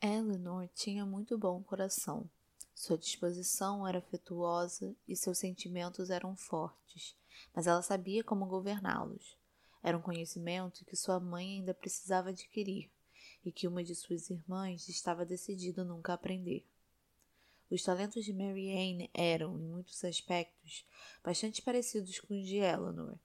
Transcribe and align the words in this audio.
Eleanor 0.00 0.68
tinha 0.74 1.06
muito 1.06 1.38
bom 1.38 1.62
coração. 1.62 2.28
Sua 2.74 2.98
disposição 2.98 3.88
era 3.88 3.98
afetuosa 3.98 4.94
e 5.08 5.16
seus 5.16 5.38
sentimentos 5.38 6.10
eram 6.10 6.36
fortes, 6.36 7.16
mas 7.54 7.66
ela 7.66 7.80
sabia 7.80 8.22
como 8.22 8.44
governá-los. 8.46 9.38
Era 9.82 9.96
um 9.96 10.02
conhecimento 10.02 10.84
que 10.84 10.96
sua 10.96 11.18
mãe 11.18 11.58
ainda 11.58 11.72
precisava 11.72 12.28
adquirir 12.28 12.90
e 13.44 13.50
que 13.50 13.66
uma 13.66 13.82
de 13.82 13.94
suas 13.94 14.28
irmãs 14.28 14.88
estava 14.88 15.24
decidida 15.24 15.84
nunca 15.84 16.12
aprender. 16.12 16.66
Os 17.70 17.82
talentos 17.82 18.24
de 18.24 18.32
Mary 18.32 18.70
Anne 18.70 19.10
eram, 19.14 19.58
em 19.58 19.66
muitos 19.66 20.04
aspectos, 20.04 20.84
bastante 21.24 21.62
parecidos 21.62 22.20
com 22.20 22.34
os 22.34 22.46
de 22.46 22.56
Eleanor. 22.56 23.18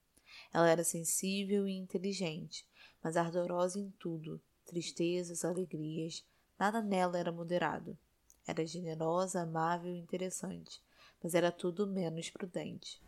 Ela 0.53 0.69
era 0.69 0.83
sensível 0.83 1.67
e 1.67 1.73
inteligente, 1.73 2.65
mas 3.03 3.17
ardorosa 3.17 3.79
em 3.79 3.91
tudo, 3.99 4.41
tristezas, 4.65 5.43
alegrias, 5.43 6.23
nada 6.61 6.79
nela 6.79 7.17
era 7.17 7.31
moderado. 7.31 7.97
Era 8.45 8.63
generosa, 8.63 9.41
amável 9.41 9.91
e 9.91 9.97
interessante, 9.97 10.79
mas 11.23 11.33
era 11.33 11.51
tudo 11.51 11.87
menos 11.87 12.29
prudente. 12.29 13.01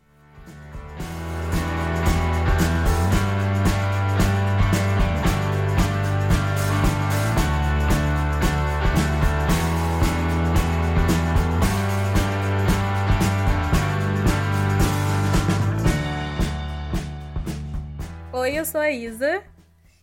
Oi, 18.32 18.58
eu 18.58 18.64
sou 18.64 18.80
a 18.80 18.90
Isa. 18.90 19.44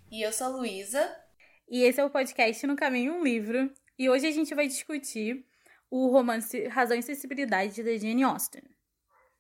E 0.10 0.22
eu 0.22 0.32
sou 0.32 0.48
a 0.48 0.50
Luísa. 0.52 1.21
E 1.72 1.84
esse 1.84 2.02
é 2.02 2.04
o 2.04 2.10
podcast 2.10 2.68
No 2.68 2.76
Caminho 2.76 3.14
um 3.14 3.24
Livro. 3.24 3.72
E 3.98 4.10
hoje 4.10 4.28
a 4.28 4.32
gente 4.32 4.54
vai 4.54 4.68
discutir 4.68 5.46
o 5.90 6.08
romance 6.08 6.68
Razão 6.68 6.98
e 6.98 7.02
Sensibilidade 7.02 7.82
da 7.82 7.98
Jane 7.98 8.24
Austen. 8.24 8.62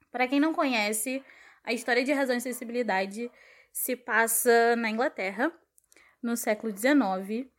Para 0.10 0.30
quem 0.30 0.40
não 0.40 0.54
conhece, 0.54 1.22
a 1.62 1.73
história 1.73 2.06
de 2.06 2.14
Razão 2.14 2.38
e 2.38 2.40
Sensibilidade 2.40 3.30
se 3.73 3.98
passa 3.98 4.78
na 4.78 4.90
Inglaterra, 4.90 5.52
no 6.23 6.38
século 6.38 6.72
XIX, 6.72 7.50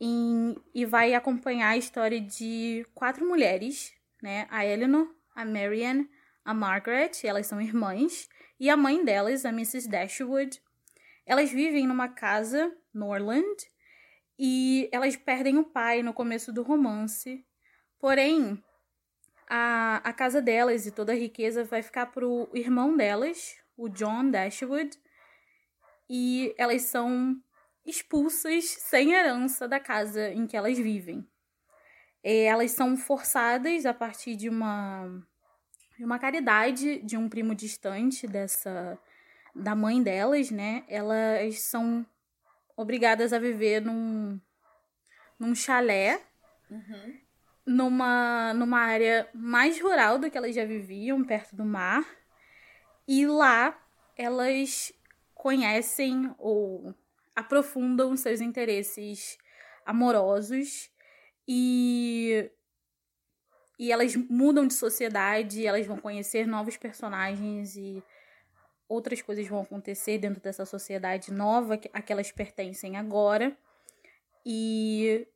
em, 0.00 0.56
e 0.74 0.84
vai 0.84 1.14
acompanhar 1.14 1.68
a 1.68 1.76
história 1.76 2.20
de 2.20 2.84
quatro 2.96 3.24
mulheres, 3.24 3.94
né? 4.20 4.48
A 4.50 4.66
Eleanor, 4.66 5.08
a 5.36 5.44
Marianne, 5.44 6.10
a 6.44 6.52
Margaret, 6.52 7.12
elas 7.22 7.46
são 7.46 7.60
irmãs, 7.60 8.28
e 8.58 8.68
a 8.68 8.76
mãe 8.76 9.04
delas, 9.04 9.44
a 9.44 9.50
Mrs. 9.50 9.88
Dashwood, 9.88 10.60
elas 11.24 11.52
vivem 11.52 11.86
numa 11.86 12.08
casa, 12.08 12.76
Norland, 12.92 13.70
e 14.38 14.88
elas 14.92 15.16
perdem 15.16 15.58
o 15.58 15.64
pai 15.64 16.02
no 16.02 16.12
começo 16.12 16.52
do 16.52 16.62
romance. 16.62 17.44
Porém, 17.98 18.62
a, 19.48 20.00
a 20.04 20.12
casa 20.12 20.42
delas 20.42 20.86
e 20.86 20.90
toda 20.90 21.12
a 21.12 21.16
riqueza 21.16 21.64
vai 21.64 21.82
ficar 21.82 22.06
pro 22.06 22.48
irmão 22.52 22.96
delas, 22.96 23.56
o 23.76 23.88
John 23.88 24.30
Dashwood, 24.30 24.98
e 26.08 26.54
elas 26.58 26.82
são 26.82 27.36
expulsas 27.84 28.64
sem 28.64 29.12
herança 29.12 29.68
da 29.68 29.80
casa 29.80 30.30
em 30.30 30.46
que 30.46 30.56
elas 30.56 30.78
vivem. 30.78 31.26
E 32.22 32.42
elas 32.42 32.72
são 32.72 32.96
forçadas 32.96 33.86
a 33.86 33.94
partir 33.94 34.36
de 34.36 34.48
uma 34.48 35.22
de 35.96 36.04
uma 36.04 36.18
caridade 36.18 37.00
de 37.02 37.16
um 37.16 37.28
primo 37.28 37.54
distante 37.54 38.26
dessa 38.26 38.98
da 39.54 39.74
mãe 39.74 40.02
delas, 40.02 40.50
né? 40.50 40.84
Elas 40.88 41.60
são 41.60 42.04
obrigadas 42.76 43.32
a 43.32 43.38
viver 43.38 43.80
num, 43.80 44.40
num 45.38 45.54
chalé, 45.54 46.20
uhum. 46.70 47.18
numa, 47.64 48.52
numa 48.54 48.80
área 48.80 49.28
mais 49.34 49.80
rural 49.80 50.18
do 50.18 50.30
que 50.30 50.36
elas 50.36 50.54
já 50.54 50.64
viviam, 50.64 51.24
perto 51.24 51.56
do 51.56 51.64
mar. 51.64 52.04
E 53.08 53.26
lá 53.26 53.76
elas 54.16 54.92
conhecem 55.34 56.34
ou 56.38 56.94
aprofundam 57.34 58.16
seus 58.16 58.40
interesses 58.40 59.38
amorosos 59.84 60.90
e 61.46 62.50
e 63.78 63.92
elas 63.92 64.16
mudam 64.16 64.66
de 64.66 64.72
sociedade, 64.72 65.66
elas 65.66 65.86
vão 65.86 65.98
conhecer 65.98 66.46
novos 66.46 66.78
personagens 66.78 67.76
e 67.76 68.02
outras 68.88 69.20
coisas 69.22 69.46
vão 69.46 69.60
acontecer 69.60 70.18
dentro 70.18 70.40
dessa 70.40 70.64
sociedade 70.64 71.32
nova 71.32 71.80
a 71.92 72.02
que 72.02 72.12
elas 72.12 72.30
pertencem 72.30 72.96
agora. 72.96 73.56
E 74.44 75.26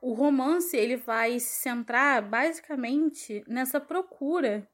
o 0.00 0.12
romance 0.12 0.76
ele 0.76 0.96
vai 0.96 1.38
se 1.40 1.60
centrar 1.62 2.22
basicamente 2.22 3.44
nessa 3.46 3.80
procura 3.80 4.66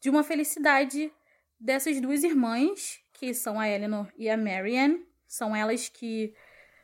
de 0.00 0.10
uma 0.10 0.22
felicidade 0.22 1.12
dessas 1.58 2.00
duas 2.00 2.24
irmãs, 2.24 3.00
que 3.12 3.34
são 3.34 3.60
a 3.60 3.68
Eleanor 3.68 4.10
e 4.16 4.28
a 4.28 4.36
Marianne. 4.36 5.06
São 5.26 5.54
elas 5.54 5.88
que 5.88 6.34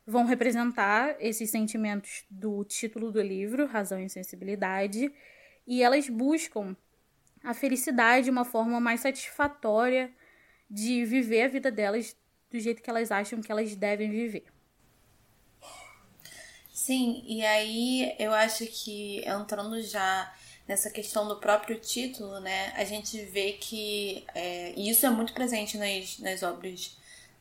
vão 0.07 0.25
representar 0.25 1.17
esses 1.19 1.51
sentimentos 1.51 2.25
do 2.31 2.65
título 2.65 3.11
do 3.11 3.21
livro, 3.21 3.67
Razão 3.67 3.99
e 3.99 4.09
Sensibilidade, 4.09 5.13
e 5.67 5.83
elas 5.83 6.09
buscam 6.09 6.77
a 7.43 7.53
felicidade 7.53 8.27
de 8.27 8.31
uma 8.31 8.45
forma 8.45 8.79
mais 8.79 9.01
satisfatória 9.01 10.13
de 10.69 11.05
viver 11.05 11.43
a 11.43 11.49
vida 11.49 11.71
delas 11.71 12.17
do 12.51 12.59
jeito 12.59 12.83
que 12.83 12.91
elas 12.91 13.11
acham 13.11 13.41
que 13.41 13.51
elas 13.51 13.75
devem 13.75 14.11
viver. 14.11 14.45
Sim, 16.73 17.25
e 17.27 17.45
aí 17.45 18.15
eu 18.19 18.33
acho 18.33 18.65
que 18.67 19.25
entrando 19.27 19.83
já 19.83 20.33
nessa 20.69 20.91
questão 20.91 21.27
do 21.27 21.41
próprio 21.41 21.79
título, 21.81 22.41
né, 22.41 22.73
a 22.77 22.85
gente 22.85 23.21
vê 23.25 23.53
que, 23.53 24.25
é, 24.35 24.73
e 24.77 24.91
isso 24.91 25.07
é 25.07 25.11
muito 25.11 25.33
presente 25.33 25.79
nas, 25.79 26.19
nas 26.19 26.43
obras 26.43 26.97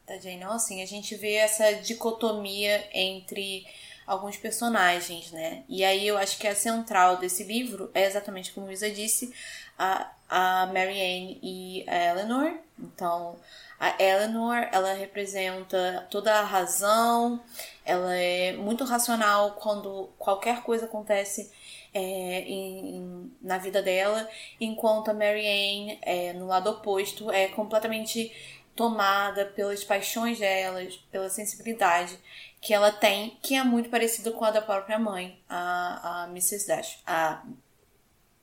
da 0.05 0.17
Jane 0.19 0.43
Austen, 0.43 0.83
a 0.83 0.85
gente 0.85 1.15
vê 1.15 1.33
essa 1.33 1.73
dicotomia 1.73 2.87
entre 2.93 3.65
alguns 4.05 4.37
personagens, 4.37 5.31
né? 5.31 5.63
E 5.67 5.83
aí 5.83 6.07
eu 6.07 6.17
acho 6.17 6.37
que 6.37 6.47
a 6.47 6.55
central 6.55 7.17
desse 7.17 7.43
livro 7.43 7.89
é 7.93 8.05
exatamente 8.05 8.51
como 8.51 8.71
Isa 8.71 8.89
disse, 8.89 9.33
a, 9.77 10.11
a 10.29 10.65
Marianne 10.67 11.39
e 11.41 11.83
a 11.87 12.11
Eleanor. 12.11 12.53
Então, 12.79 13.35
a 13.79 14.01
Eleanor, 14.01 14.67
ela 14.71 14.93
representa 14.93 16.07
toda 16.09 16.33
a 16.33 16.43
razão, 16.43 17.41
ela 17.83 18.15
é 18.15 18.53
muito 18.53 18.83
racional 18.83 19.51
quando 19.53 20.09
qualquer 20.17 20.61
coisa 20.61 20.85
acontece 20.85 21.51
é, 21.93 22.41
em, 22.41 23.31
na 23.41 23.57
vida 23.57 23.81
dela, 23.81 24.27
enquanto 24.59 25.09
a 25.09 25.13
Marianne, 25.13 25.97
é, 26.01 26.33
no 26.33 26.45
lado 26.45 26.69
oposto, 26.69 27.31
é 27.31 27.47
completamente 27.47 28.31
tomada 28.75 29.45
pelas 29.45 29.83
paixões 29.83 30.37
delas, 30.37 30.97
pela 31.09 31.29
sensibilidade 31.29 32.19
que 32.65 32.73
ela 32.73 32.91
tem, 32.91 33.37
que 33.43 33.53
é 33.53 33.63
muito 33.63 33.89
parecida 33.89 34.31
com 34.31 34.43
a 34.43 34.49
da 34.49 34.59
própria 34.59 34.97
mãe, 34.97 35.39
a, 35.47 36.23
a 36.23 36.27
Mrs. 36.29 36.65
Dash. 36.65 36.99
A 37.05 37.45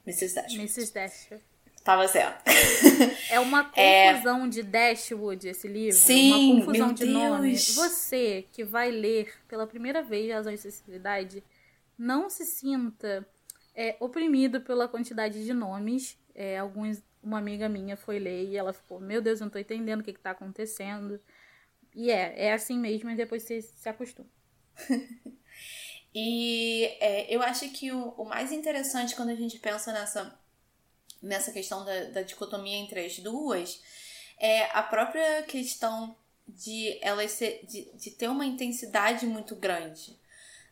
Mrs. 0.07 0.35
Dashwood. 0.37 0.61
Mrs. 0.61 0.95
Dashwood. 0.95 1.43
Tava 1.83 2.07
certo. 2.07 2.45
É 3.29 3.41
uma 3.41 3.69
é. 3.75 4.13
confusão 4.13 4.45
é... 4.45 4.49
de 4.49 4.63
Dashwood 4.63 5.49
esse 5.49 5.67
livro. 5.67 5.99
Sim, 5.99 6.53
uma 6.53 6.61
confusão 6.61 6.93
de 6.93 7.05
Deus. 7.05 7.19
nome. 7.19 7.57
Você 7.57 8.47
que 8.53 8.63
vai 8.63 8.93
ler 8.93 9.35
pela 9.49 9.67
primeira 9.67 10.01
vez 10.05 10.33
Razão 10.33 10.53
e 10.53 10.59
Sensibilidade, 10.59 11.43
não 11.99 12.31
se 12.31 12.45
sinta 12.45 13.27
é, 13.75 13.97
oprimido 13.99 14.61
pela 14.61 14.87
quantidade 14.87 15.45
de 15.45 15.53
nomes. 15.53 16.17
É, 16.33 16.59
alguns, 16.59 17.03
uma 17.21 17.39
amiga 17.39 17.69
minha 17.69 17.97
foi 17.97 18.21
ler 18.21 18.45
e 18.45 18.57
ela 18.57 18.73
ficou, 18.73 19.01
meu 19.01 19.21
Deus, 19.21 19.41
eu 19.41 19.47
não 19.47 19.51
tô 19.51 19.59
entendendo 19.59 20.01
o 20.01 20.05
que, 20.05 20.13
que 20.13 20.21
tá 20.21 20.31
acontecendo. 20.31 21.21
E 21.95 22.11
é, 22.11 22.47
é 22.47 22.53
assim 22.53 22.79
mesmo, 22.79 23.11
e 23.11 23.17
depois 23.17 23.43
você 23.43 23.63
se 23.63 23.89
acostuma. 23.89 24.29
E 26.15 26.85
é, 27.01 27.35
eu 27.35 27.43
acho 27.43 27.69
que 27.71 27.91
o, 27.91 28.11
o, 28.19 28.25
mais 28.25 28.53
interessante 28.53 29.17
quando 29.17 29.31
a 29.31 29.35
gente 29.35 29.59
pensa 29.59 29.93
nessa, 29.93 30.39
nessa 31.23 31.51
questão 31.53 31.85
da, 31.85 32.05
da 32.05 32.23
dicotomia 32.23 32.77
entre 32.77 33.05
as 33.05 33.19
duas 33.19 33.83
é 34.39 34.65
a 34.77 34.83
própria 34.83 35.43
questão 35.45 36.15
de 36.47 36.99
elas 37.01 37.31
ser, 37.31 37.65
de, 37.65 37.91
de 37.95 38.11
ter 38.11 38.29
uma 38.29 38.45
intensidade 38.45 39.25
muito 39.25 39.57
grande. 39.57 40.19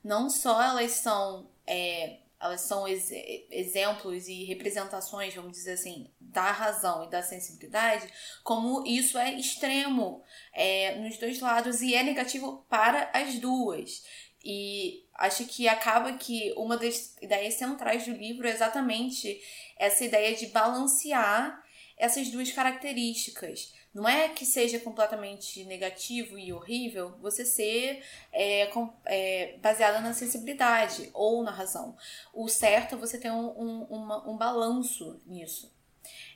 Não 0.05 0.28
só 0.28 0.61
elas 0.61 0.93
são 0.93 1.49
é, 1.66 2.19
elas 2.40 2.62
são 2.62 2.88
ex 2.88 3.10
exemplos 3.50 4.26
e 4.26 4.44
representações, 4.44 5.34
vamos 5.34 5.52
dizer 5.52 5.72
assim, 5.72 6.10
da 6.19 6.50
razão 6.50 7.04
e 7.04 7.10
da 7.10 7.22
sensibilidade, 7.22 8.08
como 8.42 8.87
isso 8.87 9.19
é 9.19 9.34
extremo 9.34 10.25
é, 10.54 10.96
nos 10.96 11.19
dois 11.19 11.38
lados 11.40 11.82
e 11.82 11.94
é 11.94 12.02
negativo 12.02 12.64
para 12.69 13.10
as 13.12 13.38
duas. 13.38 14.02
E 14.42 15.04
acho 15.14 15.44
que 15.44 15.69
acaba 15.69 16.14
que 16.14 16.54
uma 16.56 16.78
das 16.78 17.14
ideias 17.20 17.54
centrais 17.54 18.06
do 18.06 18.12
livro 18.12 18.48
é 18.48 18.50
exatamente 18.50 19.38
essa 19.78 20.02
ideia 20.02 20.34
de 20.34 20.46
balancear 20.46 21.62
essas 21.98 22.31
duas 22.31 22.50
características. 22.50 23.75
Não 23.92 24.08
é 24.08 24.28
que 24.28 24.46
seja 24.46 24.78
completamente 24.78 25.64
negativo 25.64 26.38
e 26.38 26.52
horrível 26.52 27.16
você 27.20 27.44
ser 27.44 28.04
é, 28.32 28.66
com, 28.66 28.92
é, 29.04 29.56
baseada 29.60 30.00
na 30.00 30.14
sensibilidade 30.14 31.10
ou 31.12 31.42
na 31.42 31.50
razão. 31.50 31.96
O 32.32 32.48
certo 32.48 32.94
é 32.94 32.98
você 32.98 33.19
ter 33.19 33.32
um, 33.32 33.48
um, 33.48 33.82
uma, 33.90 34.31
um 34.31 34.37
balanço 34.37 35.20
nisso. 35.26 35.72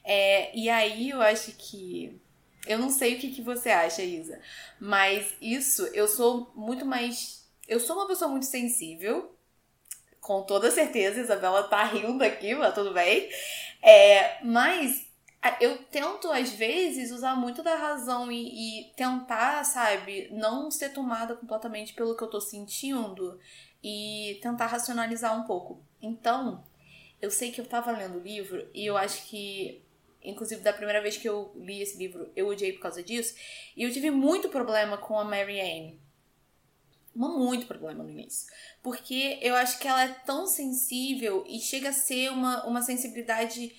É, 0.02 0.56
e 0.56 0.68
aí 0.68 1.10
eu 1.10 1.22
acho 1.22 1.52
que. 1.52 2.20
Eu 2.66 2.78
não 2.78 2.90
sei 2.90 3.14
o 3.14 3.18
que, 3.18 3.30
que 3.30 3.42
você 3.42 3.70
acha, 3.70 4.02
Isa, 4.02 4.40
mas 4.80 5.34
isso 5.40 5.86
eu 5.88 6.08
sou 6.08 6.50
muito 6.54 6.84
mais. 6.84 7.46
Eu 7.68 7.78
sou 7.78 7.96
uma 7.96 8.06
pessoa 8.06 8.30
muito 8.30 8.46
sensível, 8.46 9.34
com 10.20 10.42
toda 10.42 10.70
certeza. 10.70 11.20
Isabela 11.20 11.64
tá 11.64 11.84
rindo 11.84 12.24
aqui, 12.24 12.54
mas 12.54 12.74
tudo 12.74 12.92
bem. 12.92 13.28
É, 13.82 14.42
mas 14.42 15.03
eu 15.60 15.78
tento, 15.84 16.30
às 16.30 16.50
vezes, 16.50 17.10
usar 17.10 17.36
muito 17.36 17.62
da 17.62 17.76
razão 17.76 18.32
e, 18.32 18.80
e, 18.80 18.94
tentar, 18.94 19.62
sabe, 19.64 20.28
não 20.32 20.70
ser 20.70 20.90
tomada 20.90 21.36
completamente 21.36 21.92
pelo 21.92 22.16
que 22.16 22.24
eu 22.24 22.30
tô 22.30 22.40
sentindo 22.40 23.38
e 23.82 24.38
tentar 24.42 24.66
racionalizar 24.66 25.38
um 25.38 25.44
pouco. 25.44 25.82
Então, 26.00 26.64
eu 27.20 27.30
sei 27.30 27.50
que 27.50 27.60
eu 27.60 27.66
tava 27.66 27.92
lendo 27.92 28.18
o 28.18 28.22
livro 28.22 28.68
e 28.72 28.86
eu 28.86 28.96
acho 28.96 29.26
que, 29.26 29.82
inclusive, 30.22 30.62
da 30.62 30.72
primeira 30.72 31.02
vez 31.02 31.18
que 31.18 31.28
eu 31.28 31.52
li 31.56 31.82
esse 31.82 31.98
livro, 31.98 32.30
eu 32.34 32.48
odiei 32.48 32.72
por 32.72 32.80
causa 32.80 33.02
disso. 33.02 33.34
E 33.76 33.82
eu 33.82 33.92
tive 33.92 34.10
muito 34.10 34.48
problema 34.48 34.96
com 34.96 35.18
a 35.18 35.24
Mary 35.24 35.60
Anne. 35.60 36.00
Muito 37.14 37.66
problema 37.66 38.02
no 38.02 38.10
início. 38.10 38.50
Porque 38.82 39.38
eu 39.42 39.54
acho 39.54 39.78
que 39.78 39.86
ela 39.86 40.04
é 40.04 40.08
tão 40.08 40.46
sensível 40.46 41.44
e 41.46 41.60
chega 41.60 41.90
a 41.90 41.92
ser 41.92 42.30
uma, 42.32 42.66
uma 42.66 42.82
sensibilidade 42.82 43.72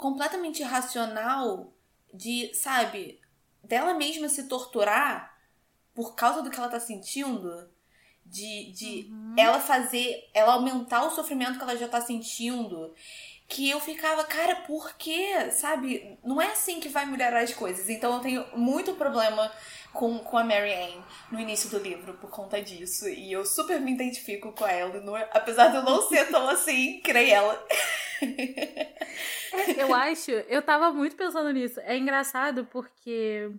completamente 0.00 0.62
irracional 0.62 1.72
de, 2.12 2.52
sabe, 2.54 3.20
dela 3.62 3.94
mesma 3.94 4.28
se 4.28 4.48
torturar 4.48 5.38
por 5.94 6.14
causa 6.14 6.42
do 6.42 6.50
que 6.50 6.58
ela 6.58 6.68
tá 6.68 6.80
sentindo. 6.80 7.70
De, 8.24 8.72
de 8.72 9.08
uhum. 9.10 9.34
ela 9.36 9.60
fazer, 9.60 10.30
ela 10.32 10.54
aumentar 10.54 11.04
o 11.04 11.10
sofrimento 11.10 11.58
que 11.58 11.62
ela 11.62 11.76
já 11.76 11.88
tá 11.88 12.00
sentindo. 12.00 12.94
Que 13.48 13.68
eu 13.68 13.80
ficava, 13.80 14.24
cara, 14.24 14.56
por 14.62 14.94
quê? 14.96 15.50
Sabe? 15.50 16.18
Não 16.24 16.40
é 16.40 16.52
assim 16.52 16.80
que 16.80 16.88
vai 16.88 17.04
melhorar 17.04 17.42
as 17.42 17.52
coisas. 17.52 17.90
Então 17.90 18.14
eu 18.14 18.20
tenho 18.20 18.46
muito 18.56 18.94
problema 18.94 19.52
com, 19.92 20.18
com 20.20 20.38
a 20.38 20.44
Mary 20.44 20.72
Ann 20.72 21.02
no 21.30 21.40
início 21.40 21.70
do 21.70 21.78
livro 21.78 22.14
por 22.14 22.30
conta 22.30 22.60
disso. 22.62 23.08
E 23.08 23.32
eu 23.32 23.44
super 23.44 23.80
me 23.80 23.92
identifico 23.92 24.52
com 24.52 24.64
a 24.64 24.72
Eleanor, 24.72 25.26
apesar 25.32 25.68
de 25.68 25.76
eu 25.76 25.82
não 25.82 26.02
ser 26.02 26.28
tão 26.30 26.48
assim, 26.48 27.00
creio 27.02 27.34
ela. 27.34 27.66
É, 29.52 29.82
eu 29.82 29.94
acho, 29.94 30.30
eu 30.30 30.62
tava 30.62 30.92
muito 30.92 31.16
pensando 31.16 31.50
nisso. 31.52 31.80
É 31.80 31.96
engraçado 31.96 32.64
porque 32.66 33.50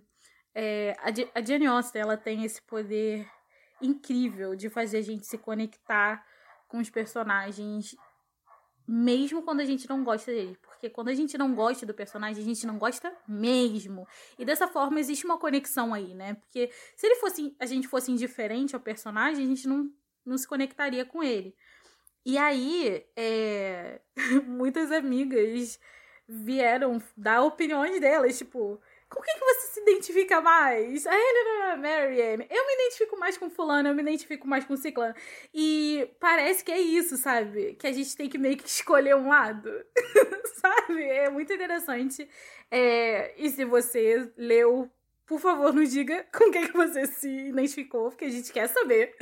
é, 0.54 0.96
a, 0.98 1.38
a 1.38 1.44
Jane 1.44 1.66
Austen, 1.66 2.00
ela 2.00 2.16
tem 2.16 2.44
esse 2.44 2.62
poder 2.62 3.26
incrível 3.80 4.54
de 4.54 4.70
fazer 4.70 4.98
a 4.98 5.02
gente 5.02 5.26
se 5.26 5.36
conectar 5.36 6.24
com 6.68 6.78
os 6.78 6.88
personagens 6.88 7.96
mesmo 8.86 9.42
quando 9.42 9.60
a 9.60 9.64
gente 9.64 9.88
não 9.88 10.02
gosta 10.04 10.30
dele. 10.30 10.58
Porque 10.82 10.90
quando 10.92 11.10
a 11.10 11.14
gente 11.14 11.38
não 11.38 11.54
gosta 11.54 11.86
do 11.86 11.94
personagem, 11.94 12.42
a 12.42 12.44
gente 12.44 12.66
não 12.66 12.76
gosta 12.76 13.16
mesmo. 13.28 14.04
E 14.36 14.44
dessa 14.44 14.66
forma 14.66 14.98
existe 14.98 15.24
uma 15.24 15.38
conexão 15.38 15.94
aí, 15.94 16.12
né? 16.12 16.34
Porque 16.34 16.72
se 16.96 17.06
ele 17.06 17.14
fosse, 17.20 17.54
a 17.60 17.66
gente 17.66 17.86
fosse 17.86 18.10
indiferente 18.10 18.74
ao 18.74 18.80
personagem, 18.80 19.44
a 19.44 19.48
gente 19.48 19.68
não, 19.68 19.88
não 20.26 20.36
se 20.36 20.44
conectaria 20.44 21.04
com 21.04 21.22
ele. 21.22 21.54
E 22.26 22.36
aí, 22.36 23.06
é, 23.14 24.00
muitas 24.44 24.90
amigas 24.90 25.78
vieram 26.28 27.00
dar 27.16 27.42
opiniões 27.42 28.00
delas, 28.00 28.36
tipo, 28.36 28.80
com 29.12 29.20
quem 29.20 29.34
que 29.34 29.44
você 29.44 29.66
se 29.68 29.80
identifica 29.80 30.40
mais? 30.40 31.06
A 31.06 31.14
Helena 31.14 31.76
Marianne. 31.76 32.46
Eu 32.50 32.66
me 32.66 32.74
identifico 32.74 33.18
mais 33.18 33.36
com 33.36 33.50
fulano, 33.50 33.88
eu 33.88 33.94
me 33.94 34.02
identifico 34.02 34.48
mais 34.48 34.64
com 34.64 34.76
ciclano. 34.76 35.14
E 35.52 36.08
parece 36.18 36.64
que 36.64 36.72
é 36.72 36.80
isso, 36.80 37.16
sabe? 37.16 37.74
Que 37.74 37.86
a 37.86 37.92
gente 37.92 38.16
tem 38.16 38.28
que 38.28 38.38
meio 38.38 38.56
que 38.56 38.66
escolher 38.66 39.14
um 39.14 39.28
lado. 39.28 39.70
sabe? 40.60 41.02
É 41.02 41.28
muito 41.28 41.52
interessante. 41.52 42.28
É, 42.70 43.34
e 43.36 43.50
se 43.50 43.64
você 43.64 44.30
leu, 44.36 44.90
por 45.26 45.38
favor, 45.38 45.72
nos 45.72 45.90
diga 45.90 46.24
com 46.32 46.50
quem 46.50 46.66
que 46.66 46.72
você 46.72 47.06
se 47.06 47.28
identificou, 47.28 48.10
porque 48.10 48.24
a 48.24 48.30
gente 48.30 48.52
quer 48.52 48.68
saber. 48.68 49.14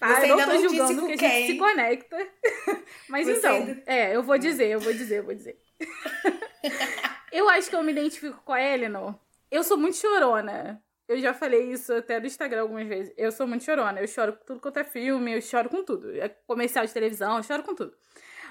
Tá, 0.00 0.20
Você 0.20 0.30
eu 0.30 0.36
não 0.36 0.46
tô 0.46 0.58
julgando 0.58 1.06
que 1.06 1.24
a 1.24 1.28
gente 1.28 1.52
se 1.52 1.58
conecta. 1.58 2.16
Mas 3.08 3.26
Você 3.26 3.38
então, 3.38 3.56
ainda... 3.56 3.82
é, 3.84 4.14
eu 4.14 4.22
vou 4.22 4.38
dizer, 4.38 4.68
eu 4.68 4.80
vou 4.80 4.92
dizer, 4.92 5.18
eu 5.18 5.24
vou 5.24 5.34
dizer. 5.34 5.58
eu 7.32 7.48
acho 7.48 7.68
que 7.68 7.76
eu 7.76 7.82
me 7.82 7.92
identifico 7.92 8.40
com 8.44 8.52
a 8.52 8.62
Eleanor. 8.62 9.14
Eu 9.50 9.62
sou 9.62 9.76
muito 9.76 9.96
chorona. 9.96 10.82
Eu 11.08 11.18
já 11.18 11.32
falei 11.32 11.72
isso 11.72 11.92
até 11.94 12.20
no 12.20 12.26
Instagram 12.26 12.62
algumas 12.62 12.86
vezes. 12.86 13.14
Eu 13.16 13.32
sou 13.32 13.46
muito 13.46 13.64
chorona. 13.64 14.00
Eu 14.00 14.06
choro 14.06 14.34
com 14.34 14.44
tudo 14.44 14.60
quanto 14.60 14.78
é 14.78 14.84
filme, 14.84 15.34
eu 15.34 15.40
choro 15.40 15.70
com 15.70 15.82
tudo. 15.82 16.14
É 16.14 16.28
comercial 16.28 16.84
de 16.84 16.92
televisão, 16.92 17.38
eu 17.38 17.42
choro 17.42 17.62
com 17.62 17.74
tudo. 17.74 17.96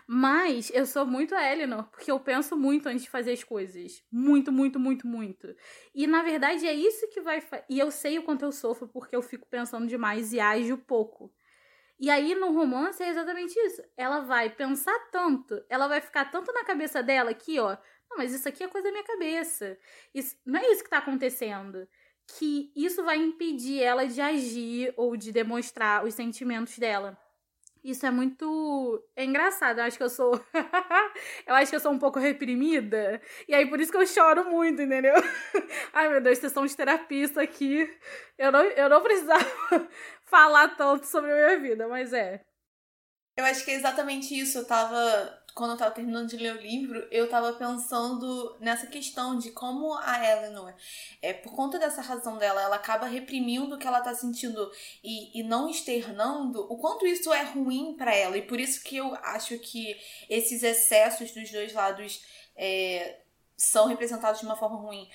Mas 0.10 0.72
eu 0.74 0.86
sou 0.86 1.06
muito 1.06 1.36
a 1.36 1.52
Eleanor, 1.52 1.84
porque 1.92 2.10
eu 2.10 2.18
penso 2.18 2.56
muito 2.56 2.88
antes 2.88 3.04
de 3.04 3.10
fazer 3.10 3.34
as 3.34 3.44
coisas. 3.44 4.02
Muito, 4.10 4.54
muito, 4.54 4.80
muito, 4.80 5.06
muito. 5.06 5.54
E 5.94 6.08
na 6.08 6.24
verdade 6.24 6.66
é 6.66 6.74
isso 6.74 7.10
que 7.10 7.20
vai. 7.20 7.44
E 7.70 7.78
eu 7.78 7.92
sei 7.92 8.18
o 8.18 8.24
quanto 8.24 8.46
eu 8.46 8.52
sofro 8.54 8.88
porque 8.88 9.16
eu 9.16 9.22
fico 9.22 9.46
pensando 9.48 9.86
demais 9.86 10.32
e 10.32 10.40
ajo 10.40 10.78
pouco. 10.78 11.32
E 12.00 12.10
aí 12.10 12.36
no 12.36 12.54
romance 12.54 13.04
é 13.04 13.10
exatamente 13.10 13.54
isso. 13.60 13.84
Ela 13.98 14.22
vai 14.22 14.50
pensar 14.50 14.98
tanto, 15.12 15.62
ela 15.70 15.88
vai 15.88 16.00
ficar 16.00 16.26
tanto 16.26 16.54
na 16.54 16.64
cabeça 16.64 17.04
dela 17.04 17.34
que, 17.34 17.60
ó, 17.60 17.76
não, 18.10 18.18
mas 18.18 18.34
isso 18.34 18.48
aqui 18.48 18.64
é 18.64 18.68
coisa 18.68 18.88
da 18.88 18.92
minha 18.92 19.04
cabeça. 19.04 19.78
Isso, 20.14 20.36
não 20.46 20.60
é 20.60 20.72
isso 20.72 20.84
que 20.84 20.90
tá 20.90 21.00
acontecendo. 21.00 21.88
Que 22.38 22.72
isso 22.76 23.04
vai 23.04 23.18
impedir 23.18 23.82
ela 23.82 24.06
de 24.08 24.20
agir 24.20 24.94
ou 24.98 25.16
de 25.16 25.32
demonstrar 25.32 26.04
os 26.06 26.14
sentimentos 26.14 26.78
dela. 26.78 27.18
Isso 27.84 28.06
é 28.06 28.12
muito 28.12 29.02
é 29.16 29.24
engraçado. 29.24 29.80
Eu 29.80 29.86
acho 29.86 29.98
que 29.98 30.04
eu 30.04 30.10
sou. 30.10 30.34
eu 31.48 31.56
acho 31.56 31.70
que 31.70 31.76
eu 31.76 31.80
sou 31.80 31.92
um 31.92 32.00
pouco 32.00 32.20
reprimida. 32.20 33.22
E 33.48 33.56
aí 33.56 33.66
por 33.66 33.80
isso 33.80 33.92
que 33.92 33.98
eu 33.98 34.06
choro 34.06 34.50
muito, 34.50 34.82
entendeu? 34.82 35.16
Ai, 35.94 36.10
meu 36.10 36.20
Deus, 36.20 36.38
sessão 36.38 36.66
de 36.66 36.76
terapista 36.76 37.42
aqui. 37.42 37.90
Eu 38.38 38.52
não, 38.52 38.62
eu 38.62 38.90
não 38.90 39.02
precisava 39.02 39.46
falar 40.26 40.76
tanto 40.76 41.06
sobre 41.06 41.32
a 41.32 41.36
minha 41.36 41.60
vida, 41.60 41.88
mas 41.88 42.12
é. 42.12 42.42
Eu 43.38 43.46
acho 43.46 43.64
que 43.64 43.72
é 43.72 43.76
exatamente 43.76 44.38
isso. 44.38 44.58
Eu 44.58 44.66
tava 44.66 45.47
quando 45.58 45.72
eu 45.72 45.78
tava 45.78 45.90
terminando 45.90 46.30
de 46.30 46.38
ler 46.38 46.56
o 46.56 46.62
livro, 46.62 47.08
eu 47.10 47.28
tava 47.28 47.52
pensando 47.54 48.56
nessa 48.60 48.86
questão 48.86 49.40
de 49.40 49.50
como 49.50 49.92
a 49.96 50.24
Eleanor, 50.24 50.72
é, 51.20 51.34
por 51.34 51.52
conta 51.56 51.80
dessa 51.80 52.00
razão 52.00 52.38
dela, 52.38 52.62
ela 52.62 52.76
acaba 52.76 53.08
reprimindo 53.08 53.74
o 53.74 53.78
que 53.80 53.88
ela 53.88 54.00
tá 54.02 54.14
sentindo 54.14 54.72
e, 55.04 55.40
e 55.40 55.42
não 55.42 55.68
externando, 55.68 56.68
o 56.72 56.78
quanto 56.78 57.08
isso 57.08 57.34
é 57.34 57.42
ruim 57.42 57.96
para 57.98 58.16
ela. 58.16 58.38
E 58.38 58.44
por 58.44 58.60
isso 58.60 58.84
que 58.84 58.98
eu 58.98 59.16
acho 59.16 59.58
que 59.58 60.00
esses 60.30 60.62
excessos 60.62 61.32
dos 61.32 61.50
dois 61.52 61.74
lados 61.74 62.22
é, 62.56 63.18
são 63.58 63.88
representados 63.88 64.40
de 64.40 64.46
uma 64.46 64.56
forma 64.56 64.78
ruim. 64.78 65.10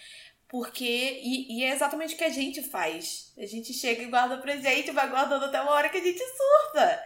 Porque, 0.48 1.20
e, 1.22 1.60
e, 1.60 1.64
é 1.64 1.70
exatamente 1.70 2.14
o 2.14 2.18
que 2.18 2.24
a 2.24 2.28
gente 2.28 2.62
faz. 2.62 3.32
A 3.38 3.46
gente 3.46 3.72
chega 3.72 4.02
e 4.02 4.06
guarda 4.06 4.38
pra 4.38 4.56
gente, 4.56 4.90
vai 4.90 5.08
guardando 5.08 5.44
até 5.44 5.60
uma 5.62 5.70
hora 5.70 5.88
que 5.88 5.98
a 5.98 6.02
gente 6.02 6.18
surta. 6.18 7.04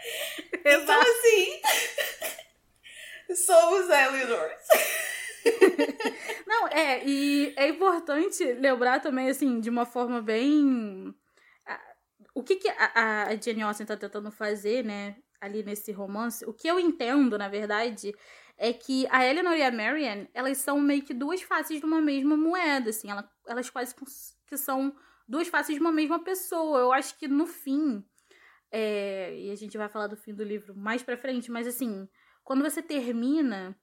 Então, 0.64 1.00
assim. 1.00 1.61
Somos 3.35 3.88
Eleanors. 3.88 4.66
Não, 6.47 6.68
é, 6.68 7.04
e 7.04 7.52
é 7.56 7.68
importante 7.68 8.45
lembrar 8.54 9.00
também, 9.00 9.28
assim, 9.28 9.61
de 9.61 9.71
uma 9.71 9.85
forma 9.85 10.21
bem. 10.21 11.14
O 12.35 12.42
que, 12.42 12.56
que 12.56 12.68
a, 12.68 13.28
a 13.28 13.37
Jane 13.37 13.62
Austen 13.62 13.87
tá 13.87 13.97
tentando 13.97 14.30
fazer, 14.30 14.85
né, 14.85 15.16
ali 15.40 15.62
nesse 15.62 15.90
romance, 15.92 16.45
o 16.45 16.52
que 16.52 16.68
eu 16.68 16.78
entendo, 16.78 17.38
na 17.38 17.49
verdade, 17.49 18.14
é 18.59 18.73
que 18.73 19.06
a 19.11 19.25
Eleanor 19.26 19.54
e 19.54 19.62
a 19.62 19.71
Marianne, 19.71 20.28
elas 20.35 20.59
são 20.59 20.78
meio 20.80 21.02
que 21.02 21.14
duas 21.14 21.42
faces 21.42 21.80
de 21.80 21.87
uma 21.87 22.00
mesma 22.00 22.37
moeda, 22.37 22.90
assim, 22.90 23.11
elas, 23.11 23.25
elas 23.47 23.71
quase 23.71 23.95
que 24.47 24.56
são 24.56 24.95
duas 25.28 25.49
faces 25.49 25.75
de 25.75 25.80
uma 25.80 25.92
mesma 25.92 26.23
pessoa. 26.23 26.78
Eu 26.78 26.92
acho 26.92 27.18
que 27.18 27.28
no 27.28 27.47
fim, 27.47 28.04
é, 28.71 29.35
e 29.38 29.50
a 29.50 29.54
gente 29.54 29.76
vai 29.76 29.88
falar 29.88 30.06
do 30.06 30.16
fim 30.16 30.35
do 30.35 30.45
livro 30.45 30.75
mais 30.76 31.02
pra 31.02 31.16
frente, 31.16 31.50
mas 31.50 31.66
assim, 31.66 32.09
quando 32.47 32.62
você 32.62 32.81
termina, 32.81 33.76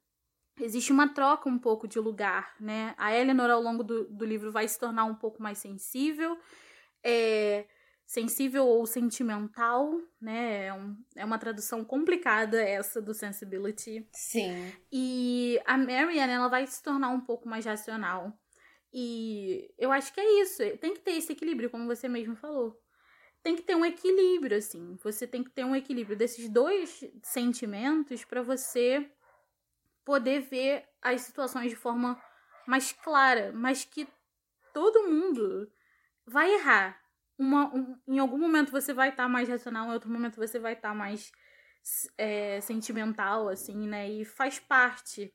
existe 0.57 0.93
uma 0.93 1.13
troca 1.13 1.49
um 1.49 1.59
pouco 1.59 1.85
de 1.85 1.99
lugar, 1.99 2.55
né? 2.61 2.95
A 2.97 3.13
Eleanor, 3.13 3.49
ao 3.49 3.61
longo 3.61 3.83
do, 3.83 4.05
do 4.05 4.23
livro, 4.23 4.53
vai 4.53 4.65
se 4.65 4.79
tornar 4.79 5.03
um 5.03 5.15
pouco 5.15 5.43
mais 5.43 5.57
sensível, 5.57 6.39
é, 7.03 7.67
sensível 8.07 8.65
ou 8.65 8.85
sentimental, 8.85 9.91
né? 10.21 10.67
É, 10.67 10.73
um, 10.73 10.95
é 11.13 11.25
uma 11.25 11.37
tradução 11.37 11.83
complicada 11.83 12.63
essa 12.63 13.01
do 13.01 13.13
sensibility. 13.13 14.07
Sim. 14.13 14.71
E 14.89 15.59
a 15.65 15.77
Marianne, 15.77 16.31
ela 16.31 16.47
vai 16.47 16.65
se 16.65 16.81
tornar 16.81 17.09
um 17.09 17.19
pouco 17.19 17.49
mais 17.49 17.65
racional. 17.65 18.31
E 18.93 19.73
eu 19.77 19.91
acho 19.91 20.13
que 20.13 20.21
é 20.21 20.41
isso. 20.41 20.63
Tem 20.77 20.93
que 20.93 21.01
ter 21.01 21.11
esse 21.11 21.33
equilíbrio, 21.33 21.69
como 21.69 21.85
você 21.85 22.07
mesmo 22.07 22.37
falou 22.37 22.81
tem 23.43 23.55
que 23.55 23.61
ter 23.61 23.75
um 23.75 23.85
equilíbrio, 23.85 24.57
assim. 24.57 24.97
Você 25.03 25.27
tem 25.27 25.43
que 25.43 25.49
ter 25.49 25.65
um 25.65 25.75
equilíbrio 25.75 26.17
desses 26.17 26.49
dois 26.49 27.03
sentimentos 27.21 28.23
para 28.23 28.41
você 28.41 29.09
poder 30.05 30.41
ver 30.41 30.87
as 31.01 31.21
situações 31.21 31.69
de 31.69 31.75
forma 31.75 32.21
mais 32.65 32.91
clara, 32.91 33.51
mas 33.53 33.83
que 33.83 34.07
todo 34.73 35.09
mundo 35.09 35.71
vai 36.25 36.53
errar. 36.53 36.99
Uma, 37.37 37.73
um, 37.73 37.99
em 38.07 38.19
algum 38.19 38.37
momento 38.37 38.71
você 38.71 38.93
vai 38.93 39.09
estar 39.09 39.23
tá 39.23 39.29
mais 39.29 39.49
racional, 39.49 39.87
em 39.87 39.93
outro 39.93 40.09
momento 40.09 40.37
você 40.37 40.59
vai 40.59 40.73
estar 40.73 40.89
tá 40.89 40.95
mais 40.95 41.31
é, 42.17 42.61
sentimental, 42.61 43.49
assim, 43.49 43.87
né? 43.87 44.09
E 44.09 44.23
faz 44.23 44.59
parte. 44.59 45.33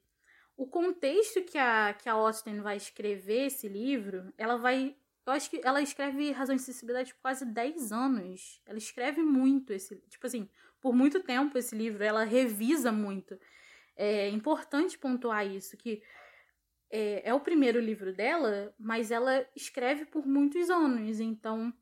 O 0.57 0.67
contexto 0.67 1.43
que 1.43 1.59
a, 1.59 1.95
que 1.95 2.09
a 2.09 2.15
Austin 2.15 2.61
vai 2.61 2.77
escrever 2.77 3.47
esse 3.47 3.69
livro, 3.69 4.33
ela 4.37 4.57
vai. 4.57 4.97
Eu 5.29 5.33
acho 5.33 5.51
que 5.51 5.61
ela 5.63 5.83
escreve 5.83 6.31
Razões 6.33 6.63
de 6.63 6.67
Sensibilidade 6.67 7.13
por 7.13 7.21
quase 7.21 7.45
10 7.45 7.93
anos. 7.93 8.63
Ela 8.65 8.79
escreve 8.79 9.21
muito 9.21 9.75
esse. 9.75 9.97
Tipo 10.09 10.27
assim, 10.27 10.49
por 10.81 10.95
muito 10.95 11.21
tempo 11.23 11.59
esse 11.59 11.77
livro, 11.77 12.03
ela 12.03 12.25
revisa 12.25 12.91
muito. 12.91 13.39
É 13.95 14.31
importante 14.31 14.97
pontuar 14.97 15.47
isso, 15.47 15.77
que 15.77 16.03
é, 16.91 17.29
é 17.29 17.35
o 17.35 17.41
primeiro 17.41 17.79
livro 17.79 18.11
dela, 18.15 18.75
mas 18.79 19.11
ela 19.11 19.47
escreve 19.55 20.07
por 20.07 20.27
muitos 20.27 20.71
anos, 20.71 21.21
então 21.21 21.75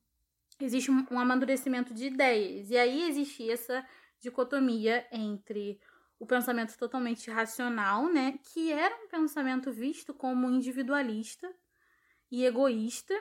existe 0.59 0.91
um, 0.91 1.17
amadurecimento 1.17 1.93
de 1.93 2.07
ideias. 2.07 2.69
E 2.69 2.77
aí 2.77 3.07
existe 3.07 3.49
essa 3.49 3.87
dicotomia 4.19 5.07
entre 5.09 5.79
o 6.19 6.25
pensamento 6.25 6.77
totalmente 6.77 7.29
racional, 7.29 8.11
né, 8.11 8.39
que 8.51 8.73
era 8.73 8.93
um 9.05 9.07
pensamento 9.07 9.71
visto 9.71 10.13
como 10.13 10.49
individualista 10.49 11.49
e 12.29 12.43
egoísta, 12.43 13.13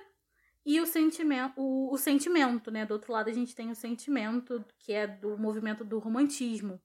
e 0.66 0.80
o 0.80 0.86
sentimento, 0.86 1.54
o, 1.56 1.94
o 1.94 1.96
sentimento, 1.96 2.72
né, 2.72 2.84
do 2.84 2.90
outro 2.90 3.12
lado 3.12 3.30
a 3.30 3.32
gente 3.32 3.54
tem 3.54 3.70
o 3.70 3.76
sentimento 3.76 4.64
que 4.80 4.92
é 4.92 5.06
do 5.06 5.38
movimento 5.38 5.84
do 5.84 6.00
romantismo, 6.00 6.82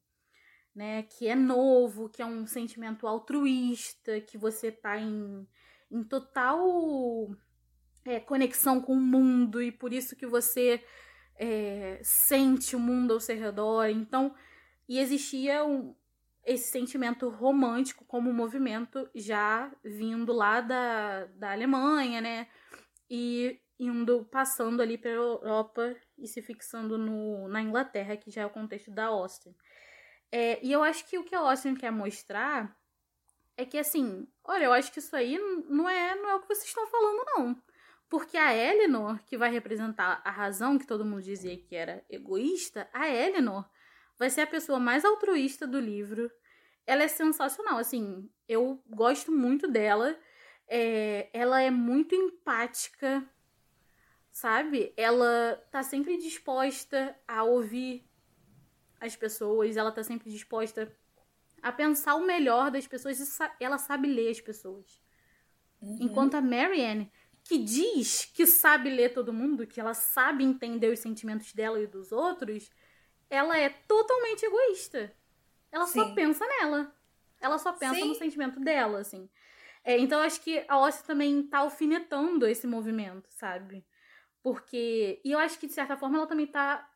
né? 0.75 1.01
Que 1.03 1.27
é 1.27 1.35
novo, 1.35 2.07
que 2.07 2.21
é 2.21 2.25
um 2.25 2.45
sentimento 2.45 3.07
altruísta, 3.07 4.21
que 4.21 4.37
você 4.37 4.71
tá 4.71 4.99
em, 4.99 5.47
em 5.89 6.03
total 6.03 7.35
é, 8.05 8.19
conexão 8.19 8.79
com 8.79 8.93
o 8.93 9.01
mundo 9.01 9.61
e 9.61 9.71
por 9.71 9.91
isso 9.91 10.15
que 10.15 10.27
você 10.27 10.83
é, 11.35 11.99
sente 12.03 12.75
o 12.75 12.79
mundo 12.79 13.13
ao 13.13 13.19
seu 13.19 13.35
redor. 13.35 13.89
Então, 13.89 14.33
e 14.87 14.99
existia 14.99 15.65
um, 15.65 15.95
esse 16.45 16.71
sentimento 16.71 17.29
romântico 17.29 18.05
como 18.05 18.33
movimento 18.33 19.09
já 19.15 19.71
vindo 19.83 20.31
lá 20.31 20.61
da, 20.61 21.25
da 21.25 21.51
Alemanha, 21.51 22.21
né? 22.21 22.47
E 23.09 23.59
indo, 23.81 24.23
passando 24.25 24.79
ali 24.81 24.97
pela 24.97 25.15
Europa 25.15 25.95
e 26.17 26.27
se 26.27 26.41
fixando 26.41 26.99
no, 26.99 27.47
na 27.47 27.61
Inglaterra, 27.61 28.15
que 28.15 28.29
já 28.29 28.43
é 28.43 28.45
o 28.45 28.51
contexto 28.51 28.91
da 28.91 29.05
Austin. 29.05 29.55
É, 30.31 30.63
e 30.63 30.71
eu 30.71 30.83
acho 30.83 31.05
que 31.07 31.17
o 31.17 31.23
que 31.23 31.35
a 31.35 31.39
Austin 31.39 31.73
quer 31.73 31.91
mostrar 31.91 32.77
é 33.57 33.65
que, 33.65 33.77
assim, 33.77 34.27
olha, 34.43 34.65
eu 34.65 34.73
acho 34.73 34.91
que 34.91 34.99
isso 34.99 35.15
aí 35.15 35.37
não 35.67 35.89
é, 35.89 36.15
não 36.15 36.29
é 36.29 36.35
o 36.35 36.39
que 36.39 36.47
vocês 36.47 36.67
estão 36.67 36.85
falando, 36.87 37.25
não. 37.35 37.63
Porque 38.07 38.37
a 38.37 38.55
Eleanor, 38.55 39.19
que 39.25 39.37
vai 39.37 39.51
representar 39.51 40.21
a 40.23 40.29
razão 40.29 40.77
que 40.77 40.85
todo 40.85 41.05
mundo 41.05 41.23
dizia 41.23 41.57
que 41.57 41.75
era 41.75 42.05
egoísta, 42.09 42.87
a 42.93 43.09
Eleanor 43.09 43.67
vai 44.17 44.29
ser 44.29 44.41
a 44.41 44.47
pessoa 44.47 44.79
mais 44.79 45.03
altruísta 45.03 45.65
do 45.65 45.79
livro. 45.79 46.31
Ela 46.85 47.03
é 47.03 47.07
sensacional, 47.07 47.77
assim, 47.79 48.29
eu 48.47 48.81
gosto 48.87 49.31
muito 49.31 49.67
dela. 49.67 50.15
É, 50.67 51.29
ela 51.33 51.61
é 51.61 51.71
muito 51.71 52.15
empática, 52.15 53.27
sabe? 54.31 54.93
Ela 54.95 55.61
tá 55.71 55.83
sempre 55.83 56.17
disposta 56.17 57.15
a 57.27 57.43
ouvir 57.43 58.07
as 58.99 59.15
pessoas, 59.15 59.77
ela 59.77 59.91
tá 59.91 60.03
sempre 60.03 60.29
disposta 60.29 60.95
a 61.61 61.71
pensar 61.71 62.15
o 62.15 62.25
melhor 62.25 62.71
das 62.71 62.87
pessoas 62.87 63.19
e 63.19 63.63
ela 63.63 63.77
sabe 63.77 64.07
ler 64.07 64.29
as 64.29 64.41
pessoas. 64.41 65.01
Uhum. 65.81 65.97
Enquanto 66.01 66.35
a 66.35 66.41
Marianne, 66.41 67.11
que 67.43 67.57
diz 67.57 68.25
que 68.25 68.45
sabe 68.45 68.89
ler 68.89 69.13
todo 69.13 69.33
mundo, 69.33 69.67
que 69.67 69.79
ela 69.79 69.93
sabe 69.93 70.43
entender 70.43 70.91
os 70.91 70.99
sentimentos 70.99 71.53
dela 71.53 71.79
e 71.79 71.87
dos 71.87 72.11
outros, 72.11 72.69
ela 73.29 73.57
é 73.57 73.69
totalmente 73.69 74.45
egoísta. 74.45 75.13
Ela 75.71 75.87
Sim. 75.87 75.99
só 75.99 76.13
pensa 76.13 76.45
nela. 76.45 76.95
Ela 77.39 77.57
só 77.57 77.73
pensa 77.73 77.95
Sim. 77.95 78.09
no 78.09 78.15
sentimento 78.15 78.59
dela, 78.59 78.99
assim. 78.99 79.29
É, 79.83 79.97
então 79.97 80.19
eu 80.19 80.25
acho 80.25 80.41
que 80.41 80.63
a 80.67 80.77
Ossie 80.77 81.03
também 81.03 81.41
tá 81.43 81.59
alfinetando 81.59 82.45
esse 82.45 82.67
movimento, 82.67 83.27
sabe? 83.31 83.83
Porque. 84.43 85.21
E 85.23 85.31
eu 85.31 85.39
acho 85.39 85.59
que, 85.59 85.67
de 85.67 85.73
certa 85.73 85.97
forma, 85.97 86.17
ela 86.17 86.27
também 86.27 86.47
tá 86.47 86.87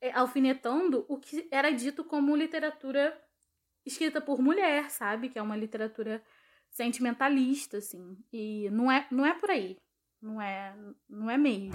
é, 0.00 0.12
alfinetando 0.12 1.04
o 1.08 1.18
que 1.18 1.48
era 1.50 1.70
dito 1.70 2.04
como 2.04 2.36
literatura 2.36 3.16
escrita 3.84 4.20
por 4.20 4.40
mulher, 4.40 4.90
sabe? 4.90 5.28
Que 5.28 5.38
é 5.38 5.42
uma 5.42 5.56
literatura 5.56 6.22
sentimentalista, 6.70 7.78
assim. 7.78 8.16
E 8.32 8.68
não 8.70 8.90
é, 8.90 9.06
não 9.10 9.24
é 9.24 9.34
por 9.34 9.50
aí. 9.50 9.76
Não 10.20 10.42
é, 10.42 10.74
não 11.08 11.30
é 11.30 11.38
mesmo. 11.38 11.74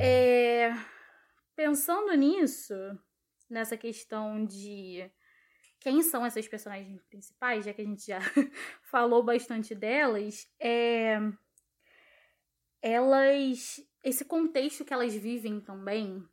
É, 0.00 0.72
pensando 1.54 2.12
nisso, 2.14 2.74
nessa 3.48 3.76
questão 3.76 4.44
de 4.44 5.10
quem 5.84 6.02
são 6.02 6.24
essas 6.24 6.48
personagens 6.48 6.98
principais, 7.02 7.62
já 7.62 7.74
que 7.74 7.82
a 7.82 7.84
gente 7.84 8.06
já 8.06 8.18
falou 8.84 9.22
bastante 9.22 9.74
delas, 9.74 10.48
é 10.58 11.18
elas 12.80 13.86
esse 14.02 14.24
contexto 14.24 14.82
que 14.82 14.94
elas 14.94 15.14
vivem 15.14 15.60
também 15.60 16.26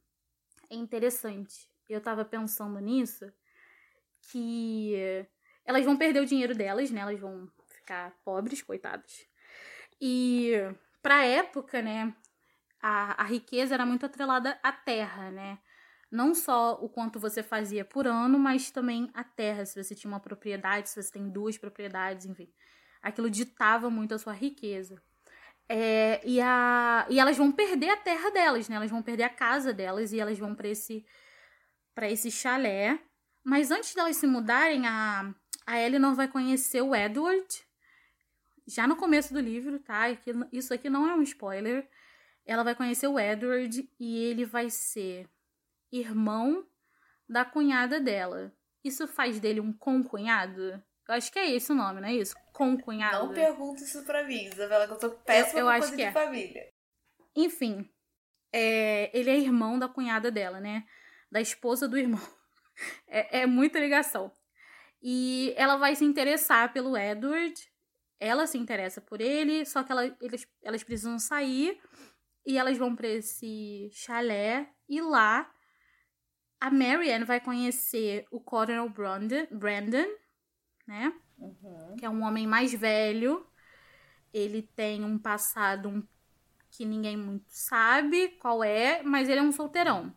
é 0.70 0.76
interessante. 0.76 1.70
Eu 1.90 2.00
tava 2.00 2.24
pensando 2.24 2.80
nisso 2.80 3.30
que 4.22 4.96
elas 5.66 5.84
vão 5.84 5.98
perder 5.98 6.22
o 6.22 6.26
dinheiro 6.26 6.56
delas, 6.56 6.90
né? 6.90 7.02
Elas 7.02 7.20
vão 7.20 7.52
ficar 7.68 8.18
pobres, 8.24 8.62
coitadas. 8.62 9.28
E 10.00 10.54
pra 11.02 11.26
época, 11.26 11.82
né, 11.82 12.16
a, 12.82 13.22
a 13.22 13.26
riqueza 13.26 13.74
era 13.74 13.86
muito 13.86 14.06
atrelada 14.06 14.58
à 14.64 14.72
terra, 14.72 15.30
né? 15.30 15.60
Não 16.12 16.36
só 16.36 16.78
o 16.82 16.90
quanto 16.90 17.20
você 17.20 17.42
fazia 17.42 17.86
por 17.86 18.06
ano, 18.06 18.38
mas 18.38 18.70
também 18.70 19.10
a 19.14 19.24
terra, 19.24 19.66
se 19.66 19.82
você 19.82 19.96
tinha 19.96 20.12
uma 20.12 20.20
propriedade, 20.20 20.90
se 20.90 21.02
você 21.02 21.12
tem 21.12 21.30
duas 21.30 21.58
propriedades, 21.58 22.26
enfim. 22.26 22.52
Aquilo 23.02 23.30
ditava 23.30 23.90
muito 23.90 24.14
a 24.14 24.20
sua 24.20 24.34
riqueza. 24.34 25.02
É, 25.70 26.22
e, 26.26 26.42
a, 26.42 27.08
e 27.10 27.18
elas 27.18 27.38
vão 27.38 27.50
perder 27.50 27.90
a 27.92 27.98
terra 27.98 28.30
delas, 28.30 28.68
né? 28.68 28.76
Elas 28.76 28.92
vão 28.92 29.02
perder 29.02 29.24
a 29.24 29.30
casa 29.30 29.72
delas 29.72 30.12
e 30.12 30.20
elas 30.20 30.38
vão 30.38 30.54
para 30.54 30.68
esse, 30.68 31.06
pra 31.96 32.12
esse 32.12 32.30
chalé. 32.30 33.00
Mas 33.42 33.72
antes 33.72 33.96
delas 33.96 34.18
se 34.18 34.28
mudarem, 34.28 34.86
a, 34.86 35.34
a 35.66 35.80
Eleanor 35.80 36.14
vai 36.14 36.28
conhecer 36.28 36.82
o 36.82 36.94
Edward, 36.94 37.48
já 38.68 38.86
no 38.86 38.98
começo 38.98 39.34
do 39.34 39.40
livro, 39.40 39.80
tá? 39.80 40.06
Isso 40.52 40.74
aqui 40.74 40.90
não 40.90 41.10
é 41.10 41.16
um 41.16 41.22
spoiler. 41.22 41.88
Ela 42.46 42.64
vai 42.64 42.76
conhecer 42.76 43.08
o 43.08 43.18
Edward 43.18 43.90
e 43.98 44.18
ele 44.26 44.46
vai 44.46 44.70
ser 44.70 45.28
irmão 45.92 46.66
da 47.28 47.46
cunhada 47.46 48.00
dela. 48.00 48.54
Isso 48.84 49.08
faz 49.08 49.40
dele 49.40 49.60
um 49.60 49.74
concunhado? 49.74 50.82
Eu 51.08 51.16
acho 51.16 51.32
que 51.32 51.40
é 51.40 51.52
esse 51.52 51.72
o 51.72 51.76
nome, 51.76 52.00
não 52.00 52.08
é 52.08 52.14
isso? 52.14 52.36
Concunhado. 52.54 53.28
Não 53.28 53.34
pergunta 53.34 53.84
isso 53.84 54.04
pra 54.04 54.24
mim, 54.24 54.46
Isabela, 54.46 54.88
que 54.88 54.94
eu 54.94 55.00
tô 55.00 55.12
péssima 55.12 55.60
eu, 55.60 55.66
eu 55.66 55.70
acho 55.70 55.96
que 55.96 56.02
é. 56.02 56.12
família. 56.12 56.70
Enfim, 57.36 57.90
é, 58.54 59.10
ele 59.18 59.30
é 59.30 59.38
irmão 59.38 59.78
da 59.78 59.88
cunhada 59.88 60.32
dela, 60.32 60.60
né? 60.60 60.86
Da 61.32 61.42
esposa 61.42 61.88
do 61.88 61.98
irmão. 61.98 62.22
É, 63.08 63.42
é 63.42 63.46
muita 63.46 63.80
ligação. 63.80 64.32
E 65.04 65.54
ela 65.56 65.76
vai 65.76 65.96
se 65.96 66.04
interessar 66.04 66.74
pelo 66.74 66.98
Edward. 66.98 67.54
Ela 68.20 68.48
se 68.48 68.58
interessa 68.58 69.00
por 69.00 69.22
ele, 69.22 69.66
só 69.66 69.84
que 69.84 69.92
ela, 69.92 70.18
eles, 70.20 70.48
elas 70.64 70.84
precisam 70.84 71.20
sair 71.20 71.80
e 72.44 72.58
elas 72.58 72.78
vão 72.78 72.96
para 72.96 73.08
esse 73.08 73.90
chalé 73.92 74.68
e 74.88 75.00
lá 75.00 75.52
a 76.62 76.72
Marianne 76.72 77.26
vai 77.26 77.42
conhecer 77.42 78.26
o 78.32 78.40
Coronel 78.40 78.88
Brandon, 78.88 79.48
Brandon 79.52 80.08
né? 80.88 81.14
Uhum. 81.38 81.96
Que 81.98 82.06
é 82.06 82.10
um 82.10 82.24
homem 82.24 82.46
mais 82.46 82.74
velho. 82.74 83.46
Ele 84.34 84.62
tem 84.62 85.04
um 85.04 85.18
passado 85.18 86.08
que 86.70 86.86
ninguém 86.86 87.18
muito 87.18 87.46
sabe 87.50 88.30
qual 88.40 88.64
é, 88.64 89.02
mas 89.04 89.28
ele 89.28 89.40
é 89.40 89.44
um 89.44 89.52
solteirão. 89.52 90.14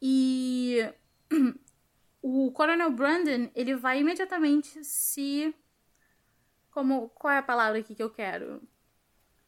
E 0.00 0.78
o 2.22 2.50
Coronel 2.52 2.90
Brandon, 2.90 3.50
ele 3.54 3.74
vai 3.76 4.00
imediatamente 4.00 4.82
se 4.84 5.54
como 6.70 7.10
qual 7.10 7.32
é 7.32 7.38
a 7.38 7.42
palavra 7.42 7.80
aqui 7.80 7.94
que 7.94 8.02
eu 8.02 8.10
quero? 8.10 8.62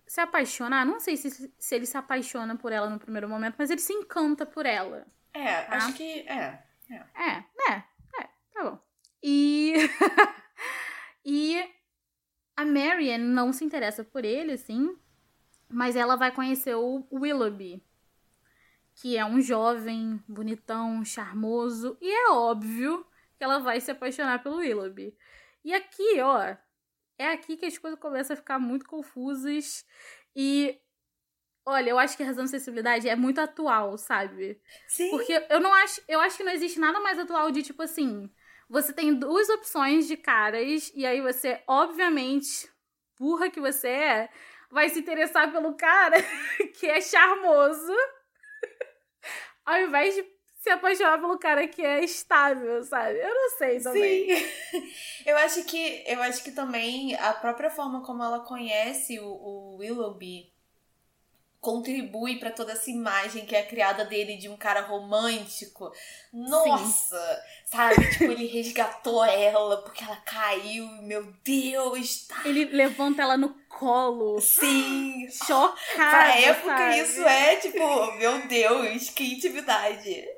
Se 0.06 0.20
apaixonar, 0.20 0.84
não 0.84 1.00
sei 1.00 1.16
se, 1.16 1.50
se 1.58 1.74
ele 1.74 1.86
se 1.86 1.96
apaixona 1.96 2.56
por 2.56 2.70
ela 2.70 2.90
no 2.90 2.98
primeiro 2.98 3.28
momento, 3.28 3.54
mas 3.58 3.70
ele 3.70 3.80
se 3.80 3.94
encanta 3.94 4.44
por 4.44 4.66
ela. 4.66 5.06
É, 5.34 5.62
tá? 5.62 5.76
acho 5.76 5.94
que 5.94 6.20
é. 6.20 6.62
É, 6.88 6.94
é, 6.94 7.44
é, 7.68 7.72
é 7.72 8.28
tá 8.52 8.62
bom. 8.62 8.78
E. 9.22 9.74
e 11.24 11.74
a 12.56 12.64
Marian 12.64 13.18
não 13.18 13.52
se 13.52 13.64
interessa 13.64 14.04
por 14.04 14.24
ele, 14.24 14.52
assim, 14.52 14.96
mas 15.68 15.96
ela 15.96 16.14
vai 16.14 16.30
conhecer 16.30 16.76
o 16.76 17.04
Willoughby, 17.12 17.84
que 18.94 19.16
é 19.16 19.24
um 19.24 19.40
jovem 19.40 20.22
bonitão, 20.28 21.04
charmoso, 21.04 21.98
e 22.00 22.08
é 22.08 22.30
óbvio 22.30 23.04
que 23.36 23.42
ela 23.42 23.58
vai 23.58 23.80
se 23.80 23.90
apaixonar 23.90 24.40
pelo 24.40 24.58
Willoughby. 24.58 25.16
E 25.64 25.74
aqui, 25.74 26.20
ó, 26.20 26.56
é 27.18 27.32
aqui 27.32 27.56
que 27.56 27.66
as 27.66 27.76
coisas 27.76 27.98
começam 27.98 28.34
a 28.34 28.36
ficar 28.36 28.60
muito 28.60 28.86
confusas 28.86 29.84
e 30.36 30.78
Olha, 31.66 31.90
eu 31.90 31.98
acho 31.98 32.16
que 32.16 32.22
a 32.22 32.26
razão 32.26 32.44
de 32.44 32.48
acessibilidade 32.48 33.08
é 33.08 33.16
muito 33.16 33.40
atual, 33.40 33.96
sabe? 33.96 34.60
Sim. 34.86 35.10
Porque 35.10 35.46
eu 35.48 35.60
não 35.60 35.72
acho, 35.72 36.00
eu 36.06 36.20
acho 36.20 36.36
que 36.36 36.44
não 36.44 36.52
existe 36.52 36.78
nada 36.78 37.00
mais 37.00 37.18
atual 37.18 37.50
de 37.50 37.62
tipo 37.62 37.82
assim, 37.82 38.30
você 38.68 38.92
tem 38.92 39.14
duas 39.14 39.48
opções 39.48 40.06
de 40.06 40.16
caras 40.16 40.92
e 40.94 41.06
aí 41.06 41.20
você, 41.22 41.62
obviamente, 41.66 42.68
burra 43.18 43.50
que 43.50 43.60
você 43.60 43.88
é, 43.88 44.28
vai 44.70 44.90
se 44.90 44.98
interessar 44.98 45.50
pelo 45.52 45.74
cara 45.74 46.16
que 46.78 46.86
é 46.86 47.00
charmoso, 47.00 47.94
ao 49.64 49.80
invés 49.80 50.14
de 50.14 50.34
se 50.56 50.70
apaixonar 50.70 51.18
pelo 51.20 51.38
cara 51.38 51.68
que 51.68 51.84
é 51.84 52.02
estável, 52.02 52.82
sabe? 52.84 53.18
Eu 53.18 53.34
não 53.34 53.50
sei 53.56 53.80
também. 53.80 54.36
Sim. 54.36 54.46
Eu 55.26 55.36
acho 55.38 55.64
que 55.64 56.04
eu 56.06 56.22
acho 56.22 56.44
que 56.44 56.50
também 56.50 57.14
a 57.14 57.32
própria 57.32 57.70
forma 57.70 58.02
como 58.02 58.22
ela 58.22 58.40
conhece 58.40 59.18
o, 59.18 59.26
o 59.26 59.76
Willoughby 59.76 60.53
contribui 61.64 62.36
para 62.36 62.50
toda 62.50 62.72
essa 62.72 62.90
imagem 62.90 63.46
que 63.46 63.56
é 63.56 63.62
criada 63.62 64.04
dele 64.04 64.36
de 64.36 64.50
um 64.50 64.56
cara 64.56 64.82
romântico. 64.82 65.90
Nossa, 66.30 67.16
Sim. 67.16 67.42
sabe? 67.64 67.94
tipo, 68.12 68.24
ele 68.24 68.46
resgatou 68.46 69.24
ela 69.24 69.78
porque 69.78 70.04
ela 70.04 70.16
caiu, 70.16 70.86
meu 71.02 71.26
Deus, 71.42 72.26
tá. 72.28 72.42
Ele 72.44 72.66
levanta 72.66 73.22
ela 73.22 73.38
no 73.38 73.48
colo. 73.66 74.38
Sim. 74.42 75.26
Chocada. 75.30 75.76
Pra 75.94 76.38
época 76.38 76.76
sabe? 76.76 77.00
isso 77.00 77.22
é 77.22 77.56
tipo, 77.56 78.12
meu 78.18 78.46
Deus, 78.46 79.08
que 79.08 79.34
intimidade. 79.34 80.28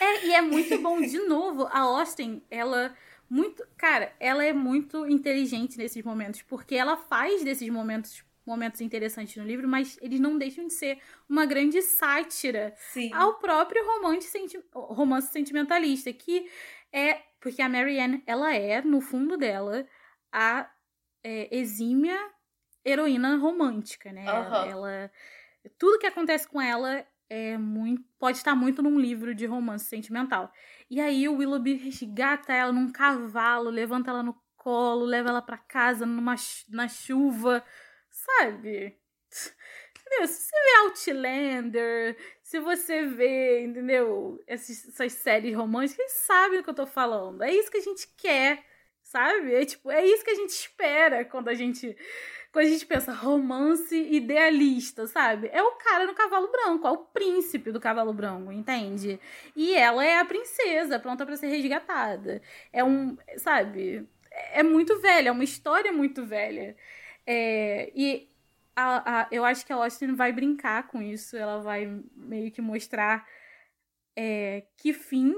É, 0.00 0.26
e 0.26 0.34
é 0.34 0.40
muito 0.40 0.78
bom 0.78 1.00
de 1.00 1.18
novo, 1.26 1.68
a 1.72 1.80
Austin, 1.80 2.40
ela 2.48 2.96
muito, 3.28 3.66
cara, 3.76 4.12
ela 4.20 4.44
é 4.44 4.52
muito 4.52 5.06
inteligente 5.08 5.78
nesses 5.78 6.04
momentos, 6.04 6.42
porque 6.42 6.76
ela 6.76 6.96
faz 6.96 7.42
desses 7.42 7.68
momentos 7.68 8.22
momentos 8.46 8.80
interessantes 8.80 9.36
no 9.36 9.44
livro, 9.44 9.68
mas 9.68 9.98
eles 10.02 10.20
não 10.20 10.36
deixam 10.36 10.66
de 10.66 10.72
ser 10.72 10.98
uma 11.28 11.46
grande 11.46 11.80
sátira 11.82 12.74
Sim. 12.76 13.12
ao 13.12 13.34
próprio 13.38 13.84
romance, 13.86 14.28
senti 14.28 14.60
romance 14.72 15.32
sentimentalista, 15.32 16.12
que 16.12 16.48
é 16.92 17.20
porque 17.40 17.62
a 17.62 17.68
Marianne, 17.68 18.22
ela 18.26 18.54
é, 18.54 18.82
no 18.82 19.00
fundo 19.00 19.36
dela, 19.36 19.86
a 20.30 20.70
é, 21.24 21.56
exímia 21.56 22.18
heroína 22.84 23.36
romântica, 23.36 24.12
né? 24.12 24.24
Uhum. 24.24 24.70
Ela 24.70 25.10
tudo 25.78 25.98
que 25.98 26.06
acontece 26.06 26.48
com 26.48 26.60
ela 26.60 27.06
é 27.28 27.56
muito 27.56 28.02
pode 28.18 28.38
estar 28.38 28.54
muito 28.54 28.82
num 28.82 28.98
livro 28.98 29.34
de 29.34 29.46
romance 29.46 29.86
sentimental. 29.86 30.52
E 30.90 31.00
aí 31.00 31.28
o 31.28 31.36
Willoughby 31.36 31.74
resgata 31.74 32.52
ela 32.52 32.72
num 32.72 32.90
cavalo, 32.90 33.70
levanta 33.70 34.10
ela 34.10 34.22
no 34.22 34.36
colo, 34.56 35.04
leva 35.04 35.30
ela 35.30 35.42
para 35.42 35.58
casa 35.58 36.04
numa 36.04 36.34
na 36.68 36.88
chuva 36.88 37.64
sabe? 38.12 38.96
Entendeu? 39.98 40.28
Se 40.28 40.44
você 40.44 40.52
vê 40.52 40.76
Outlander, 40.84 42.16
se 42.42 42.60
você 42.60 43.06
vê, 43.06 43.62
entendeu? 43.64 44.42
Essas, 44.46 44.88
essas 44.88 45.12
séries 45.14 45.56
românticas, 45.56 45.98
eles 45.98 46.12
sabem 46.26 46.58
do 46.58 46.64
que 46.64 46.70
eu 46.70 46.74
tô 46.74 46.86
falando. 46.86 47.42
É 47.42 47.52
isso 47.52 47.70
que 47.70 47.78
a 47.78 47.82
gente 47.82 48.06
quer, 48.16 48.62
sabe? 49.02 49.54
É 49.54 49.64
tipo, 49.64 49.90
é 49.90 50.04
isso 50.06 50.22
que 50.22 50.30
a 50.30 50.34
gente 50.34 50.50
espera 50.50 51.24
quando 51.24 51.48
a 51.48 51.54
gente 51.54 51.96
quando 52.52 52.66
a 52.66 52.68
gente 52.68 52.84
pensa 52.84 53.12
romance 53.14 53.96
idealista, 53.96 55.06
sabe? 55.06 55.48
É 55.52 55.62
o 55.62 55.72
cara 55.72 56.06
no 56.06 56.14
cavalo 56.14 56.48
branco, 56.52 56.86
é 56.86 56.90
o 56.90 56.98
príncipe 56.98 57.72
do 57.72 57.80
cavalo 57.80 58.12
branco, 58.12 58.52
entende? 58.52 59.18
E 59.56 59.74
ela 59.74 60.04
é 60.04 60.18
a 60.18 60.24
princesa, 60.24 60.98
pronta 60.98 61.24
para 61.24 61.36
ser 61.36 61.46
resgatada. 61.46 62.42
É 62.70 62.84
um, 62.84 63.16
sabe? 63.38 64.06
É 64.52 64.62
muito 64.62 65.00
velha, 65.00 65.30
é 65.30 65.32
uma 65.32 65.44
história 65.44 65.92
muito 65.92 66.26
velha. 66.26 66.76
É, 67.26 67.92
e 67.94 68.28
a, 68.74 69.20
a, 69.20 69.28
eu 69.30 69.44
acho 69.44 69.64
que 69.64 69.72
a 69.72 69.76
Austin 69.76 70.14
vai 70.14 70.32
brincar 70.32 70.88
com 70.88 71.00
isso, 71.02 71.36
ela 71.36 71.60
vai 71.60 71.86
meio 72.14 72.50
que 72.50 72.60
mostrar 72.60 73.26
é, 74.16 74.64
que 74.76 74.92
fim 74.92 75.34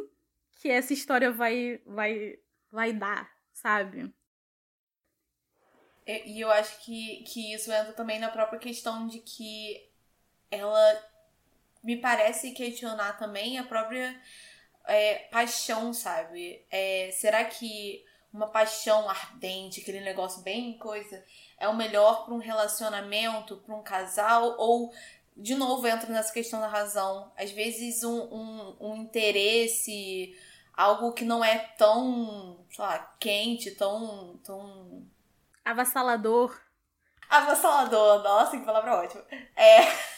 que 0.60 0.70
essa 0.70 0.92
história 0.92 1.30
vai, 1.30 1.80
vai, 1.84 2.38
vai 2.70 2.92
dar, 2.92 3.30
sabe? 3.52 4.12
E 6.06 6.40
eu 6.40 6.50
acho 6.50 6.84
que, 6.84 7.22
que 7.24 7.54
isso 7.54 7.72
entra 7.72 7.92
também 7.94 8.18
na 8.18 8.30
própria 8.30 8.58
questão 8.58 9.06
de 9.06 9.20
que 9.20 9.90
ela 10.50 11.02
me 11.82 11.96
parece 11.96 12.52
questionar 12.52 13.18
também 13.18 13.58
a 13.58 13.64
própria 13.64 14.18
é, 14.86 15.18
paixão, 15.30 15.92
sabe? 15.92 16.64
É, 16.70 17.10
será 17.12 17.44
que 17.44 18.04
uma 18.32 18.48
paixão 18.48 19.08
ardente, 19.08 19.80
aquele 19.80 20.00
negócio 20.00 20.42
bem 20.42 20.76
coisa, 20.78 21.24
é 21.58 21.68
o 21.68 21.76
melhor 21.76 22.24
para 22.24 22.34
um 22.34 22.38
relacionamento, 22.38 23.56
para 23.58 23.74
um 23.74 23.82
casal, 23.82 24.56
ou 24.58 24.92
de 25.36 25.54
novo 25.54 25.86
entra 25.86 26.12
nessa 26.12 26.32
questão 26.32 26.60
da 26.60 26.68
razão. 26.68 27.32
Às 27.36 27.50
vezes 27.50 28.04
um, 28.04 28.20
um, 28.20 28.76
um 28.80 28.96
interesse, 28.96 30.34
algo 30.72 31.12
que 31.12 31.24
não 31.24 31.44
é 31.44 31.58
tão, 31.76 32.64
sei 32.70 32.84
lá, 32.84 32.98
quente, 33.18 33.70
tão. 33.72 34.38
tão... 34.44 35.06
Avassalador. 35.64 36.58
Avassalador, 37.28 38.22
nossa, 38.22 38.58
que 38.58 38.64
palavra 38.64 38.96
ótima. 38.96 39.24
É. 39.56 40.14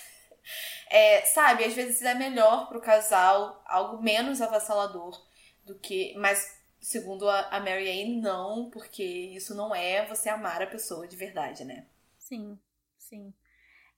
É, 0.88 1.22
sabe, 1.22 1.64
às 1.64 1.74
vezes 1.74 2.00
é 2.02 2.14
melhor 2.14 2.68
pro 2.68 2.80
casal 2.80 3.60
algo 3.66 4.00
menos 4.00 4.40
avassalador 4.40 5.20
do 5.64 5.74
que. 5.78 6.14
Mas 6.16 6.55
segundo 6.86 7.28
a, 7.28 7.48
a 7.48 7.58
Mary 7.58 7.90
Ann, 7.90 8.20
não, 8.20 8.70
porque 8.70 9.02
isso 9.02 9.56
não 9.56 9.74
é 9.74 10.06
você 10.06 10.28
amar 10.28 10.62
a 10.62 10.68
pessoa 10.68 11.08
de 11.08 11.16
verdade, 11.16 11.64
né? 11.64 11.84
Sim, 12.16 12.56
sim. 12.96 13.34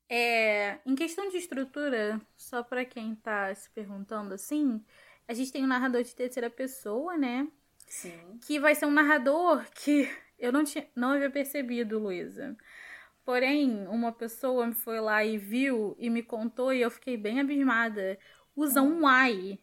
É, 0.09 0.79
em 0.87 0.95
questão 0.95 1.29
de 1.29 1.37
estrutura, 1.37 2.19
só 2.35 2.63
para 2.63 2.87
quem 2.87 3.15
tá 3.15 3.55
se 3.55 3.69
perguntando 3.71 4.33
assim, 4.33 4.83
a 5.27 5.35
gente 5.35 5.53
tem 5.53 5.63
um 5.63 5.67
narrador 5.67 6.03
de 6.03 6.15
terceira 6.15 6.49
pessoa, 6.49 7.15
né? 7.19 7.47
Sim. 7.87 8.39
Que 8.47 8.59
vai 8.59 8.75
ser 8.75 8.87
um 8.87 8.91
narrador 8.91 9.67
que 9.73 10.09
eu 10.39 10.51
não, 10.51 10.65
tinha, 10.65 10.89
não 10.97 11.11
havia 11.11 11.31
percebido, 11.31 11.99
Luísa. 11.99 12.57
Porém, 13.23 13.87
uma 13.89 14.13
pessoa 14.13 14.73
foi 14.73 14.99
lá 14.99 15.23
e 15.23 15.37
viu 15.37 15.95
e 15.99 16.09
me 16.09 16.23
contou 16.23 16.73
e 16.73 16.81
eu 16.81 16.91
fiquei 16.91 17.19
bem 17.19 17.39
abismada. 17.39 18.19
Usa 18.57 18.81
hum. 18.81 19.03
um 19.03 19.11
I 19.11 19.61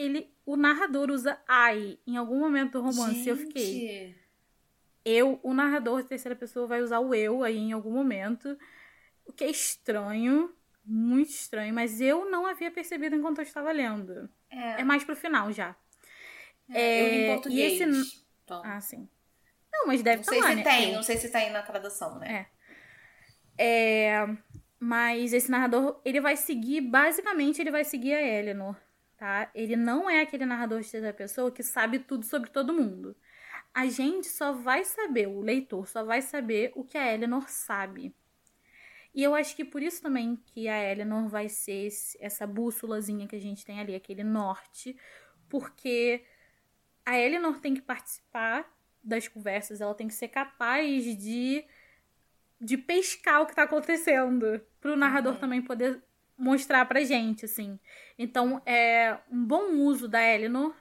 ele, 0.00 0.34
o 0.46 0.56
narrador 0.56 1.10
usa 1.10 1.38
I 1.48 1.98
em 2.06 2.16
algum 2.16 2.38
momento 2.38 2.72
do 2.72 2.82
romance. 2.82 3.14
Gente. 3.14 3.28
Eu 3.28 3.36
fiquei. 3.36 4.16
Eu, 5.04 5.40
o 5.42 5.52
narrador 5.52 6.02
de 6.02 6.08
terceira 6.08 6.36
pessoa 6.36 6.66
vai 6.66 6.82
usar 6.82 7.00
o 7.00 7.14
eu 7.14 7.42
aí 7.42 7.58
em 7.58 7.72
algum 7.72 7.92
momento. 7.92 8.58
O 9.26 9.32
que 9.32 9.44
é 9.44 9.50
estranho, 9.50 10.54
muito 10.84 11.30
estranho, 11.30 11.74
mas 11.74 12.00
eu 12.00 12.30
não 12.30 12.46
havia 12.46 12.70
percebido 12.70 13.14
enquanto 13.14 13.38
eu 13.38 13.44
estava 13.44 13.70
lendo. 13.72 14.28
É, 14.50 14.80
é 14.80 14.84
mais 14.84 15.04
pro 15.04 15.14
final 15.14 15.52
já. 15.52 15.76
É, 16.68 16.82
é, 16.82 17.02
eu 17.02 17.08
li 17.08 17.22
em 17.22 17.34
português. 17.34 17.72
E 17.72 17.82
esse... 17.82 18.24
Então. 18.44 18.62
Ah, 18.64 18.80
sim. 18.80 19.08
Não, 19.72 19.86
mas 19.86 20.02
deve 20.02 20.24
sei 20.24 20.40
tá 20.40 20.44
lá, 20.44 20.50
se 20.50 20.56
né? 20.56 20.62
tem, 20.62 20.92
não 20.92 21.02
sei 21.02 21.16
se 21.16 21.30
tem 21.30 21.50
na 21.50 21.62
tradução, 21.62 22.18
né? 22.18 22.46
É. 23.56 23.64
é. 23.64 24.36
Mas 24.78 25.32
esse 25.32 25.50
narrador, 25.50 26.00
ele 26.04 26.20
vai 26.20 26.36
seguir, 26.36 26.80
basicamente, 26.80 27.60
ele 27.60 27.70
vai 27.70 27.84
seguir 27.84 28.14
a 28.14 28.22
Eleanor 28.22 28.74
tá? 29.20 29.50
Ele 29.54 29.76
não 29.76 30.08
é 30.08 30.22
aquele 30.22 30.46
narrador 30.46 30.80
de 30.80 30.90
terceira 30.90 31.12
pessoa 31.12 31.52
que 31.52 31.62
sabe 31.62 31.98
tudo 31.98 32.24
sobre 32.24 32.48
todo 32.48 32.72
mundo. 32.72 33.14
A 33.74 33.86
gente 33.86 34.26
só 34.26 34.54
vai 34.54 34.82
saber, 34.82 35.28
o 35.28 35.42
leitor 35.42 35.86
só 35.86 36.02
vai 36.02 36.22
saber 36.22 36.72
o 36.74 36.82
que 36.82 36.96
a 36.96 37.12
Eleanor 37.12 37.46
sabe. 37.46 38.16
E 39.14 39.22
eu 39.22 39.34
acho 39.34 39.54
que 39.54 39.62
por 39.62 39.82
isso 39.82 40.00
também 40.00 40.36
que 40.36 40.68
a 40.68 40.90
Eleanor 40.90 41.28
vai 41.28 41.50
ser 41.50 41.86
esse, 41.88 42.16
essa 42.18 42.46
bússolazinha 42.46 43.28
que 43.28 43.36
a 43.36 43.40
gente 43.40 43.62
tem 43.62 43.78
ali, 43.78 43.94
aquele 43.94 44.24
norte, 44.24 44.96
porque 45.50 46.24
a 47.04 47.18
Eleanor 47.18 47.60
tem 47.60 47.74
que 47.74 47.82
participar 47.82 48.66
das 49.04 49.28
conversas, 49.28 49.82
ela 49.82 49.94
tem 49.94 50.08
que 50.08 50.14
ser 50.14 50.28
capaz 50.28 51.04
de 51.18 51.62
de 52.62 52.76
pescar 52.76 53.40
o 53.40 53.46
que 53.46 53.54
tá 53.54 53.62
acontecendo, 53.62 54.60
para 54.82 54.92
o 54.92 54.96
narrador 54.96 55.32
uhum. 55.32 55.40
também 55.40 55.62
poder 55.62 56.02
mostrar 56.40 56.86
pra 56.86 57.04
gente, 57.04 57.44
assim. 57.44 57.78
Então, 58.18 58.62
é 58.64 59.18
um 59.30 59.44
bom 59.44 59.74
uso 59.76 60.08
da 60.08 60.22
Eleanor. 60.22 60.74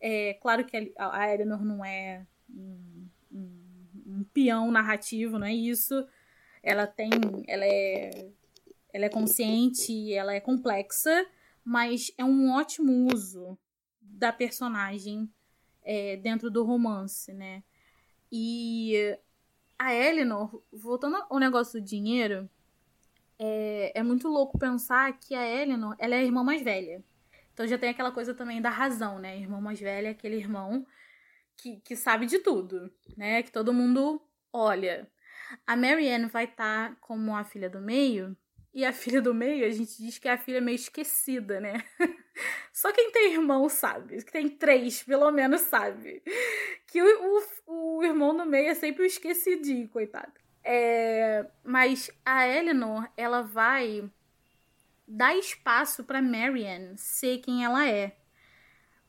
É 0.00 0.34
claro 0.34 0.64
que 0.64 0.94
a 0.98 1.32
Eleanor 1.32 1.62
não 1.62 1.84
é 1.84 2.26
um, 2.48 3.06
um, 3.30 3.86
um 4.06 4.24
peão 4.32 4.70
narrativo, 4.70 5.38
não 5.38 5.46
é 5.46 5.54
isso. 5.54 6.06
Ela 6.62 6.86
tem. 6.86 7.10
Ela 7.46 7.64
é. 7.64 8.30
Ela 8.92 9.06
é 9.06 9.08
consciente, 9.08 10.12
ela 10.14 10.32
é 10.32 10.40
complexa, 10.40 11.26
mas 11.64 12.12
é 12.16 12.24
um 12.24 12.52
ótimo 12.52 13.12
uso 13.12 13.58
da 14.00 14.32
personagem 14.32 15.28
é, 15.82 16.16
dentro 16.16 16.48
do 16.48 16.62
romance, 16.62 17.32
né? 17.32 17.64
E 18.30 19.18
a 19.76 19.92
Eleanor, 19.92 20.62
voltando 20.72 21.16
ao 21.28 21.40
negócio 21.40 21.80
do 21.80 21.84
dinheiro, 21.84 22.48
é, 23.38 23.92
é 23.94 24.02
muito 24.02 24.28
louco 24.28 24.58
pensar 24.58 25.18
que 25.18 25.34
a 25.34 25.46
Eleanor 25.46 25.94
ela 25.98 26.14
é 26.14 26.18
a 26.18 26.24
irmã 26.24 26.42
mais 26.42 26.62
velha. 26.62 27.02
Então 27.52 27.66
já 27.66 27.78
tem 27.78 27.90
aquela 27.90 28.10
coisa 28.10 28.34
também 28.34 28.60
da 28.60 28.70
razão, 28.70 29.18
né? 29.18 29.38
Irmão 29.38 29.60
mais 29.60 29.80
velho 29.80 30.08
é 30.08 30.10
aquele 30.10 30.36
irmão 30.36 30.86
que, 31.56 31.76
que 31.80 31.96
sabe 31.96 32.26
de 32.26 32.40
tudo, 32.40 32.90
né? 33.16 33.42
Que 33.42 33.52
todo 33.52 33.72
mundo 33.72 34.20
olha. 34.52 35.08
A 35.66 35.76
Marianne 35.76 36.26
vai 36.26 36.44
estar 36.44 36.90
tá 36.90 36.96
como 37.00 37.36
a 37.36 37.44
filha 37.44 37.70
do 37.70 37.80
meio, 37.80 38.36
e 38.74 38.84
a 38.84 38.92
filha 38.92 39.22
do 39.22 39.32
meio, 39.32 39.64
a 39.64 39.70
gente 39.70 39.96
diz 39.96 40.18
que 40.18 40.28
é 40.28 40.32
a 40.32 40.38
filha 40.38 40.60
meio 40.60 40.74
esquecida, 40.74 41.60
né? 41.60 41.84
Só 42.72 42.92
quem 42.92 43.12
tem 43.12 43.32
irmão 43.32 43.68
sabe, 43.68 44.22
que 44.24 44.32
tem 44.32 44.48
três, 44.48 45.02
pelo 45.04 45.30
menos, 45.30 45.60
sabe. 45.60 46.22
Que 46.88 47.00
o, 47.00 47.40
o, 47.66 47.98
o 47.98 48.04
irmão 48.04 48.36
do 48.36 48.44
meio 48.44 48.68
é 48.68 48.74
sempre 48.74 49.04
o 49.04 49.06
esquecidinho, 49.06 49.88
coitado. 49.88 50.32
É, 50.64 51.46
mas 51.62 52.10
a 52.24 52.48
Eleanor, 52.48 53.06
ela 53.16 53.42
vai 53.42 54.10
dar 55.06 55.36
espaço 55.36 56.02
para 56.04 56.22
Marianne 56.22 56.96
ser 56.96 57.38
quem 57.38 57.62
ela 57.64 57.86
é. 57.86 58.16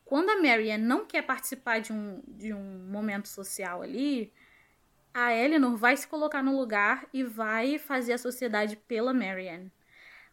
Quando 0.03 0.29
a 0.29 0.41
Marianne 0.41 0.83
não 0.83 1.05
quer 1.05 1.23
participar 1.23 1.79
de 1.79 1.93
um, 1.93 2.21
de 2.27 2.53
um 2.53 2.87
momento 2.89 3.27
social 3.27 3.81
ali, 3.81 4.31
a 5.13 5.33
Eleanor 5.33 5.77
vai 5.77 5.95
se 5.95 6.05
colocar 6.05 6.43
no 6.43 6.57
lugar 6.57 7.07
e 7.13 7.23
vai 7.23 7.79
fazer 7.79 8.13
a 8.13 8.17
sociedade 8.17 8.75
pela 8.75 9.13
Marianne. 9.13 9.71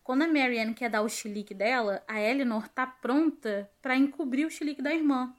Quando 0.02 0.22
a 0.22 0.26
Marianne 0.26 0.74
quer 0.74 0.90
dar 0.90 1.02
o 1.02 1.08
chilique 1.08 1.54
dela, 1.54 2.02
a 2.08 2.20
Eleanor 2.20 2.66
tá 2.68 2.84
pronta 2.84 3.70
para 3.80 3.96
encobrir 3.96 4.44
o 4.44 4.50
chilique 4.50 4.82
da 4.82 4.92
irmã. 4.92 5.32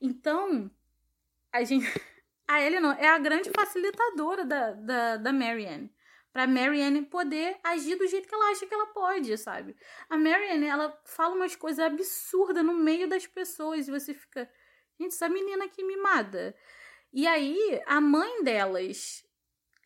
Então, 0.00 0.70
a 1.52 1.62
gente. 1.62 1.86
A 2.46 2.60
Eleanor 2.60 2.96
é 2.98 3.08
a 3.08 3.18
grande 3.18 3.50
facilitadora 3.50 4.44
da, 4.44 4.72
da, 4.72 5.16
da 5.16 5.32
Marianne. 5.32 5.90
Pra 6.32 6.46
Marianne 6.46 7.02
poder 7.02 7.56
agir 7.62 7.96
do 7.96 8.08
jeito 8.08 8.28
que 8.28 8.34
ela 8.34 8.50
acha 8.50 8.66
que 8.66 8.74
ela 8.74 8.86
pode, 8.86 9.38
sabe? 9.38 9.76
A 10.10 10.16
Marianne, 10.16 10.66
ela 10.66 11.00
fala 11.04 11.34
umas 11.34 11.54
coisas 11.54 11.84
absurdas 11.84 12.64
no 12.64 12.74
meio 12.74 13.08
das 13.08 13.26
pessoas 13.26 13.86
e 13.86 13.90
você 13.90 14.12
fica. 14.12 14.50
Gente, 14.98 15.12
essa 15.12 15.28
menina 15.28 15.64
aqui 15.64 15.84
mimada. 15.84 16.54
E 17.12 17.26
aí, 17.26 17.80
a 17.86 18.00
mãe 18.00 18.42
delas 18.42 19.24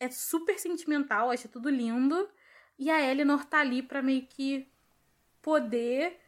é 0.01 0.09
super 0.11 0.59
sentimental, 0.59 1.31
acha 1.31 1.49
tudo 1.49 1.69
lindo. 1.69 2.29
E 2.79 2.91
a 2.91 2.99
Eleanor 2.99 3.45
tá 3.45 3.61
ali 3.61 3.83
pra 3.83 4.01
meio 4.01 4.27
que 4.27 4.67
poder 5.43 6.19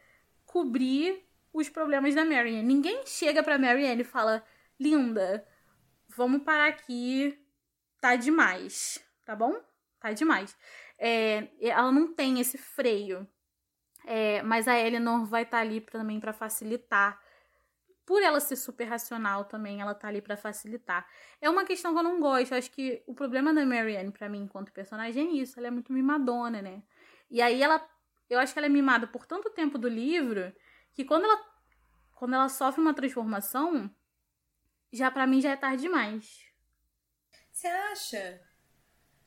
cobrir 0.45 1.25
os 1.51 1.67
problemas 1.67 2.13
da 2.13 2.23
Marianne. 2.23 2.61
Ninguém 2.61 3.05
chega 3.07 3.41
pra 3.41 3.57
Marianne 3.57 4.01
e 4.01 4.05
fala: 4.05 4.45
Linda, 4.79 5.47
vamos 6.15 6.43
parar 6.43 6.67
aqui, 6.67 7.37
tá 7.99 8.15
demais, 8.15 9.03
tá 9.25 9.35
bom? 9.35 9.55
Tá 9.99 10.11
demais. 10.11 10.55
É, 10.97 11.47
ela 11.61 11.91
não 11.91 12.13
tem 12.13 12.39
esse 12.39 12.57
freio. 12.57 13.27
É, 14.05 14.41
mas 14.41 14.67
a 14.67 14.79
Eleanor 14.79 15.25
vai 15.25 15.43
estar 15.43 15.57
tá 15.57 15.61
ali 15.61 15.79
pra, 15.79 15.99
também 15.99 16.19
para 16.19 16.33
facilitar 16.33 17.19
por 18.11 18.21
ela 18.21 18.41
ser 18.41 18.57
super 18.57 18.83
racional 18.85 19.45
também, 19.45 19.79
ela 19.79 19.93
tá 19.95 20.09
ali 20.09 20.21
para 20.21 20.35
facilitar. 20.35 21.07
É 21.39 21.49
uma 21.49 21.63
questão 21.63 21.93
que 21.93 21.99
eu 21.99 22.03
não 22.03 22.19
gosto. 22.19 22.51
Eu 22.51 22.57
acho 22.57 22.69
que 22.71 23.01
o 23.07 23.13
problema 23.13 23.53
da 23.53 23.65
Marianne, 23.65 24.11
para 24.11 24.27
mim, 24.27 24.41
enquanto 24.41 24.73
personagem, 24.73 25.27
é 25.27 25.31
isso. 25.41 25.57
Ela 25.57 25.67
é 25.67 25.71
muito 25.71 25.93
mimadona, 25.93 26.61
né? 26.61 26.83
E 27.29 27.41
aí 27.41 27.61
ela. 27.61 27.81
Eu 28.29 28.39
acho 28.39 28.51
que 28.51 28.59
ela 28.59 28.65
é 28.65 28.69
mimada 28.69 29.07
por 29.07 29.25
tanto 29.25 29.49
tempo 29.51 29.77
do 29.77 29.87
livro 29.87 30.53
que 30.93 31.05
quando 31.05 31.23
ela. 31.23 31.39
Quando 32.15 32.33
ela 32.33 32.49
sofre 32.49 32.81
uma 32.81 32.93
transformação, 32.93 33.89
já 34.91 35.09
para 35.09 35.27
mim 35.27 35.41
já 35.41 35.51
é 35.51 35.55
tarde 35.55 35.83
demais. 35.83 36.39
Você 37.51 37.67
acha? 37.67 38.41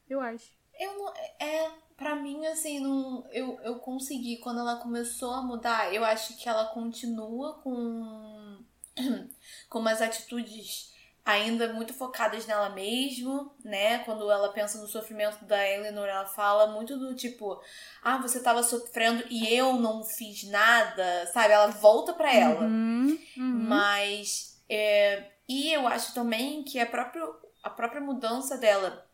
Eu 0.08 0.20
acho. 0.20 0.52
Eu 0.78 0.98
não. 0.98 1.14
É. 1.40 1.84
Pra 1.96 2.16
mim, 2.16 2.44
assim, 2.46 2.80
não, 2.80 3.24
eu, 3.30 3.60
eu 3.60 3.78
consegui. 3.78 4.38
Quando 4.38 4.58
ela 4.58 4.80
começou 4.80 5.32
a 5.32 5.42
mudar, 5.42 5.94
eu 5.94 6.04
acho 6.04 6.36
que 6.36 6.48
ela 6.48 6.66
continua 6.66 7.60
com 7.62 8.64
com 9.70 9.78
umas 9.78 10.02
atitudes 10.02 10.92
ainda 11.24 11.72
muito 11.72 11.94
focadas 11.94 12.46
nela 12.46 12.68
mesma, 12.70 13.50
né? 13.64 14.00
Quando 14.00 14.30
ela 14.30 14.52
pensa 14.52 14.78
no 14.78 14.86
sofrimento 14.86 15.44
da 15.44 15.66
Eleanor, 15.66 16.06
ela 16.06 16.26
fala 16.26 16.66
muito 16.66 16.98
do 16.98 17.14
tipo, 17.14 17.60
ah, 18.02 18.18
você 18.18 18.42
tava 18.42 18.62
sofrendo 18.62 19.24
e 19.30 19.48
eu 19.54 19.74
não 19.74 20.04
fiz 20.04 20.44
nada, 20.50 21.26
sabe? 21.32 21.54
Ela 21.54 21.68
volta 21.68 22.12
para 22.12 22.32
ela. 22.32 22.60
Uhum, 22.60 23.18
uhum. 23.36 23.66
Mas 23.68 24.60
é, 24.68 25.30
e 25.48 25.72
eu 25.72 25.86
acho 25.86 26.14
também 26.14 26.62
que 26.62 26.78
a 26.78 26.86
própria, 26.86 27.26
a 27.62 27.70
própria 27.70 28.00
mudança 28.00 28.56
dela 28.56 29.04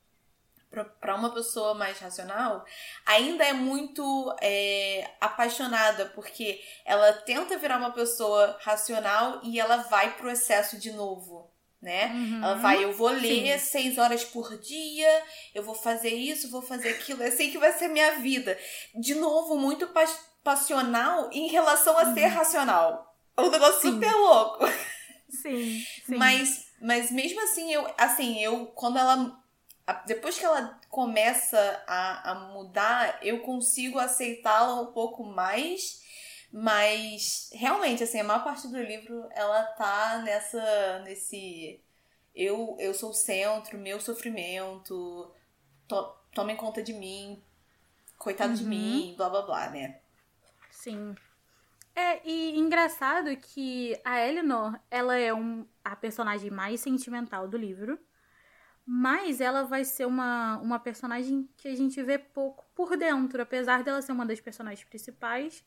para 1.00 1.16
uma 1.16 1.34
pessoa 1.34 1.74
mais 1.74 1.98
racional, 1.98 2.64
ainda 3.04 3.44
é 3.44 3.52
muito 3.52 4.32
é, 4.40 5.10
apaixonada, 5.20 6.06
porque 6.14 6.62
ela 6.84 7.12
tenta 7.12 7.58
virar 7.58 7.78
uma 7.78 7.90
pessoa 7.90 8.56
racional 8.62 9.40
e 9.42 9.58
ela 9.58 9.78
vai 9.78 10.14
pro 10.16 10.30
excesso 10.30 10.78
de 10.78 10.92
novo. 10.92 11.50
Né? 11.82 12.06
Uhum. 12.14 12.44
Ela 12.44 12.54
vai, 12.56 12.84
eu 12.84 12.92
vou 12.92 13.08
ler 13.08 13.58
Sim. 13.58 13.66
seis 13.66 13.98
horas 13.98 14.22
por 14.22 14.56
dia, 14.58 15.22
eu 15.54 15.62
vou 15.62 15.74
fazer 15.74 16.10
isso, 16.10 16.50
vou 16.50 16.62
fazer 16.62 16.90
aquilo, 16.90 17.22
eu 17.22 17.32
sei 17.32 17.50
que 17.50 17.58
vai 17.58 17.72
ser 17.72 17.88
minha 17.88 18.18
vida. 18.18 18.56
De 18.94 19.14
novo, 19.14 19.56
muito 19.56 19.88
pa 19.88 20.04
passional 20.44 21.28
em 21.32 21.48
relação 21.48 21.98
a 21.98 22.04
uhum. 22.04 22.14
ser 22.14 22.26
racional. 22.26 23.14
É 23.36 23.42
um 23.42 23.50
negócio 23.50 23.80
Sim. 23.80 23.92
super 23.92 24.12
louco. 24.12 24.64
Sim. 25.30 25.80
Sim. 26.04 26.16
Mas, 26.16 26.66
mas 26.80 27.10
mesmo 27.10 27.40
assim, 27.44 27.72
eu, 27.72 27.86
assim, 27.96 28.40
eu, 28.42 28.66
quando 28.66 28.98
ela 28.98 29.40
depois 30.06 30.38
que 30.38 30.44
ela 30.44 30.78
começa 30.88 31.82
a, 31.86 32.30
a 32.30 32.34
mudar, 32.52 33.18
eu 33.22 33.40
consigo 33.40 33.98
aceitá-la 33.98 34.80
um 34.80 34.92
pouco 34.92 35.24
mais. 35.24 36.00
Mas 36.52 37.50
realmente, 37.52 38.02
assim, 38.02 38.20
a 38.20 38.24
maior 38.24 38.42
parte 38.42 38.66
do 38.68 38.82
livro 38.82 39.28
ela 39.32 39.62
tá 39.64 40.18
nessa. 40.24 41.00
nesse. 41.00 41.80
Eu, 42.34 42.76
eu 42.78 42.94
sou 42.94 43.10
o 43.10 43.14
centro, 43.14 43.78
meu 43.78 44.00
sofrimento, 44.00 45.32
to, 45.88 46.14
tomem 46.32 46.56
conta 46.56 46.82
de 46.82 46.92
mim, 46.92 47.42
coitado 48.16 48.50
uhum. 48.50 48.56
de 48.56 48.64
mim, 48.64 49.14
blá 49.16 49.28
blá 49.28 49.42
blá, 49.42 49.70
né? 49.70 50.00
Sim. 50.70 51.14
É, 51.94 52.26
e 52.28 52.58
engraçado 52.58 53.34
que 53.36 53.98
a 54.04 54.26
Eleanor, 54.26 54.78
ela 54.90 55.16
é 55.16 55.34
um, 55.34 55.66
a 55.84 55.96
personagem 55.96 56.50
mais 56.50 56.80
sentimental 56.80 57.48
do 57.48 57.56
livro. 57.56 57.98
Mas 58.86 59.40
ela 59.40 59.62
vai 59.62 59.84
ser 59.84 60.06
uma, 60.06 60.58
uma 60.58 60.78
personagem 60.78 61.48
que 61.56 61.68
a 61.68 61.76
gente 61.76 62.02
vê 62.02 62.18
pouco 62.18 62.66
por 62.74 62.96
dentro. 62.96 63.40
Apesar 63.42 63.84
dela 63.84 64.02
ser 64.02 64.12
uma 64.12 64.26
das 64.26 64.40
personagens 64.40 64.84
principais, 64.88 65.64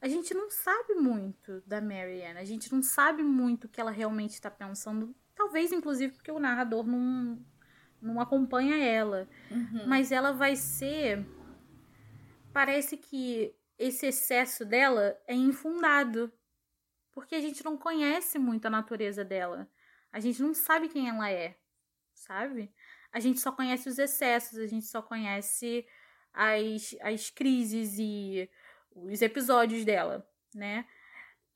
a 0.00 0.08
gente 0.08 0.32
não 0.32 0.50
sabe 0.50 0.94
muito 0.94 1.62
da 1.66 1.80
Marianne. 1.80 2.38
A 2.38 2.44
gente 2.44 2.72
não 2.72 2.82
sabe 2.82 3.22
muito 3.22 3.64
o 3.64 3.68
que 3.68 3.80
ela 3.80 3.90
realmente 3.90 4.32
está 4.32 4.50
pensando. 4.50 5.14
Talvez, 5.34 5.72
inclusive, 5.72 6.14
porque 6.14 6.30
o 6.30 6.38
narrador 6.38 6.86
não, 6.86 7.38
não 8.00 8.20
acompanha 8.20 8.76
ela. 8.76 9.28
Uhum. 9.50 9.86
Mas 9.86 10.12
ela 10.12 10.32
vai 10.32 10.56
ser. 10.56 11.26
Parece 12.52 12.96
que 12.96 13.54
esse 13.78 14.06
excesso 14.06 14.64
dela 14.64 15.18
é 15.26 15.34
infundado. 15.34 16.32
Porque 17.12 17.34
a 17.34 17.40
gente 17.40 17.64
não 17.64 17.76
conhece 17.76 18.38
muito 18.38 18.66
a 18.66 18.70
natureza 18.70 19.24
dela. 19.24 19.68
A 20.12 20.18
gente 20.18 20.42
não 20.42 20.52
sabe 20.52 20.88
quem 20.88 21.08
ela 21.08 21.30
é 21.30 21.56
sabe? 22.14 22.72
A 23.12 23.20
gente 23.20 23.40
só 23.40 23.52
conhece 23.52 23.88
os 23.88 23.98
excessos, 23.98 24.58
a 24.58 24.66
gente 24.66 24.86
só 24.86 25.02
conhece 25.02 25.86
as, 26.32 26.96
as 27.00 27.30
crises 27.30 27.96
e 27.98 28.50
os 28.94 29.22
episódios 29.22 29.84
dela, 29.84 30.26
né? 30.54 30.86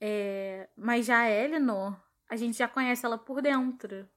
É, 0.01 0.69
mas 0.77 1.07
já 1.07 1.21
a 1.21 1.31
Eleanor, 1.31 2.01
a 2.29 2.37
gente 2.37 2.59
já 2.59 2.69
conhece 2.69 3.05
ela 3.05 3.19
por 3.19 3.41
dentro. 3.43 4.09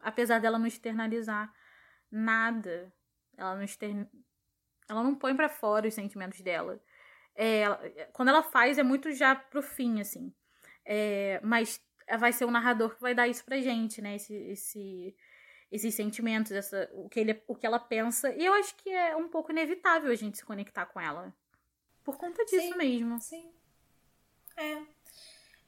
Apesar 0.00 0.38
dela 0.38 0.58
não 0.58 0.66
externalizar 0.66 1.52
nada. 2.10 2.92
Ela 3.36 3.56
não, 3.56 3.62
extern... 3.62 4.06
ela 4.88 5.02
não 5.02 5.14
põe 5.14 5.34
para 5.34 5.48
fora 5.48 5.88
os 5.88 5.94
sentimentos 5.94 6.40
dela. 6.42 6.80
É, 7.34 7.60
ela, 7.60 7.80
quando 8.12 8.28
ela 8.28 8.42
faz, 8.42 8.78
é 8.78 8.82
muito 8.82 9.12
já 9.12 9.34
pro 9.34 9.62
fim, 9.62 10.00
assim. 10.00 10.32
É, 10.84 11.40
mas 11.42 11.80
vai 12.18 12.32
ser 12.32 12.44
o 12.44 12.50
narrador 12.50 12.94
que 12.94 13.00
vai 13.00 13.14
dar 13.14 13.28
isso 13.28 13.44
pra 13.44 13.60
gente, 13.60 14.00
né? 14.00 14.16
Esse, 14.16 14.34
esse, 14.34 15.16
esses 15.70 15.94
sentimentos, 15.94 16.52
essa, 16.52 16.88
o, 16.92 17.08
que 17.08 17.20
ele, 17.20 17.42
o 17.46 17.54
que 17.54 17.66
ela 17.66 17.78
pensa. 17.78 18.32
E 18.34 18.44
eu 18.44 18.52
acho 18.54 18.74
que 18.76 18.90
é 18.90 19.16
um 19.16 19.28
pouco 19.28 19.50
inevitável 19.50 20.10
a 20.10 20.14
gente 20.14 20.38
se 20.38 20.44
conectar 20.44 20.86
com 20.86 21.00
ela. 21.00 21.34
Por 22.04 22.16
conta 22.16 22.44
disso 22.44 22.72
sim, 22.72 22.76
mesmo. 22.76 23.20
Sim. 23.20 23.50
É. 24.56 24.82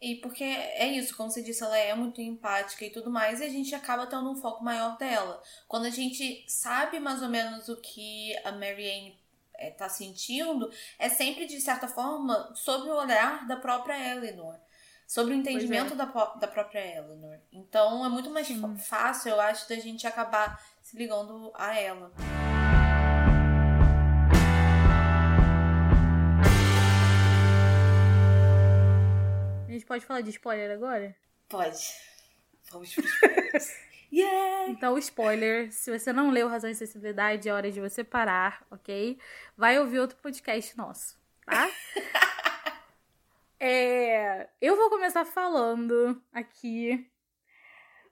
E 0.00 0.16
porque 0.16 0.44
é 0.44 0.87
isso, 0.92 1.16
como 1.16 1.31
você 1.31 1.42
disse, 1.42 1.62
ela 1.62 1.76
é 1.76 1.94
muito 1.94 2.20
empática 2.20 2.85
e 2.85 2.90
tudo 2.90 3.11
mais, 3.11 3.40
e 3.40 3.44
a 3.44 3.48
gente 3.48 3.74
acaba 3.74 4.07
tendo 4.07 4.31
um 4.31 4.37
foco 4.37 4.62
maior 4.62 4.98
dela. 4.98 5.42
Quando 5.66 5.87
a 5.87 5.90
gente 5.90 6.44
sabe 6.46 7.00
mais 7.00 7.22
ou 7.22 7.31
menos 7.31 7.68
o 7.70 7.81
que 7.81 8.37
a 8.44 8.52
Marianne 8.52 9.18
é, 9.58 9.70
tá 9.70 9.88
sentindo, 9.88 10.70
é 10.98 11.08
sempre, 11.08 11.46
de 11.46 11.60
certa 11.60 11.88
forma, 11.88 12.52
sob 12.54 12.88
o 12.88 12.96
olhar 12.96 13.46
da 13.46 13.56
própria 13.56 14.12
Eleanor 14.12 14.58
sobre 15.06 15.34
o 15.34 15.36
entendimento 15.36 15.92
é. 15.92 15.96
da, 15.96 16.04
da 16.04 16.48
própria 16.48 16.80
Eleanor. 16.80 17.38
Então 17.52 18.04
é 18.04 18.08
muito 18.08 18.30
mais 18.30 18.46
Sim. 18.46 18.76
fácil, 18.78 19.30
eu 19.30 19.40
acho, 19.40 19.68
da 19.68 19.76
gente 19.76 20.06
acabar 20.06 20.60
se 20.82 20.96
ligando 20.96 21.52
a 21.54 21.78
ela. 21.78 22.12
pode 29.86 30.04
falar 30.04 30.20
de 30.20 30.30
spoiler 30.30 30.70
agora? 30.70 31.16
Pode. 31.48 31.94
Vamos 32.70 32.92
pro 32.94 33.04
spoilers. 33.04 33.86
yeah! 34.18 34.70
Então, 34.70 34.98
spoiler, 34.98 35.72
se 35.72 35.96
você 35.96 36.12
não 36.12 36.31
leu 36.31 36.48
Razão 36.48 36.70
e 36.70 36.74
Sensibilidade, 36.74 37.48
é 37.48 37.52
hora 37.52 37.70
de 37.70 37.81
você 37.81 38.02
parar, 38.02 38.64
ok? 38.70 39.18
Vai 39.57 39.79
ouvir 39.79 40.00
outro 40.00 40.18
podcast 40.18 40.76
nosso, 40.76 41.18
tá? 41.44 41.68
é, 43.61 44.48
eu 44.61 44.76
vou 44.76 44.90
começar 44.90 45.24
falando 45.24 46.22
aqui 46.33 47.09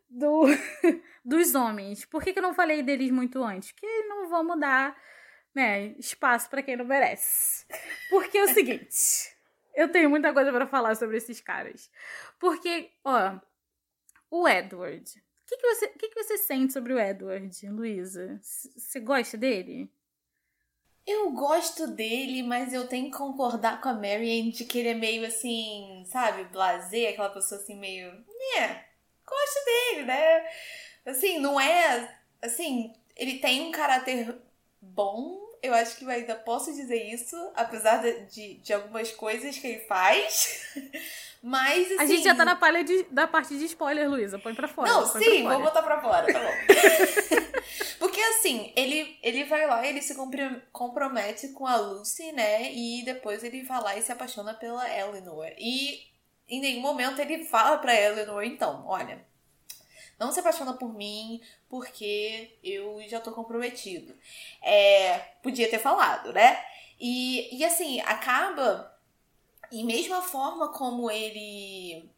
do, 0.09 0.45
dos 1.25 1.55
homens. 1.55 2.05
Por 2.05 2.23
que, 2.23 2.33
que 2.33 2.38
eu 2.38 2.43
não 2.43 2.55
falei 2.55 2.83
deles 2.83 3.11
muito 3.11 3.43
antes? 3.43 3.73
Porque 3.73 3.87
não 4.05 4.29
vamos 4.29 4.59
dar 4.61 4.97
né, 5.55 5.95
espaço 5.99 6.51
para 6.51 6.62
quem 6.62 6.77
não 6.77 6.85
merece. 6.85 7.64
Porque 8.11 8.37
é 8.37 8.45
o 8.45 8.49
seguinte, 8.49 9.35
eu 9.75 9.90
tenho 9.90 10.11
muita 10.11 10.33
coisa 10.33 10.53
para 10.53 10.67
falar 10.67 10.95
sobre 10.97 11.17
esses 11.17 11.40
caras. 11.40 11.90
Porque, 12.38 12.90
ó, 13.05 13.38
o 14.31 14.49
Edward. 14.49 15.23
O 15.44 15.46
que, 15.46 15.57
que, 15.59 15.74
você, 15.74 15.88
que, 15.88 16.09
que 16.09 16.22
você 16.22 16.38
sente 16.38 16.72
sobre 16.72 16.94
o 16.94 16.98
Edward, 16.98 17.68
Luísa? 17.68 18.40
Você 18.42 18.98
gosta 18.98 19.37
dele? 19.37 19.90
Eu 21.07 21.33
gosto 21.33 21.87
dele, 21.87 22.42
mas 22.42 22.72
eu 22.72 22.88
tenho 22.88 23.11
que 23.11 23.18
concordar 23.18 23.78
com 23.83 23.90
a 23.90 23.92
Marianne 23.92 24.50
de 24.50 24.64
que 24.64 24.78
ele 24.78 24.88
é 24.88 24.94
meio 24.94 25.26
assim, 25.26 26.02
sabe, 26.07 26.44
blazer, 26.44 27.11
aquela 27.11 27.28
pessoa 27.28 27.61
assim 27.61 27.76
meio. 27.76 28.09
É, 28.57 28.85
gosto 29.26 29.64
dele, 29.66 30.07
né? 30.07 30.50
Assim, 31.04 31.38
não 31.40 31.61
é. 31.61 32.18
Assim, 32.40 32.94
ele 33.14 33.38
tem 33.38 33.61
um 33.61 33.70
caráter 33.70 34.35
bom, 34.80 35.44
eu 35.62 35.74
acho 35.74 35.96
que 35.96 36.04
eu 36.04 36.11
ainda 36.11 36.35
posso 36.35 36.72
dizer 36.74 37.04
isso, 37.04 37.37
apesar 37.54 37.98
de, 37.98 38.26
de, 38.26 38.54
de 38.54 38.72
algumas 38.72 39.11
coisas 39.12 39.59
que 39.59 39.66
ele 39.66 39.80
faz. 39.80 40.74
Mas, 41.46 41.92
assim... 41.92 41.98
A 41.98 42.07
gente 42.07 42.24
já 42.24 42.35
tá 42.35 42.42
na 42.42 42.57
palha 42.57 42.83
de, 42.83 43.02
da 43.11 43.26
parte 43.26 43.59
de 43.59 43.66
spoiler, 43.66 44.09
Luísa. 44.09 44.38
Põe 44.38 44.54
pra 44.54 44.66
fora. 44.66 44.90
Não, 44.90 45.07
sim, 45.07 45.46
vou 45.46 45.61
botar 45.61 45.83
pra 45.83 46.00
fora, 46.00 46.33
tá 46.33 46.40
bom. 46.40 46.48
Porque, 48.00 48.18
assim, 48.18 48.72
ele, 48.74 49.18
ele 49.22 49.44
vai 49.44 49.66
lá, 49.66 49.87
ele 49.87 50.00
se 50.00 50.16
compromete 50.72 51.48
com 51.48 51.66
a 51.66 51.76
Lucy, 51.76 52.33
né? 52.33 52.72
E 52.72 53.02
depois 53.04 53.44
ele 53.44 53.62
vai 53.62 53.78
lá 53.83 53.94
e 53.94 54.00
se 54.00 54.11
apaixona 54.11 54.54
pela 54.54 54.88
Eleanor. 54.88 55.52
E 55.59 56.07
em 56.48 56.62
nenhum 56.62 56.80
momento 56.80 57.18
ele 57.18 57.44
fala 57.44 57.76
pra 57.76 57.94
Eleanor, 57.94 58.42
então, 58.42 58.83
olha, 58.87 59.22
não 60.18 60.33
se 60.33 60.40
apaixona 60.40 60.72
por 60.72 60.94
mim 60.94 61.42
porque 61.68 62.57
eu 62.64 63.02
já 63.07 63.20
tô 63.20 63.33
comprometido. 63.33 64.14
É, 64.62 65.18
podia 65.42 65.68
ter 65.68 65.78
falado, 65.78 66.33
né? 66.33 66.59
E, 66.98 67.54
e 67.54 67.62
assim, 67.66 68.00
acaba. 68.00 68.93
E 69.75 69.83
mesmo 69.83 70.15
a 70.15 70.23
forma 70.23 70.69
como 70.69 71.11
ele 71.11 72.09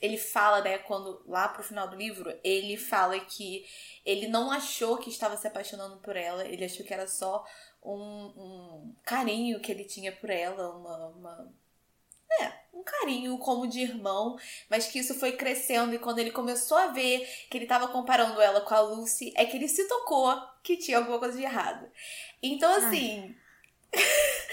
ele 0.00 0.16
fala, 0.16 0.62
né, 0.62 0.78
quando 0.78 1.22
lá 1.26 1.46
pro 1.48 1.62
final 1.62 1.88
do 1.88 1.96
livro, 1.96 2.34
ele 2.42 2.76
fala 2.76 3.18
que 3.20 3.66
ele 4.04 4.28
não 4.28 4.50
achou 4.50 4.96
que 4.96 5.10
estava 5.10 5.36
se 5.36 5.46
apaixonando 5.46 5.98
por 5.98 6.16
ela, 6.16 6.46
ele 6.46 6.64
achou 6.64 6.84
que 6.84 6.92
era 6.92 7.06
só 7.06 7.44
um, 7.82 7.94
um 7.94 8.94
carinho 9.02 9.60
que 9.60 9.70
ele 9.70 9.84
tinha 9.84 10.10
por 10.10 10.30
ela, 10.30 10.74
uma, 10.74 11.06
uma 11.08 11.54
é, 12.40 12.52
um 12.72 12.82
carinho 12.82 13.36
como 13.38 13.66
de 13.66 13.80
irmão, 13.80 14.38
mas 14.68 14.86
que 14.86 14.98
isso 14.98 15.14
foi 15.14 15.32
crescendo 15.32 15.94
e 15.94 15.98
quando 15.98 16.18
ele 16.18 16.30
começou 16.32 16.78
a 16.78 16.88
ver 16.88 17.26
que 17.50 17.58
ele 17.58 17.66
estava 17.66 17.88
comparando 17.88 18.40
ela 18.40 18.62
com 18.62 18.74
a 18.74 18.80
Lucy, 18.80 19.34
é 19.36 19.44
que 19.44 19.56
ele 19.56 19.68
se 19.68 19.86
tocou 19.86 20.34
que 20.62 20.78
tinha 20.78 20.96
alguma 20.96 21.18
coisa 21.18 21.36
de 21.36 21.44
errado. 21.44 21.90
Então, 22.42 22.72
assim. 22.74 23.36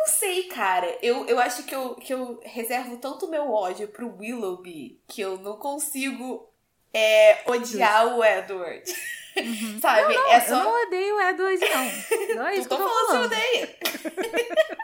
não 0.00 0.06
sei, 0.06 0.44
cara. 0.44 0.98
Eu, 1.02 1.26
eu 1.26 1.38
acho 1.38 1.64
que 1.64 1.74
eu, 1.74 1.94
que 1.94 2.12
eu 2.12 2.40
reservo 2.42 2.96
tanto 2.96 3.28
meu 3.28 3.50
ódio 3.50 3.88
pro 3.88 4.16
Willoughby 4.16 5.02
que 5.06 5.20
eu 5.20 5.38
não 5.38 5.58
consigo 5.58 6.50
é, 6.92 7.42
odiar 7.46 8.04
Justo. 8.04 8.18
o 8.18 8.24
Edward. 8.24 8.94
Uhum. 9.36 9.80
Sabe? 9.80 10.14
Não, 10.14 10.22
não, 10.22 10.32
é 10.32 10.40
só... 10.40 10.58
Eu 10.58 10.64
não 10.64 10.86
odeio 10.86 11.16
o 11.16 11.20
Edward, 11.20 11.60
não. 11.60 12.36
Não 12.36 12.46
é 12.46 12.54
isso 12.56 12.68
que 12.68 12.74
eu 12.74 12.78
tô 12.78 12.88
falando. 12.88 13.06
falando. 13.08 13.26
Odeia. 13.26 13.76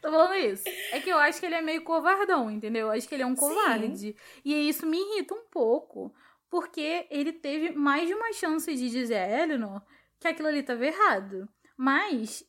Tô 0.00 0.12
falando 0.12 0.34
isso. 0.36 0.62
É 0.92 1.00
que 1.00 1.10
eu 1.10 1.18
acho 1.18 1.40
que 1.40 1.46
ele 1.46 1.56
é 1.56 1.60
meio 1.60 1.82
covardão, 1.82 2.48
entendeu? 2.48 2.86
Eu 2.86 2.92
acho 2.92 3.08
que 3.08 3.14
ele 3.16 3.24
é 3.24 3.26
um 3.26 3.34
covarde. 3.34 4.12
Sim. 4.12 4.14
E 4.44 4.68
isso 4.68 4.86
me 4.86 4.96
irrita 4.96 5.34
um 5.34 5.44
pouco. 5.50 6.14
Porque 6.48 7.06
ele 7.10 7.32
teve 7.32 7.72
mais 7.72 8.06
de 8.06 8.14
uma 8.14 8.32
chance 8.32 8.72
de 8.72 8.88
dizer 8.88 9.16
a 9.16 9.42
Eleanor 9.42 9.82
que 10.20 10.28
aquilo 10.28 10.48
ali 10.48 10.62
tava 10.62 10.86
errado. 10.86 11.48
Mas, 11.76 12.44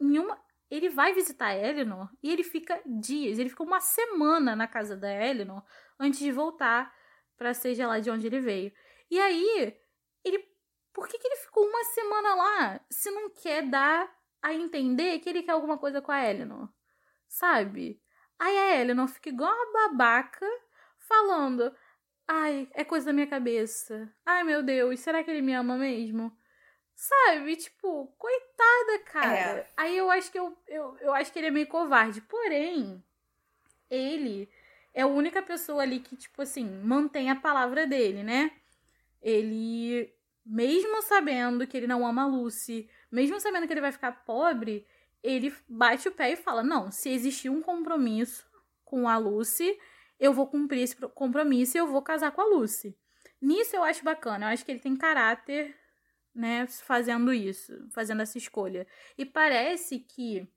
em 0.00 0.18
uma, 0.18 0.40
ele 0.70 0.88
vai 0.88 1.12
visitar 1.12 1.48
a 1.48 1.56
Eleanor 1.56 2.10
e 2.22 2.30
ele 2.30 2.44
fica 2.44 2.80
dias, 2.86 3.38
ele 3.38 3.48
fica 3.48 3.62
uma 3.62 3.80
semana 3.80 4.54
na 4.54 4.66
casa 4.66 4.96
da 4.96 5.10
Eleanor 5.10 5.62
antes 5.98 6.20
de 6.20 6.32
voltar 6.32 6.94
para 7.36 7.54
seja 7.54 7.86
lá 7.86 8.00
de 8.00 8.10
onde 8.10 8.26
ele 8.26 8.40
veio. 8.40 8.72
E 9.10 9.18
aí, 9.18 9.76
ele. 10.24 10.46
Por 10.92 11.06
que, 11.06 11.16
que 11.18 11.28
ele 11.28 11.36
ficou 11.36 11.64
uma 11.64 11.84
semana 11.84 12.34
lá 12.34 12.80
se 12.90 13.10
não 13.10 13.30
quer 13.30 13.62
dar 13.62 14.12
a 14.42 14.54
entender 14.54 15.18
que 15.18 15.28
ele 15.28 15.42
quer 15.42 15.52
alguma 15.52 15.78
coisa 15.78 16.00
com 16.00 16.12
a 16.12 16.24
Eleanor. 16.24 16.68
Sabe? 17.28 18.00
Aí 18.38 18.56
a 18.56 18.80
Eleanor 18.80 19.08
fica 19.08 19.28
igual 19.28 19.52
uma 19.52 19.88
babaca 19.88 20.46
falando: 20.98 21.74
Ai, 22.26 22.68
é 22.72 22.84
coisa 22.84 23.06
da 23.06 23.12
minha 23.12 23.26
cabeça. 23.26 24.12
Ai, 24.24 24.44
meu 24.44 24.62
Deus, 24.62 25.00
será 25.00 25.22
que 25.22 25.30
ele 25.30 25.42
me 25.42 25.54
ama 25.54 25.76
mesmo? 25.76 26.36
Sabe? 26.98 27.54
Tipo, 27.54 28.12
coitada, 28.18 28.98
cara. 29.04 29.58
É. 29.60 29.66
Aí 29.76 29.96
eu 29.96 30.10
acho 30.10 30.32
que 30.32 30.38
eu, 30.38 30.58
eu, 30.66 30.96
eu 31.00 31.14
acho 31.14 31.32
que 31.32 31.38
ele 31.38 31.46
é 31.46 31.50
meio 31.50 31.68
covarde. 31.68 32.20
Porém, 32.22 33.00
ele 33.88 34.48
é 34.92 35.02
a 35.02 35.06
única 35.06 35.40
pessoa 35.40 35.82
ali 35.84 36.00
que, 36.00 36.16
tipo 36.16 36.42
assim, 36.42 36.68
mantém 36.82 37.30
a 37.30 37.36
palavra 37.36 37.86
dele, 37.86 38.24
né? 38.24 38.50
Ele, 39.22 40.12
mesmo 40.44 41.00
sabendo 41.02 41.68
que 41.68 41.76
ele 41.76 41.86
não 41.86 42.04
ama 42.04 42.24
a 42.24 42.26
Lucy, 42.26 42.90
mesmo 43.12 43.38
sabendo 43.38 43.68
que 43.68 43.72
ele 43.72 43.80
vai 43.80 43.92
ficar 43.92 44.24
pobre, 44.24 44.84
ele 45.22 45.54
bate 45.68 46.08
o 46.08 46.12
pé 46.12 46.32
e 46.32 46.36
fala: 46.36 46.64
Não, 46.64 46.90
se 46.90 47.10
existir 47.10 47.48
um 47.48 47.62
compromisso 47.62 48.44
com 48.84 49.08
a 49.08 49.16
Lucy, 49.16 49.78
eu 50.18 50.32
vou 50.32 50.48
cumprir 50.48 50.82
esse 50.82 50.96
compromisso 50.96 51.76
e 51.76 51.80
eu 51.80 51.86
vou 51.86 52.02
casar 52.02 52.32
com 52.32 52.40
a 52.40 52.44
Lucy. 52.44 52.98
Nisso 53.40 53.76
eu 53.76 53.84
acho 53.84 54.02
bacana, 54.02 54.46
eu 54.46 54.48
acho 54.50 54.64
que 54.64 54.72
ele 54.72 54.80
tem 54.80 54.96
caráter, 54.96 55.77
né, 56.38 56.66
fazendo 56.68 57.32
isso, 57.32 57.72
fazendo 57.90 58.22
essa 58.22 58.38
escolha. 58.38 58.86
E 59.18 59.26
parece 59.26 59.98
que 59.98 60.48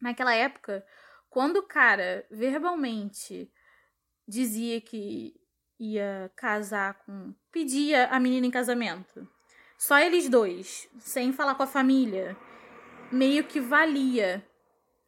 naquela 0.00 0.34
época, 0.34 0.84
quando 1.30 1.56
o 1.56 1.66
cara 1.66 2.26
verbalmente 2.30 3.50
dizia 4.28 4.80
que 4.80 5.34
ia 5.78 6.30
casar 6.36 6.94
com. 7.04 7.34
pedia 7.50 8.06
a 8.08 8.20
menina 8.20 8.46
em 8.46 8.50
casamento 8.50 9.28
só 9.78 9.98
eles 9.98 10.28
dois, 10.28 10.88
sem 10.98 11.32
falar 11.32 11.54
com 11.54 11.62
a 11.62 11.66
família, 11.66 12.36
meio 13.12 13.44
que 13.44 13.60
valia. 13.60 14.46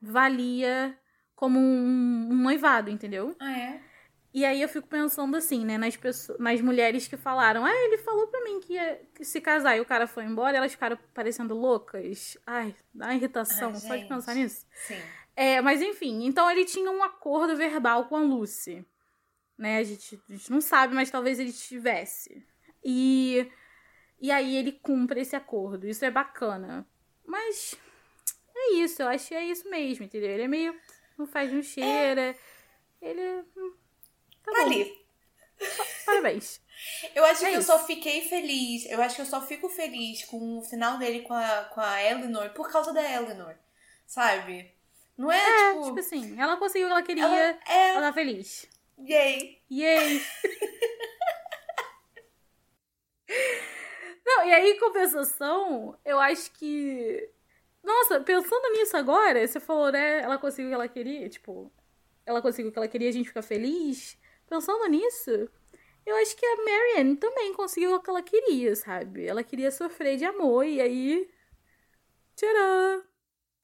Valia 0.00 0.96
como 1.34 1.58
um, 1.58 2.28
um 2.30 2.36
noivado, 2.36 2.90
entendeu? 2.90 3.34
Ah, 3.40 3.58
é? 3.58 3.87
E 4.32 4.44
aí 4.44 4.60
eu 4.60 4.68
fico 4.68 4.86
pensando 4.86 5.36
assim, 5.36 5.64
né, 5.64 5.78
nas 5.78 5.96
pessoas, 5.96 6.38
nas 6.38 6.60
mulheres 6.60 7.08
que 7.08 7.16
falaram, 7.16 7.64
ah, 7.64 7.74
ele 7.74 7.98
falou 7.98 8.26
pra 8.26 8.42
mim 8.44 8.60
que 8.60 8.74
ia 8.74 9.00
se 9.22 9.40
casar 9.40 9.76
e 9.76 9.80
o 9.80 9.86
cara 9.86 10.06
foi 10.06 10.24
embora, 10.24 10.58
elas 10.58 10.72
ficaram 10.72 10.98
parecendo 11.14 11.54
loucas. 11.54 12.36
Ai, 12.46 12.74
dá 12.92 13.06
uma 13.06 13.14
irritação, 13.14 13.70
Ai, 13.70 13.80
só 13.80 13.96
de 13.96 14.06
pensar 14.06 14.34
nisso. 14.34 14.66
Sim. 14.86 15.00
É, 15.34 15.60
mas 15.60 15.80
enfim, 15.80 16.26
então 16.26 16.50
ele 16.50 16.64
tinha 16.64 16.90
um 16.90 17.02
acordo 17.02 17.56
verbal 17.56 18.06
com 18.06 18.16
a 18.16 18.20
Lucy. 18.20 18.84
Né, 19.56 19.78
a 19.78 19.82
gente, 19.82 20.20
a 20.28 20.32
gente 20.32 20.50
não 20.50 20.60
sabe, 20.60 20.94
mas 20.94 21.10
talvez 21.10 21.38
ele 21.40 21.52
tivesse. 21.52 22.46
E 22.84 23.50
e 24.20 24.30
aí 24.30 24.56
ele 24.56 24.72
cumpre 24.72 25.20
esse 25.20 25.36
acordo. 25.36 25.86
Isso 25.86 26.04
é 26.04 26.10
bacana. 26.10 26.86
Mas 27.24 27.76
é 28.54 28.74
isso, 28.74 29.02
eu 29.02 29.08
acho 29.08 29.28
que 29.28 29.34
é 29.34 29.44
isso 29.44 29.68
mesmo, 29.70 30.04
entendeu? 30.04 30.30
Ele 30.30 30.42
é 30.42 30.48
meio. 30.48 30.74
Não 31.16 31.26
faz 31.26 31.52
um 31.52 31.62
cheira. 31.62 32.34
É. 33.00 33.10
Ele. 33.10 33.44
Tá, 34.50 34.56
tá 34.56 34.62
ali. 34.62 35.06
Parabéns. 36.04 36.60
Eu 37.14 37.24
acho 37.24 37.44
é 37.44 37.50
que 37.50 37.58
isso. 37.58 37.72
eu 37.72 37.78
só 37.78 37.84
fiquei 37.84 38.22
feliz. 38.28 38.86
Eu 38.86 39.02
acho 39.02 39.16
que 39.16 39.22
eu 39.22 39.26
só 39.26 39.44
fico 39.44 39.68
feliz 39.68 40.24
com 40.24 40.58
o 40.58 40.62
final 40.62 40.96
dele 40.96 41.22
com 41.22 41.34
a, 41.34 41.64
com 41.74 41.80
a 41.80 42.02
Eleanor 42.02 42.50
por 42.50 42.70
causa 42.70 42.92
da 42.92 43.02
Eleanor. 43.02 43.56
Sabe? 44.06 44.72
Não 45.16 45.30
é, 45.30 45.36
é 45.36 45.72
tipo. 45.72 45.84
Tipo 45.86 45.98
assim, 45.98 46.40
ela 46.40 46.56
conseguiu 46.56 46.86
o 46.86 46.90
que 46.90 46.94
ela 46.94 47.02
queria. 47.02 47.24
Ela, 47.24 47.58
é... 47.66 47.88
ela 47.90 48.06
tá 48.06 48.12
feliz. 48.12 48.66
Yay! 48.98 49.60
Yay! 49.70 50.22
Não, 54.24 54.44
e 54.46 54.52
aí, 54.52 54.70
em 54.72 54.78
compensação, 54.78 55.98
eu 56.04 56.18
acho 56.18 56.52
que. 56.52 57.30
Nossa, 57.82 58.20
pensando 58.20 58.72
nisso 58.72 58.96
agora, 58.96 59.46
você 59.46 59.58
falou, 59.58 59.90
né? 59.90 60.20
Ela 60.20 60.38
conseguiu 60.38 60.66
o 60.66 60.70
que 60.70 60.74
ela 60.74 60.88
queria. 60.88 61.28
Tipo, 61.28 61.72
ela 62.26 62.42
conseguiu 62.42 62.70
o 62.70 62.72
que 62.72 62.78
ela 62.78 62.88
queria, 62.88 63.08
a 63.08 63.12
gente 63.12 63.28
fica 63.28 63.42
feliz. 63.42 64.17
Pensando 64.48 64.86
nisso, 64.88 65.30
eu 66.06 66.16
acho 66.16 66.36
que 66.36 66.46
a 66.46 66.56
Marianne 66.64 67.16
também 67.16 67.52
conseguiu 67.54 67.94
o 67.94 68.00
que 68.00 68.10
ela 68.10 68.22
queria, 68.22 68.74
sabe? 68.76 69.26
Ela 69.26 69.44
queria 69.44 69.70
sofrer 69.70 70.16
de 70.16 70.24
amor, 70.24 70.64
e 70.64 70.80
aí. 70.80 71.30
Tcharam! 72.36 73.08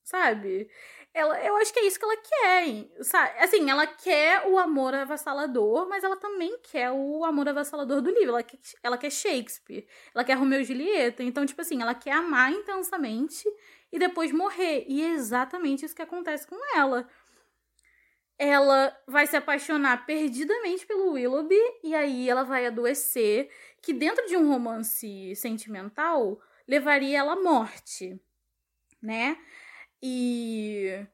sabe? 0.04 0.68
Ela, 1.12 1.40
eu 1.44 1.56
acho 1.56 1.72
que 1.72 1.78
é 1.78 1.86
isso 1.86 1.98
que 1.98 2.04
ela 2.04 2.16
quer, 2.16 2.88
sabe? 3.02 3.38
Assim, 3.38 3.70
ela 3.70 3.86
quer 3.86 4.46
o 4.48 4.58
amor 4.58 4.94
avassalador, 4.94 5.88
mas 5.88 6.04
ela 6.04 6.16
também 6.16 6.58
quer 6.62 6.90
o 6.90 7.24
amor 7.24 7.48
avassalador 7.48 8.02
do 8.02 8.10
livro. 8.10 8.30
Ela 8.30 8.42
quer, 8.42 8.58
ela 8.82 8.98
quer 8.98 9.10
Shakespeare, 9.10 9.86
ela 10.14 10.24
quer 10.24 10.34
Romeu 10.34 10.60
e 10.60 10.64
Julieta. 10.64 11.22
Então, 11.22 11.46
tipo 11.46 11.60
assim, 11.60 11.80
ela 11.80 11.94
quer 11.94 12.12
amar 12.12 12.52
intensamente 12.52 13.44
e 13.92 13.98
depois 13.98 14.32
morrer. 14.32 14.84
E 14.88 15.02
é 15.02 15.10
exatamente 15.10 15.84
isso 15.84 15.94
que 15.94 16.02
acontece 16.02 16.46
com 16.46 16.56
ela. 16.76 17.08
Ela 18.38 18.96
vai 19.06 19.26
se 19.26 19.36
apaixonar 19.36 20.04
perdidamente 20.06 20.84
pelo 20.86 21.12
Willoughby 21.12 21.58
e 21.82 21.94
aí 21.94 22.28
ela 22.28 22.42
vai 22.42 22.66
adoecer, 22.66 23.48
que 23.80 23.92
dentro 23.92 24.26
de 24.26 24.36
um 24.36 24.48
romance 24.48 25.34
sentimental 25.36 26.40
levaria 26.66 27.18
ela 27.18 27.34
à 27.34 27.40
morte, 27.40 28.20
né? 29.00 29.38
E. 30.02 31.06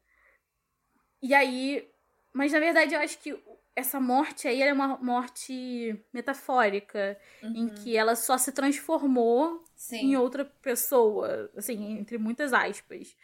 E 1.22 1.34
aí. 1.34 1.88
Mas 2.32 2.52
na 2.52 2.60
verdade 2.60 2.94
eu 2.94 3.00
acho 3.00 3.18
que 3.18 3.36
essa 3.74 4.00
morte 4.00 4.46
aí 4.46 4.62
é 4.62 4.72
uma 4.72 4.98
morte 4.98 5.98
metafórica, 6.12 7.18
uhum. 7.42 7.52
em 7.54 7.68
que 7.68 7.96
ela 7.96 8.14
só 8.14 8.36
se 8.38 8.52
transformou 8.52 9.64
Sim. 9.74 10.12
em 10.12 10.16
outra 10.16 10.44
pessoa, 10.44 11.50
assim, 11.56 11.98
entre 11.98 12.18
muitas 12.18 12.52
aspas. 12.52 13.16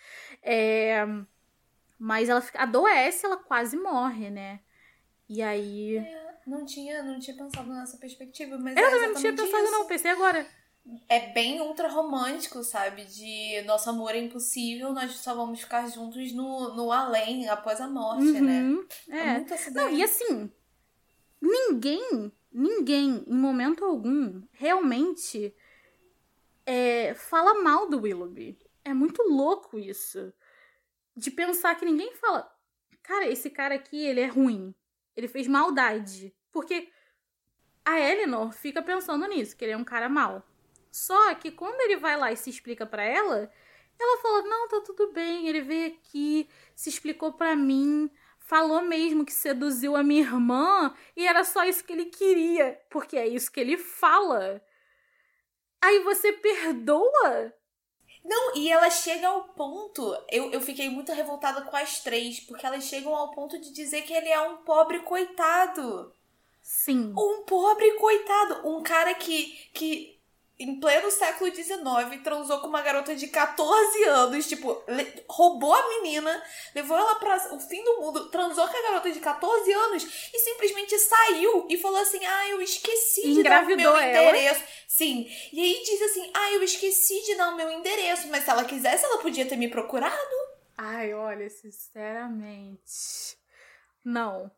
É, 0.42 1.04
mas 1.98 2.28
ela 2.28 2.40
fica, 2.40 2.62
adoece, 2.62 3.26
ela 3.26 3.36
quase 3.36 3.76
morre, 3.76 4.30
né? 4.30 4.60
E 5.28 5.42
aí. 5.42 5.98
É, 5.98 6.34
não 6.46 6.64
tinha, 6.64 7.02
não 7.02 7.18
tinha 7.18 7.36
pensado 7.36 7.68
nessa 7.72 7.96
perspectiva, 7.96 8.58
mas. 8.58 8.76
Eu 8.76 8.84
é 8.84 8.90
também 8.90 9.08
não 9.08 9.20
tinha 9.20 9.32
pensado, 9.32 9.64
isso. 9.64 9.72
não, 9.72 9.86
pensei 9.86 10.10
agora 10.10 10.46
é 11.08 11.32
bem 11.32 11.60
ultra 11.60 11.88
romântico, 11.88 12.62
sabe? 12.62 13.04
De 13.04 13.62
nosso 13.62 13.90
amor 13.90 14.14
é 14.14 14.18
impossível, 14.18 14.92
nós 14.92 15.12
só 15.16 15.34
vamos 15.34 15.60
ficar 15.60 15.88
juntos 15.88 16.32
no, 16.32 16.74
no 16.74 16.92
além, 16.92 17.48
após 17.48 17.80
a 17.80 17.88
morte, 17.88 18.40
né? 18.40 18.62
uhum. 18.62 18.86
né? 19.08 19.18
É, 19.18 19.28
é 19.28 19.38
muito 19.38 19.72
Não, 19.72 19.90
e 19.90 20.02
assim, 20.02 20.50
ninguém, 21.40 22.32
ninguém, 22.52 23.24
em 23.26 23.34
momento 23.34 23.84
algum, 23.84 24.42
realmente 24.52 25.54
é, 26.64 27.14
fala 27.14 27.62
mal 27.62 27.88
do 27.88 28.00
Willoughby. 28.00 28.58
É 28.84 28.94
muito 28.94 29.22
louco 29.22 29.78
isso. 29.78 30.32
De 31.16 31.30
pensar 31.30 31.74
que 31.76 31.84
ninguém 31.84 32.14
fala, 32.14 32.52
cara, 33.02 33.26
esse 33.26 33.48
cara 33.48 33.74
aqui, 33.74 34.04
ele 34.04 34.20
é 34.20 34.26
ruim. 34.26 34.74
Ele 35.16 35.28
fez 35.28 35.46
maldade. 35.46 36.34
Porque 36.52 36.88
a 37.84 37.98
Eleanor 38.00 38.52
fica 38.52 38.82
pensando 38.82 39.26
nisso, 39.26 39.56
que 39.56 39.64
ele 39.64 39.72
é 39.72 39.76
um 39.76 39.84
cara 39.84 40.08
mau. 40.08 40.44
Só 40.90 41.34
que 41.34 41.50
quando 41.50 41.80
ele 41.82 41.96
vai 41.96 42.16
lá 42.16 42.32
e 42.32 42.36
se 42.36 42.50
explica 42.50 42.84
para 42.84 43.04
ela, 43.04 43.50
ela 43.98 44.22
fala: 44.22 44.42
"Não, 44.42 44.68
tá 44.68 44.80
tudo 44.80 45.12
bem, 45.12 45.48
ele 45.48 45.60
veio 45.60 45.94
aqui, 45.94 46.48
se 46.74 46.88
explicou 46.88 47.32
para 47.32 47.54
mim, 47.54 48.10
falou 48.40 48.82
mesmo 48.82 49.24
que 49.24 49.32
seduziu 49.32 49.96
a 49.96 50.02
minha 50.02 50.22
irmã 50.22 50.94
e 51.16 51.26
era 51.26 51.44
só 51.44 51.64
isso 51.64 51.84
que 51.84 51.92
ele 51.92 52.06
queria, 52.06 52.80
porque 52.90 53.16
é 53.16 53.26
isso 53.26 53.52
que 53.52 53.60
ele 53.60 53.76
fala". 53.76 54.62
Aí 55.82 56.00
você 56.00 56.32
perdoa? 56.32 57.54
Não, 58.28 58.56
e 58.56 58.68
ela 58.68 58.90
chega 58.90 59.28
ao 59.28 59.44
ponto. 59.44 60.02
Eu, 60.28 60.50
eu 60.50 60.60
fiquei 60.60 60.90
muito 60.90 61.12
revoltada 61.12 61.62
com 61.62 61.76
as 61.76 62.00
três, 62.00 62.40
porque 62.40 62.66
elas 62.66 62.84
chegam 62.84 63.14
ao 63.14 63.30
ponto 63.30 63.56
de 63.60 63.70
dizer 63.70 64.02
que 64.02 64.12
ele 64.12 64.28
é 64.28 64.40
um 64.40 64.56
pobre 64.58 64.98
coitado. 65.00 66.12
Sim. 66.60 67.14
Um 67.16 67.44
pobre 67.44 67.92
coitado. 67.92 68.68
Um 68.68 68.82
cara 68.82 69.14
que, 69.14 69.56
que 69.72 70.15
em 70.58 70.80
pleno 70.80 71.10
século 71.10 71.54
XIX, 71.54 72.22
transou 72.24 72.60
com 72.60 72.66
uma 72.66 72.80
garota 72.80 73.14
de 73.14 73.28
14 73.28 74.04
anos, 74.04 74.48
tipo, 74.48 74.82
roubou 75.28 75.74
a 75.74 75.88
menina, 75.88 76.42
levou 76.74 76.96
ela 76.96 77.14
para 77.16 77.54
o 77.54 77.60
fim 77.60 77.84
do 77.84 78.00
mundo, 78.00 78.30
transou 78.30 78.66
com 78.66 78.76
a 78.76 78.82
garota 78.82 79.10
de 79.10 79.20
14 79.20 79.72
anos 79.72 80.30
e 80.32 80.38
simplesmente 80.38 80.98
saiu 80.98 81.66
e 81.68 81.76
falou 81.76 82.00
assim: 82.00 82.24
"Ah, 82.24 82.48
eu 82.48 82.62
esqueci 82.62 83.34
de 83.34 83.42
dar 83.42 83.64
o 83.64 83.66
meu 83.66 84.00
endereço". 84.00 84.62
Sim. 84.88 85.28
E 85.52 85.60
aí 85.60 85.82
diz 85.84 86.00
assim: 86.02 86.30
"Ah, 86.32 86.52
eu 86.52 86.62
esqueci 86.62 87.22
de 87.24 87.34
dar 87.34 87.50
o 87.50 87.56
meu 87.56 87.70
endereço, 87.70 88.28
mas 88.28 88.44
se 88.44 88.50
ela 88.50 88.64
quisesse, 88.64 89.04
ela 89.04 89.18
podia 89.18 89.44
ter 89.46 89.56
me 89.56 89.68
procurado". 89.68 90.36
Ai, 90.78 91.12
olha, 91.12 91.50
sinceramente. 91.50 93.36
Não. 94.04 94.50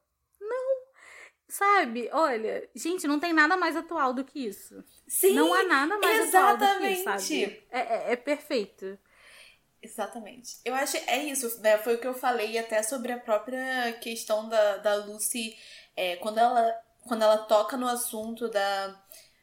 Sabe? 1.49 2.11
Olha, 2.13 2.69
gente, 2.75 3.07
não 3.07 3.19
tem 3.19 3.33
nada 3.33 3.57
mais 3.57 3.75
atual 3.75 4.13
do 4.13 4.23
que 4.23 4.47
isso. 4.47 4.85
Sim, 5.07 5.33
não 5.33 5.55
há 5.55 5.65
nada 5.65 5.97
mais 5.99 6.29
exatamente. 6.29 6.63
atual 6.63 6.75
do 6.75 6.81
que 6.81 6.89
isso, 6.89 7.05
sabe? 7.05 7.67
É, 7.71 7.81
é, 7.81 8.13
é, 8.13 8.17
perfeito. 8.17 8.99
Exatamente. 9.83 10.59
Eu 10.65 10.75
acho 10.75 10.99
é 11.07 11.25
isso, 11.25 11.61
né? 11.63 11.79
Foi 11.79 11.95
o 11.95 11.99
que 11.99 12.07
eu 12.07 12.13
falei 12.13 12.59
até 12.59 12.83
sobre 12.83 13.13
a 13.13 13.19
própria 13.19 13.93
questão 14.01 14.49
da, 14.49 14.77
da 14.79 14.97
Lucy 14.97 15.57
é, 15.97 16.17
quando 16.17 16.39
ela 16.39 16.71
quando 17.07 17.23
ela 17.23 17.39
toca 17.39 17.77
no 17.77 17.89
assunto 17.89 18.49
da, 18.49 18.89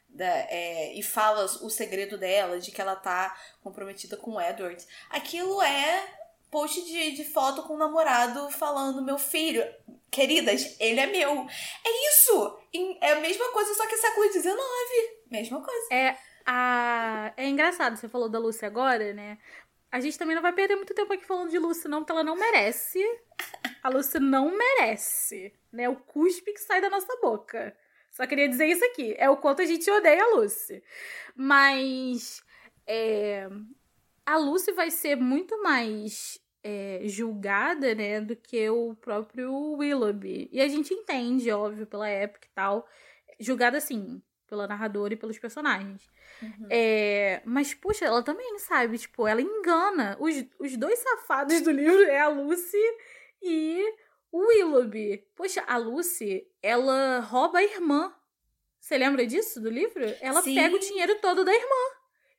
da 0.08 0.26
é, 0.26 0.94
e 0.94 1.02
fala 1.02 1.46
o 1.46 1.70
segredo 1.70 2.18
dela 2.18 2.60
de 2.60 2.70
que 2.70 2.80
ela 2.80 2.96
tá 2.96 3.36
comprometida 3.64 4.16
com 4.16 4.34
o 4.34 4.42
Edward. 4.42 4.86
Aquilo 5.10 5.60
é 5.64 6.25
post 6.56 6.86
de, 6.86 7.12
de 7.12 7.26
foto 7.26 7.64
com 7.64 7.74
o 7.74 7.78
namorado 7.78 8.50
falando 8.50 9.04
meu 9.04 9.18
filho, 9.18 9.62
queridas, 10.10 10.80
ele 10.80 11.02
é 11.02 11.06
meu. 11.06 11.46
É 11.84 12.08
isso. 12.08 12.60
É 13.02 13.12
a 13.12 13.20
mesma 13.20 13.52
coisa 13.52 13.74
só 13.74 13.86
que 13.86 13.98
século 13.98 14.32
XIX. 14.32 14.56
Mesma 15.30 15.62
coisa. 15.62 15.94
É, 15.94 16.18
a... 16.46 17.34
é 17.36 17.46
engraçado, 17.50 17.98
você 17.98 18.08
falou 18.08 18.30
da 18.30 18.40
Lucy 18.40 18.66
agora, 18.66 19.14
né? 19.14 19.38
A 19.92 20.00
gente 20.00 20.18
também 20.18 20.34
não 20.34 20.42
vai 20.42 20.54
perder 20.54 20.78
muito 20.78 20.94
tempo 20.94 21.12
aqui 21.12 21.26
falando 21.26 21.50
de 21.50 21.60
Lucy, 21.60 21.90
não, 21.90 22.00
porque 22.00 22.14
ela 22.14 22.24
não 22.24 22.38
merece. 22.38 23.04
A 23.84 23.90
Lucy 23.90 24.18
não 24.18 24.58
merece, 24.58 25.54
né? 25.74 25.90
O 25.90 25.98
cuspe 25.98 26.54
que 26.54 26.62
sai 26.62 26.80
da 26.80 26.90
nossa 26.90 27.18
boca. 27.22 27.76
Só 28.12 28.26
queria 28.26 28.48
dizer 28.48 28.68
isso 28.68 28.86
aqui. 28.86 29.14
É 29.18 29.30
o 29.30 29.36
quanto 29.36 29.62
a 29.62 29.66
gente 29.66 29.92
odeia 29.92 30.24
a 30.24 30.36
Lucy. 30.38 30.82
Mas. 31.36 32.42
É... 32.88 33.50
A 34.26 34.38
Lucy 34.38 34.72
vai 34.72 34.90
ser 34.90 35.18
muito 35.18 35.62
mais 35.62 36.44
é, 36.68 37.02
julgada, 37.04 37.94
né, 37.94 38.20
do 38.20 38.36
que 38.36 38.68
o 38.72 38.96
próprio 38.96 39.54
Willoughby. 39.74 40.50
E 40.52 40.60
a 40.60 40.68
gente 40.68 40.92
entende, 40.96 41.52
óbvio, 41.52 41.86
pela 41.86 42.10
época 42.10 42.48
e 42.48 42.56
tal. 42.56 42.90
Julgada, 43.40 43.78
assim, 43.78 44.20
pela 44.48 44.66
narradora 44.66 45.14
e 45.14 45.18
pelos 45.18 45.38
personagens. 45.38 46.10
Uhum. 46.42 46.68
É, 46.72 47.40
mas, 47.46 47.76
puxa, 47.76 48.06
ela 48.06 48.24
também, 48.24 48.58
sabe? 48.58 48.98
Tipo, 48.98 49.28
ela 49.28 49.44
engana. 49.44 50.18
Os, 50.20 50.44
os 50.60 50.76
dois 50.76 50.98
safados 50.98 51.62
do 51.62 51.70
livro 51.70 52.02
é 52.06 52.20
a 52.20 52.30
Lucy 52.30 52.82
e 53.44 53.86
o 54.32 54.48
Willoughby. 54.48 55.24
Poxa, 55.36 55.64
a 55.68 55.78
Lucy, 55.78 56.48
ela 56.64 57.20
rouba 57.20 57.60
a 57.60 57.64
irmã. 57.64 58.12
Você 58.80 58.98
lembra 58.98 59.28
disso 59.28 59.62
do 59.62 59.70
livro? 59.70 60.04
Ela 60.20 60.42
Sim. 60.42 60.56
pega 60.56 60.76
o 60.76 60.80
dinheiro 60.80 61.20
todo 61.22 61.46
da 61.46 61.54
irmã 61.54 61.92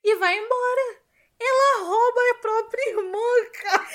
e 0.03 0.15
vai 0.17 0.37
embora. 0.37 1.06
Ela 1.39 1.83
rouba 1.83 2.21
a 2.31 2.35
própria 2.41 2.89
irmã, 2.89 3.49
cara. 3.61 3.87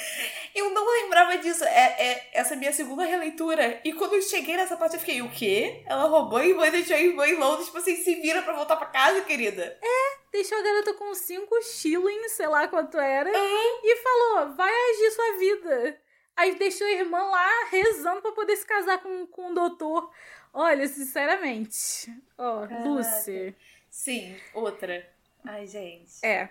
Eu 0.55 0.71
não 0.71 0.87
lembrava 0.87 1.39
disso. 1.39 1.65
É, 1.65 2.11
é 2.11 2.31
essa 2.35 2.55
minha 2.55 2.73
segunda 2.73 3.05
releitura. 3.05 3.81
E 3.85 3.93
quando 3.93 4.15
eu 4.15 4.23
cheguei 4.23 4.57
nessa 4.57 4.77
parte, 4.77 4.95
eu 4.95 5.01
fiquei, 5.01 5.23
o 5.23 5.31
quê? 5.31 5.83
Ela 5.87 6.05
roubou 6.05 6.39
a 6.39 6.47
irmã 6.47 6.69
e 6.69 6.71
deixou 6.71 6.95
a 6.97 7.01
irmã 7.01 7.27
em 7.27 7.35
Londres. 7.35 7.67
Tipo 7.67 7.79
assim, 7.79 7.97
se 7.97 8.15
vira 8.17 8.43
pra 8.43 8.53
voltar 8.53 8.77
pra 8.77 8.87
casa, 8.87 9.23
querida. 9.23 9.77
É, 9.83 10.17
deixou 10.31 10.57
a 10.57 10.63
garota 10.63 10.95
com 10.95 11.13
cinco 11.15 11.61
shillings, 11.63 12.33
sei 12.33 12.47
lá 12.47 12.69
quanto 12.69 12.97
era. 12.99 13.29
Uhum. 13.29 13.81
E 13.83 13.97
falou, 13.97 14.55
vai 14.55 14.73
agir 14.91 15.11
sua 15.11 15.39
vida. 15.39 16.01
Aí 16.37 16.55
deixou 16.55 16.87
a 16.87 16.93
irmã 16.93 17.23
lá 17.25 17.65
rezando 17.71 18.23
pra 18.23 18.33
poder 18.33 18.57
se 18.57 18.65
casar 18.65 19.03
com, 19.03 19.27
com 19.27 19.51
o 19.51 19.55
doutor. 19.55 20.11
Olha, 20.55 20.87
sinceramente. 20.87 22.13
Ó, 22.39 22.67
oh, 22.67 22.89
Lucy. 22.89 23.55
Sim, 23.91 24.37
outra. 24.55 25.07
Ai, 25.45 25.67
gente. 25.67 26.25
É. 26.25 26.49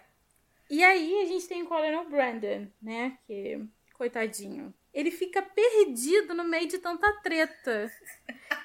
E 0.71 0.81
aí 0.81 1.21
a 1.21 1.25
gente 1.25 1.47
tem 1.49 1.63
o 1.63 1.67
Colonel 1.67 2.09
Brandon, 2.09 2.65
né? 2.81 3.17
Que, 3.27 3.61
coitadinho. 3.93 4.73
Ele 4.93 5.11
fica 5.11 5.41
perdido 5.41 6.33
no 6.33 6.45
meio 6.45 6.65
de 6.65 6.77
tanta 6.77 7.11
treta. 7.21 7.91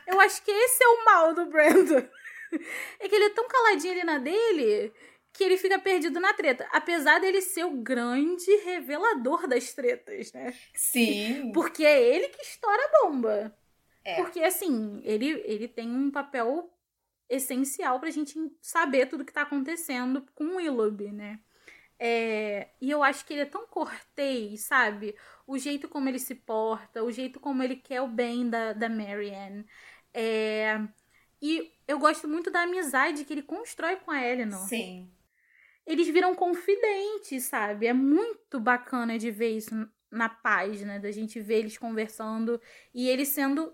Eu 0.07 0.21
acho 0.21 0.41
que 0.45 0.51
esse 0.53 0.85
é 0.85 0.87
o 0.87 1.05
mal 1.05 1.35
do 1.35 1.47
Brandon. 1.47 2.09
É 3.01 3.09
que 3.09 3.15
ele 3.15 3.25
é 3.25 3.31
tão 3.31 3.49
caladinho 3.49 3.93
ali 3.93 4.05
na 4.05 4.19
dele 4.19 4.93
que 5.33 5.45
ele 5.45 5.59
fica 5.59 5.79
perdido 5.81 6.21
na 6.21 6.33
treta. 6.33 6.67
Apesar 6.73 7.19
dele 7.19 7.43
ser 7.43 7.65
o 7.65 7.83
grande 7.83 8.51
revelador 8.59 9.49
das 9.49 9.75
tretas, 9.75 10.33
né? 10.33 10.55
Sim. 10.73 11.51
Porque 11.53 11.85
é 11.85 12.01
ele 12.01 12.29
que 12.29 12.41
estoura 12.41 12.81
a 12.81 13.03
bomba. 13.03 13.55
É. 14.05 14.23
Porque, 14.23 14.41
assim, 14.41 15.03
ele, 15.05 15.43
ele 15.45 15.67
tem 15.67 15.91
um 15.91 16.11
papel 16.11 16.73
essencial 17.29 17.99
pra 17.99 18.11
gente 18.11 18.39
saber 18.63 19.07
tudo 19.07 19.25
que 19.25 19.33
tá 19.33 19.43
acontecendo 19.43 20.25
com 20.35 20.45
o 20.45 20.57
Willoughby, 20.57 21.11
né? 21.11 21.41
É, 21.99 22.69
e 22.81 22.91
eu 22.91 23.03
acho 23.03 23.25
que 23.25 23.33
ele 23.33 23.43
é 23.43 23.47
tão 23.47 23.67
cortês, 23.67 24.63
sabe? 24.63 25.17
O 25.47 25.57
jeito 25.59 25.89
como 25.89 26.09
ele 26.09 26.19
se 26.19 26.35
porta, 26.35 27.03
o 27.03 27.11
jeito 27.11 27.41
como 27.41 27.63
ele 27.63 27.77
quer 27.77 28.03
o 28.03 28.09
bem 28.09 28.49
da, 28.49 28.73
da 28.73 28.89
Marianne. 28.89 29.67
É, 30.13 30.79
e 31.41 31.73
eu 31.87 31.99
gosto 31.99 32.29
muito 32.29 32.51
da 32.51 32.63
amizade 32.63 33.25
que 33.25 33.33
ele 33.33 33.43
constrói 33.43 33.97
com 33.97 34.11
a 34.11 34.23
Eleanor. 34.23 34.67
Sim. 34.69 35.11
Eles 35.87 36.09
viram 36.09 36.35
confidentes, 36.35 37.45
sabe? 37.45 37.87
É 37.87 37.93
muito 37.93 38.59
bacana 38.59 39.19
de 39.19 39.31
ver 39.31 39.57
isso 39.57 39.89
na 40.11 40.29
né? 40.85 40.99
Da 40.99 41.11
gente 41.11 41.41
ver 41.41 41.59
eles 41.61 41.79
conversando 41.79 42.61
e 42.93 43.09
ele 43.09 43.25
sendo 43.25 43.73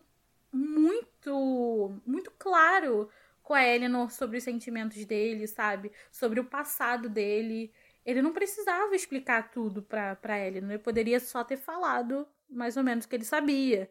muito, 0.53 2.01
muito 2.05 2.31
claro 2.39 3.09
com 3.43 3.55
a 3.55 3.65
Eleanor 3.65 4.11
sobre 4.11 4.39
os 4.39 4.45
sentimentos 4.45 5.05
dele, 5.05 5.47
sabe? 5.47 5.91
Sobre 6.11 6.39
o 6.41 6.45
passado 6.45 7.09
dele. 7.09 7.73
Ele 8.05 8.21
não 8.23 8.33
precisava 8.33 8.95
explicar 8.95 9.51
tudo 9.51 9.83
pra, 9.83 10.17
pra 10.17 10.39
Eleanor. 10.39 10.71
Ele 10.71 10.79
poderia 10.79 11.21
só 11.21 11.45
ter 11.45 11.57
falado 11.57 12.27
mais 12.49 12.77
ou 12.77 12.83
menos 12.83 13.05
o 13.05 13.09
que 13.09 13.17
ele 13.17 13.25
sabia. 13.25 13.89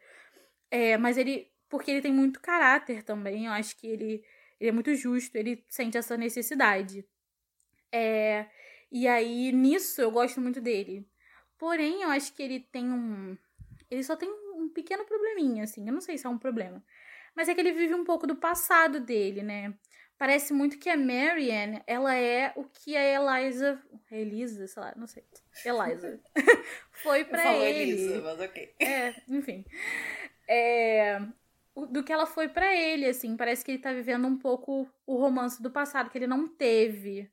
É, 0.70 0.97
mas 0.97 1.18
ele. 1.18 1.49
Porque 1.70 1.91
ele 1.91 2.01
tem 2.01 2.14
muito 2.14 2.41
caráter 2.41 3.03
também. 3.03 3.45
Eu 3.45 3.51
acho 3.53 3.78
que 3.78 3.88
ele, 3.88 4.24
ele 4.59 4.70
é 4.70 4.74
muito 4.74 4.93
justo. 4.95 5.36
Ele 5.36 5.64
sente 5.70 5.97
essa 5.97 6.18
necessidade. 6.18 7.05
É, 7.91 8.47
e 8.91 9.07
aí, 9.07 9.51
nisso, 9.51 10.01
eu 10.01 10.12
gosto 10.12 10.41
muito 10.41 10.59
dele. 10.59 11.07
Porém, 11.57 12.01
eu 12.01 12.09
acho 12.09 12.34
que 12.34 12.43
ele 12.43 12.59
tem 12.59 12.91
um. 12.91 13.38
Ele 13.89 14.03
só 14.03 14.16
tem 14.16 14.30
um 14.30 14.70
pequeno 14.70 15.05
probleminha, 15.05 15.64
assim. 15.64 15.88
Eu 15.88 15.93
não 15.93 16.01
sei 16.01 16.18
se 16.18 16.26
é 16.26 16.30
um 16.30 16.38
problema. 16.38 16.84
Mas 17.36 17.47
é 17.47 17.55
que 17.55 17.62
ele 17.62 17.72
vive 17.72 17.93
um 17.93 18.03
pouco 18.03 18.28
do 18.28 18.36
passado 18.36 18.99
dele, 18.99 19.41
né? 19.41 19.74
Parece 20.22 20.53
muito 20.53 20.78
que 20.78 20.88
a 20.88 20.95
Marianne, 20.95 21.82
ela 21.88 22.15
é 22.15 22.53
o 22.55 22.63
que 22.63 22.95
a 22.95 23.03
Eliza. 23.03 23.82
Elisa, 24.11 24.67
sei 24.67 24.84
lá, 24.84 24.93
não 24.95 25.07
sei. 25.07 25.24
Eliza. 25.65 26.19
foi 26.91 27.26
para 27.26 27.55
ele. 27.55 27.93
Elisa, 27.93 28.22
mas 28.22 28.39
ok. 28.39 28.76
É, 28.80 29.15
enfim. 29.28 29.65
É, 30.47 31.19
do 31.89 32.03
que 32.03 32.13
ela 32.13 32.28
foi 32.28 32.47
para 32.47 32.72
ele, 32.76 33.07
assim. 33.07 33.36
Parece 33.36 33.65
que 33.65 33.72
ele 33.72 33.80
tá 33.80 33.91
vivendo 33.91 34.28
um 34.28 34.38
pouco 34.38 34.88
o 35.07 35.17
romance 35.17 35.59
do 35.59 35.72
passado, 35.72 36.11
que 36.11 36.19
ele 36.19 36.28
não 36.28 36.47
teve. 36.47 37.28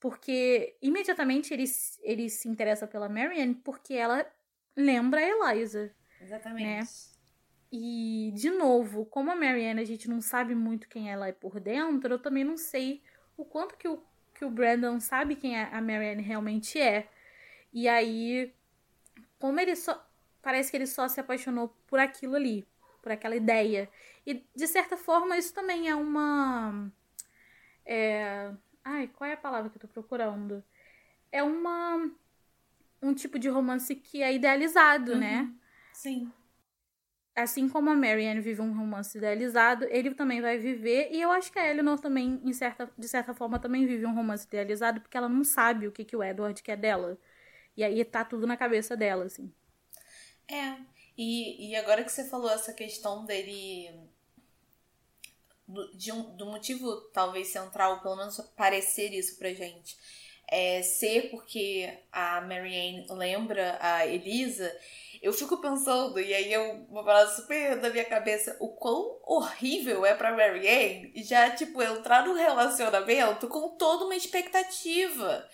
Porque 0.00 0.76
imediatamente 0.82 1.54
ele, 1.54 1.66
ele 2.02 2.28
se 2.28 2.48
interessa 2.48 2.88
pela 2.88 3.08
Marianne 3.08 3.54
porque 3.54 3.94
ela 3.94 4.26
lembra 4.76 5.20
a 5.20 5.54
Eliza. 5.54 5.94
Exatamente. 6.20 6.64
Né? 6.64 7.17
E, 7.70 8.32
de 8.34 8.50
novo, 8.50 9.04
como 9.04 9.30
a 9.30 9.36
Marianne 9.36 9.82
a 9.82 9.84
gente 9.84 10.08
não 10.08 10.20
sabe 10.20 10.54
muito 10.54 10.88
quem 10.88 11.10
ela 11.10 11.28
é 11.28 11.32
por 11.32 11.60
dentro, 11.60 12.14
eu 12.14 12.18
também 12.18 12.42
não 12.42 12.56
sei 12.56 13.02
o 13.36 13.44
quanto 13.44 13.76
que 13.76 13.86
o, 13.86 14.02
que 14.34 14.44
o 14.44 14.50
Brandon 14.50 14.98
sabe 15.00 15.36
quem 15.36 15.60
a 15.60 15.80
Marianne 15.80 16.22
realmente 16.22 16.80
é. 16.80 17.08
E 17.72 17.86
aí, 17.86 18.52
como 19.38 19.60
ele 19.60 19.76
só. 19.76 20.04
Parece 20.40 20.70
que 20.70 20.76
ele 20.76 20.86
só 20.86 21.08
se 21.08 21.20
apaixonou 21.20 21.76
por 21.86 21.98
aquilo 21.98 22.36
ali, 22.36 22.66
por 23.02 23.12
aquela 23.12 23.36
ideia. 23.36 23.90
E, 24.26 24.46
de 24.54 24.66
certa 24.66 24.96
forma, 24.96 25.36
isso 25.36 25.52
também 25.52 25.90
é 25.90 25.94
uma. 25.94 26.90
É, 27.84 28.50
ai, 28.82 29.08
qual 29.08 29.28
é 29.28 29.34
a 29.34 29.36
palavra 29.36 29.68
que 29.68 29.76
eu 29.76 29.82
tô 29.82 29.88
procurando? 29.88 30.64
É 31.30 31.42
uma. 31.42 32.10
Um 33.02 33.12
tipo 33.12 33.38
de 33.38 33.48
romance 33.48 33.94
que 33.94 34.22
é 34.22 34.34
idealizado, 34.34 35.14
né? 35.14 35.40
uhum. 35.40 35.46
né? 35.46 35.54
Sim 35.92 36.32
assim 37.38 37.68
como 37.68 37.88
a 37.90 37.94
Marianne 37.94 38.40
vive 38.40 38.60
um 38.60 38.76
romance 38.76 39.16
idealizado, 39.16 39.86
ele 39.90 40.14
também 40.14 40.40
vai 40.40 40.58
viver. 40.58 41.10
E 41.12 41.20
eu 41.20 41.30
acho 41.30 41.52
que 41.52 41.58
a 41.58 41.70
Eleanor 41.70 41.98
também, 42.00 42.40
em 42.44 42.52
certa, 42.52 42.90
de 42.98 43.08
certa 43.08 43.32
forma, 43.32 43.58
também 43.58 43.86
vive 43.86 44.04
um 44.04 44.14
romance 44.14 44.46
idealizado, 44.46 45.00
porque 45.00 45.16
ela 45.16 45.28
não 45.28 45.44
sabe 45.44 45.86
o 45.86 45.92
que, 45.92 46.04
que 46.04 46.16
o 46.16 46.22
Edward 46.22 46.60
quer 46.62 46.76
dela. 46.76 47.16
E 47.76 47.84
aí 47.84 48.04
tá 48.04 48.24
tudo 48.24 48.46
na 48.46 48.56
cabeça 48.56 48.96
dela, 48.96 49.24
assim. 49.24 49.52
É. 50.50 50.76
E, 51.16 51.70
e 51.70 51.76
agora 51.76 52.02
que 52.02 52.10
você 52.10 52.24
falou 52.24 52.50
essa 52.50 52.72
questão 52.72 53.24
dele. 53.24 53.88
Do, 55.66 55.96
de 55.96 56.10
um, 56.10 56.34
do 56.36 56.46
motivo, 56.46 56.96
talvez, 57.12 57.48
central, 57.48 58.00
pelo 58.00 58.16
menos 58.16 58.40
parecer 58.56 59.12
isso 59.12 59.38
pra 59.38 59.52
gente, 59.52 59.98
é 60.50 60.82
ser 60.82 61.30
porque 61.30 62.02
a 62.10 62.40
Marianne 62.40 63.06
lembra 63.10 63.78
a 63.80 64.06
Elisa 64.06 64.74
eu 65.22 65.32
fico 65.32 65.60
pensando, 65.60 66.20
e 66.20 66.32
aí 66.32 66.52
eu 66.52 66.86
vou 66.90 67.04
falar 67.04 67.26
super 67.28 67.80
da 67.80 67.90
minha 67.90 68.04
cabeça, 68.04 68.56
o 68.60 68.68
quão 68.68 69.18
horrível 69.24 70.04
é 70.06 70.14
pra 70.14 70.36
Marianne 70.36 71.12
já, 71.16 71.50
tipo, 71.50 71.82
entrar 71.82 72.26
no 72.26 72.34
relacionamento 72.34 73.48
com 73.48 73.76
toda 73.76 74.04
uma 74.04 74.16
expectativa. 74.16 75.48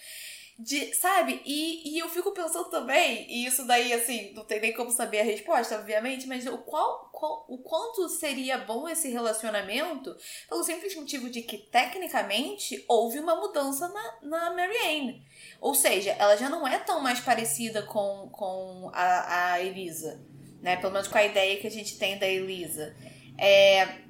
De, 0.57 0.95
sabe? 0.95 1.43
E, 1.45 1.97
e 1.97 1.99
eu 1.99 2.09
fico 2.09 2.31
pensando 2.31 2.71
também, 2.71 3.27
e 3.29 3.45
isso 3.45 3.67
daí, 3.67 3.93
assim, 3.93 4.33
não 4.35 4.45
tem 4.45 4.61
nem 4.61 4.73
como 4.73 4.91
saber 4.91 5.21
a 5.21 5.25
resposta, 5.25 5.77
obviamente, 5.77 6.29
mas 6.29 6.47
o, 6.47 6.59
qual, 6.59 7.11
qual, 7.13 7.45
o 7.49 7.59
quanto 7.59 8.09
seria 8.09 8.59
bom 8.59 8.89
esse 8.89 9.09
relacionamento 9.09 10.15
pelo 10.49 10.63
simples 10.63 10.95
motivo 10.95 11.29
de 11.29 11.43
que, 11.43 11.59
tecnicamente, 11.59 12.85
houve 12.89 13.19
uma 13.19 13.35
mudança 13.35 13.89
na, 13.89 14.19
na 14.23 14.51
Marianne. 14.55 15.27
Ou 15.61 15.75
seja, 15.75 16.13
ela 16.13 16.37
já 16.37 16.49
não 16.49 16.67
é 16.67 16.79
tão 16.79 17.01
mais 17.01 17.19
parecida 17.19 17.83
com, 17.83 18.29
com 18.31 18.91
a, 18.93 19.55
a 19.55 19.61
Elisa, 19.61 20.25
né? 20.63 20.77
Pelo 20.77 20.93
menos 20.93 21.09
com 21.09 21.19
a 21.19 21.25
ideia 21.25 21.59
que 21.59 21.67
a 21.67 21.71
gente 21.71 21.99
tem 21.99 22.17
da 22.17 22.29
Elisa. 22.29 22.95
É... 23.37 24.05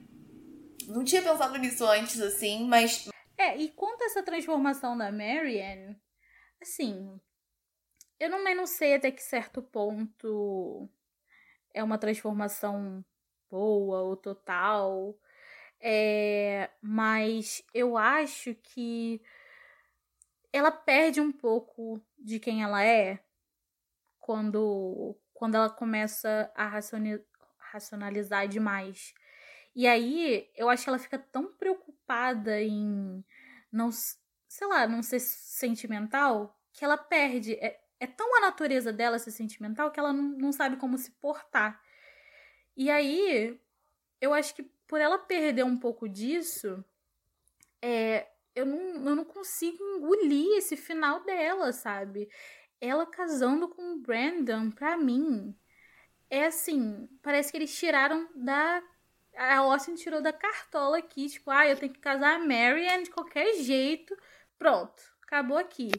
Não 0.88 1.02
tinha 1.02 1.22
pensado 1.22 1.56
nisso 1.58 1.86
antes, 1.86 2.20
assim, 2.20 2.66
mas. 2.66 3.08
É, 3.38 3.56
e 3.56 3.68
quanto 3.70 4.02
a 4.02 4.06
essa 4.06 4.22
transformação 4.22 4.96
da 4.96 5.10
Marianne, 5.10 5.96
assim. 6.64 7.20
Eu 8.18 8.30
não, 8.30 8.42
sei 8.66 8.94
até 8.94 9.10
que 9.10 9.22
certo 9.22 9.62
ponto 9.62 10.88
é 11.72 11.82
uma 11.82 11.98
transformação 11.98 13.04
boa 13.50 14.00
ou 14.02 14.16
total. 14.16 15.16
É, 15.80 16.70
mas 16.80 17.62
eu 17.74 17.96
acho 17.96 18.54
que 18.54 19.20
ela 20.52 20.70
perde 20.70 21.20
um 21.20 21.32
pouco 21.32 22.00
de 22.18 22.38
quem 22.40 22.62
ela 22.62 22.82
é 22.82 23.22
quando, 24.18 25.16
quando 25.34 25.56
ela 25.56 25.68
começa 25.68 26.50
a 26.54 26.66
racionalizar 27.72 28.48
demais. 28.48 29.12
E 29.74 29.86
aí, 29.86 30.50
eu 30.54 30.70
acho 30.70 30.84
que 30.84 30.88
ela 30.90 30.98
fica 30.98 31.18
tão 31.18 31.52
preocupada 31.54 32.62
em 32.62 33.24
não, 33.74 33.90
sei 34.54 34.68
lá, 34.68 34.86
não 34.86 35.02
ser 35.02 35.18
sentimental, 35.18 36.56
que 36.72 36.84
ela 36.84 36.96
perde. 36.96 37.54
É, 37.54 37.80
é 37.98 38.06
tão 38.06 38.36
a 38.36 38.40
natureza 38.40 38.92
dela 38.92 39.18
ser 39.18 39.32
sentimental 39.32 39.90
que 39.90 39.98
ela 39.98 40.12
não, 40.12 40.22
não 40.22 40.52
sabe 40.52 40.76
como 40.76 40.96
se 40.96 41.10
portar. 41.10 41.82
E 42.76 42.88
aí, 42.88 43.60
eu 44.20 44.32
acho 44.32 44.54
que 44.54 44.62
por 44.86 45.00
ela 45.00 45.18
perder 45.18 45.64
um 45.64 45.76
pouco 45.76 46.08
disso, 46.08 46.84
é, 47.82 48.28
eu 48.54 48.64
não, 48.64 48.78
eu 49.08 49.16
não 49.16 49.24
consigo 49.24 49.82
engolir 49.82 50.56
esse 50.56 50.76
final 50.76 51.24
dela, 51.24 51.72
sabe? 51.72 52.28
Ela 52.80 53.06
casando 53.06 53.68
com 53.68 53.94
o 53.94 53.98
Brandon, 53.98 54.70
pra 54.70 54.96
mim, 54.96 55.52
é 56.30 56.46
assim, 56.46 57.08
parece 57.22 57.50
que 57.50 57.58
eles 57.58 57.76
tiraram 57.76 58.28
da. 58.36 58.82
A 59.36 59.56
Austin 59.58 59.96
tirou 59.96 60.22
da 60.22 60.32
cartola 60.32 60.98
aqui, 60.98 61.28
tipo, 61.28 61.50
ah, 61.50 61.66
eu 61.66 61.76
tenho 61.76 61.92
que 61.92 61.98
casar 61.98 62.36
a 62.36 62.38
Marianne 62.38 63.02
de 63.02 63.10
qualquer 63.10 63.54
jeito. 63.54 64.16
Pronto, 64.58 65.02
acabou 65.26 65.56
aqui, 65.56 65.90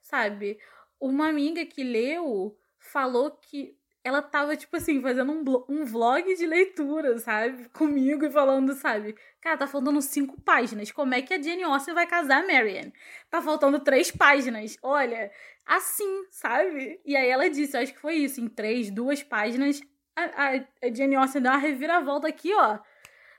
sabe? 0.00 0.58
Uma 1.00 1.28
amiga 1.28 1.64
que 1.66 1.82
leu 1.82 2.56
falou 2.78 3.30
que 3.30 3.76
ela 4.04 4.20
tava, 4.20 4.56
tipo 4.56 4.76
assim, 4.76 5.00
fazendo 5.00 5.30
um, 5.30 5.64
um 5.68 5.84
vlog 5.84 6.34
de 6.34 6.44
leitura, 6.44 7.18
sabe? 7.18 7.68
Comigo 7.68 8.24
e 8.24 8.30
falando, 8.30 8.72
sabe? 8.74 9.14
Cara, 9.40 9.56
tá 9.58 9.66
faltando 9.66 10.02
cinco 10.02 10.40
páginas. 10.40 10.90
Como 10.90 11.14
é 11.14 11.22
que 11.22 11.32
a 11.32 11.40
Jane 11.40 11.62
Austen 11.62 11.94
vai 11.94 12.06
casar 12.06 12.42
a 12.42 12.46
Marianne? 12.46 12.92
Tá 13.30 13.40
faltando 13.40 13.78
três 13.78 14.10
páginas. 14.10 14.76
Olha, 14.82 15.30
assim, 15.64 16.24
sabe? 16.30 17.00
E 17.04 17.16
aí 17.16 17.28
ela 17.28 17.48
disse, 17.48 17.76
acho 17.76 17.94
que 17.94 18.00
foi 18.00 18.16
isso, 18.16 18.40
em 18.40 18.48
três, 18.48 18.90
duas 18.90 19.22
páginas, 19.22 19.80
a, 20.16 20.22
a, 20.22 20.48
a 20.82 20.92
Jane 20.92 21.14
Austen 21.14 21.42
deu 21.42 21.52
uma 21.52 21.58
reviravolta 21.58 22.26
aqui, 22.26 22.52
ó. 22.54 22.80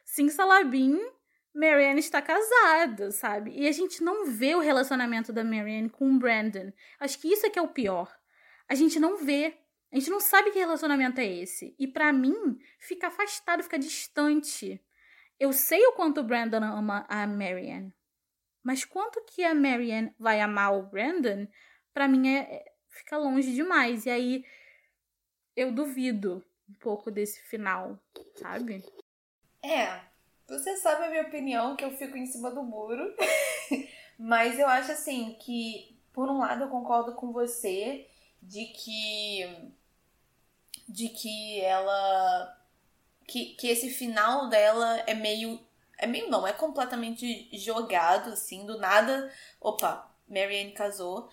Sim, 0.05 0.29
Salabim, 0.29 0.97
Marianne 1.53 1.99
está 1.99 2.21
casada, 2.21 3.11
sabe? 3.11 3.51
E 3.55 3.67
a 3.67 3.71
gente 3.71 4.03
não 4.03 4.25
vê 4.25 4.55
o 4.55 4.59
relacionamento 4.59 5.31
da 5.31 5.43
Marianne 5.43 5.89
com 5.89 6.11
o 6.11 6.17
Brandon. 6.17 6.71
Acho 6.99 7.19
que 7.19 7.27
isso 7.27 7.45
é 7.45 7.49
que 7.49 7.59
é 7.59 7.61
o 7.61 7.67
pior. 7.67 8.11
A 8.67 8.75
gente 8.75 8.99
não 8.99 9.17
vê 9.17 9.57
a 9.93 9.95
gente 9.95 10.09
não 10.09 10.19
sabe 10.19 10.49
que 10.49 10.57
relacionamento 10.57 11.21
é 11.21 11.25
esse. 11.25 11.75
E 11.77 11.87
para 11.87 12.11
mim, 12.11 12.57
fica 12.79 13.07
afastado, 13.07 13.61
fica 13.61 13.77
distante. 13.77 14.83
Eu 15.39 15.53
sei 15.53 15.85
o 15.85 15.91
quanto 15.91 16.19
o 16.19 16.23
Brandon 16.23 16.63
ama 16.63 17.05
a 17.07 17.27
Marianne. 17.27 17.93
Mas 18.63 18.83
quanto 18.83 19.23
que 19.23 19.43
a 19.43 19.53
Marianne 19.53 20.11
vai 20.17 20.41
amar 20.41 20.73
o 20.73 20.81
Brandon, 20.81 21.47
para 21.93 22.07
mim 22.07 22.27
é, 22.27 22.39
é, 22.39 22.73
fica 22.89 23.17
longe 23.17 23.53
demais. 23.53 24.07
E 24.07 24.09
aí 24.09 24.45
eu 25.55 25.71
duvido 25.71 26.43
um 26.67 26.73
pouco 26.73 27.11
desse 27.11 27.43
final, 27.43 27.99
sabe? 28.37 28.83
É, 29.63 30.01
você 30.47 30.77
sabe 30.77 31.05
a 31.05 31.09
minha 31.09 31.23
opinião, 31.23 31.75
que 31.75 31.85
eu 31.85 31.91
fico 31.91 32.17
em 32.17 32.25
cima 32.25 32.51
do 32.51 32.63
muro. 32.63 33.15
Mas 34.17 34.59
eu 34.59 34.67
acho 34.67 34.91
assim 34.91 35.35
que, 35.39 35.97
por 36.11 36.29
um 36.29 36.39
lado, 36.39 36.63
eu 36.63 36.69
concordo 36.69 37.13
com 37.13 37.31
você 37.31 38.07
de 38.41 38.65
que 38.65 39.73
de 40.87 41.09
que 41.09 41.61
ela. 41.61 42.59
Que, 43.27 43.55
que 43.55 43.67
esse 43.67 43.89
final 43.89 44.49
dela 44.49 44.99
é 45.07 45.13
meio. 45.13 45.59
É 45.97 46.07
meio 46.07 46.29
não, 46.29 46.45
é 46.45 46.53
completamente 46.53 47.49
jogado, 47.57 48.31
assim, 48.31 48.65
do 48.65 48.77
nada. 48.77 49.31
Opa, 49.59 50.11
Marianne 50.27 50.71
casou. 50.71 51.29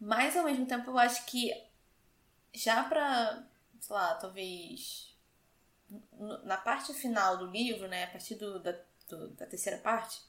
Mas 0.00 0.36
ao 0.36 0.44
mesmo 0.44 0.66
tempo 0.66 0.90
eu 0.90 0.98
acho 0.98 1.24
que 1.26 1.52
já 2.54 2.84
pra, 2.84 3.44
sei 3.80 3.94
lá, 3.94 4.14
talvez 4.14 5.13
na 6.44 6.56
parte 6.56 6.92
final 6.94 7.36
do 7.36 7.46
livro, 7.46 7.88
né, 7.88 8.04
a 8.04 8.08
partir 8.08 8.34
do, 8.36 8.58
da, 8.60 8.74
do, 9.08 9.28
da 9.30 9.46
terceira 9.46 9.78
parte, 9.78 10.20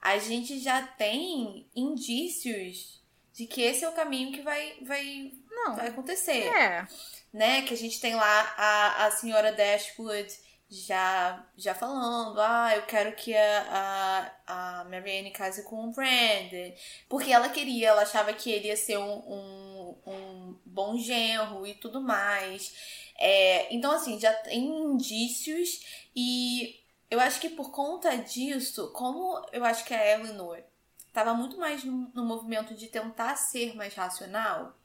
a 0.00 0.18
gente 0.18 0.58
já 0.60 0.82
tem 0.82 1.68
indícios 1.74 3.02
de 3.32 3.46
que 3.46 3.62
esse 3.62 3.84
é 3.84 3.88
o 3.88 3.94
caminho 3.94 4.32
que 4.32 4.42
vai, 4.42 4.76
vai, 4.82 5.32
Não, 5.50 5.74
vai 5.74 5.88
acontecer. 5.88 6.46
É. 6.46 6.86
Né? 7.32 7.62
Que 7.62 7.74
a 7.74 7.76
gente 7.76 8.00
tem 8.00 8.14
lá 8.14 8.54
a, 8.56 9.06
a 9.06 9.10
senhora 9.10 9.52
Dashwood 9.52 10.32
já, 10.70 11.44
já 11.56 11.74
falando, 11.74 12.40
ah, 12.40 12.72
eu 12.76 12.82
quero 12.82 13.14
que 13.16 13.36
a, 13.36 14.30
a, 14.46 14.80
a 14.80 14.84
Marianne 14.84 15.30
case 15.30 15.64
com 15.64 15.88
o 15.88 15.90
Brandon. 15.90 16.74
Porque 17.08 17.32
ela 17.32 17.48
queria, 17.48 17.88
ela 17.88 18.02
achava 18.02 18.32
que 18.32 18.50
ele 18.50 18.68
ia 18.68 18.76
ser 18.76 18.98
um, 18.98 19.18
um, 19.18 19.98
um 20.06 20.60
bom 20.64 20.96
genro 20.96 21.66
e 21.66 21.74
tudo 21.74 22.00
mais. 22.00 23.03
É, 23.18 23.72
então, 23.74 23.92
assim, 23.92 24.18
já 24.18 24.32
tem 24.32 24.64
indícios 24.64 25.84
e 26.14 26.80
eu 27.10 27.20
acho 27.20 27.40
que 27.40 27.48
por 27.48 27.70
conta 27.70 28.16
disso, 28.16 28.90
como 28.92 29.40
eu 29.52 29.64
acho 29.64 29.84
que 29.84 29.94
a 29.94 30.12
Eleanor 30.12 30.58
estava 31.06 31.32
muito 31.32 31.56
mais 31.56 31.84
no, 31.84 32.24
movimento 32.24 32.74
de 32.74 32.88
tentar 32.88 33.36
ser 33.36 33.76
mais 33.76 33.94
racional, 33.94 34.76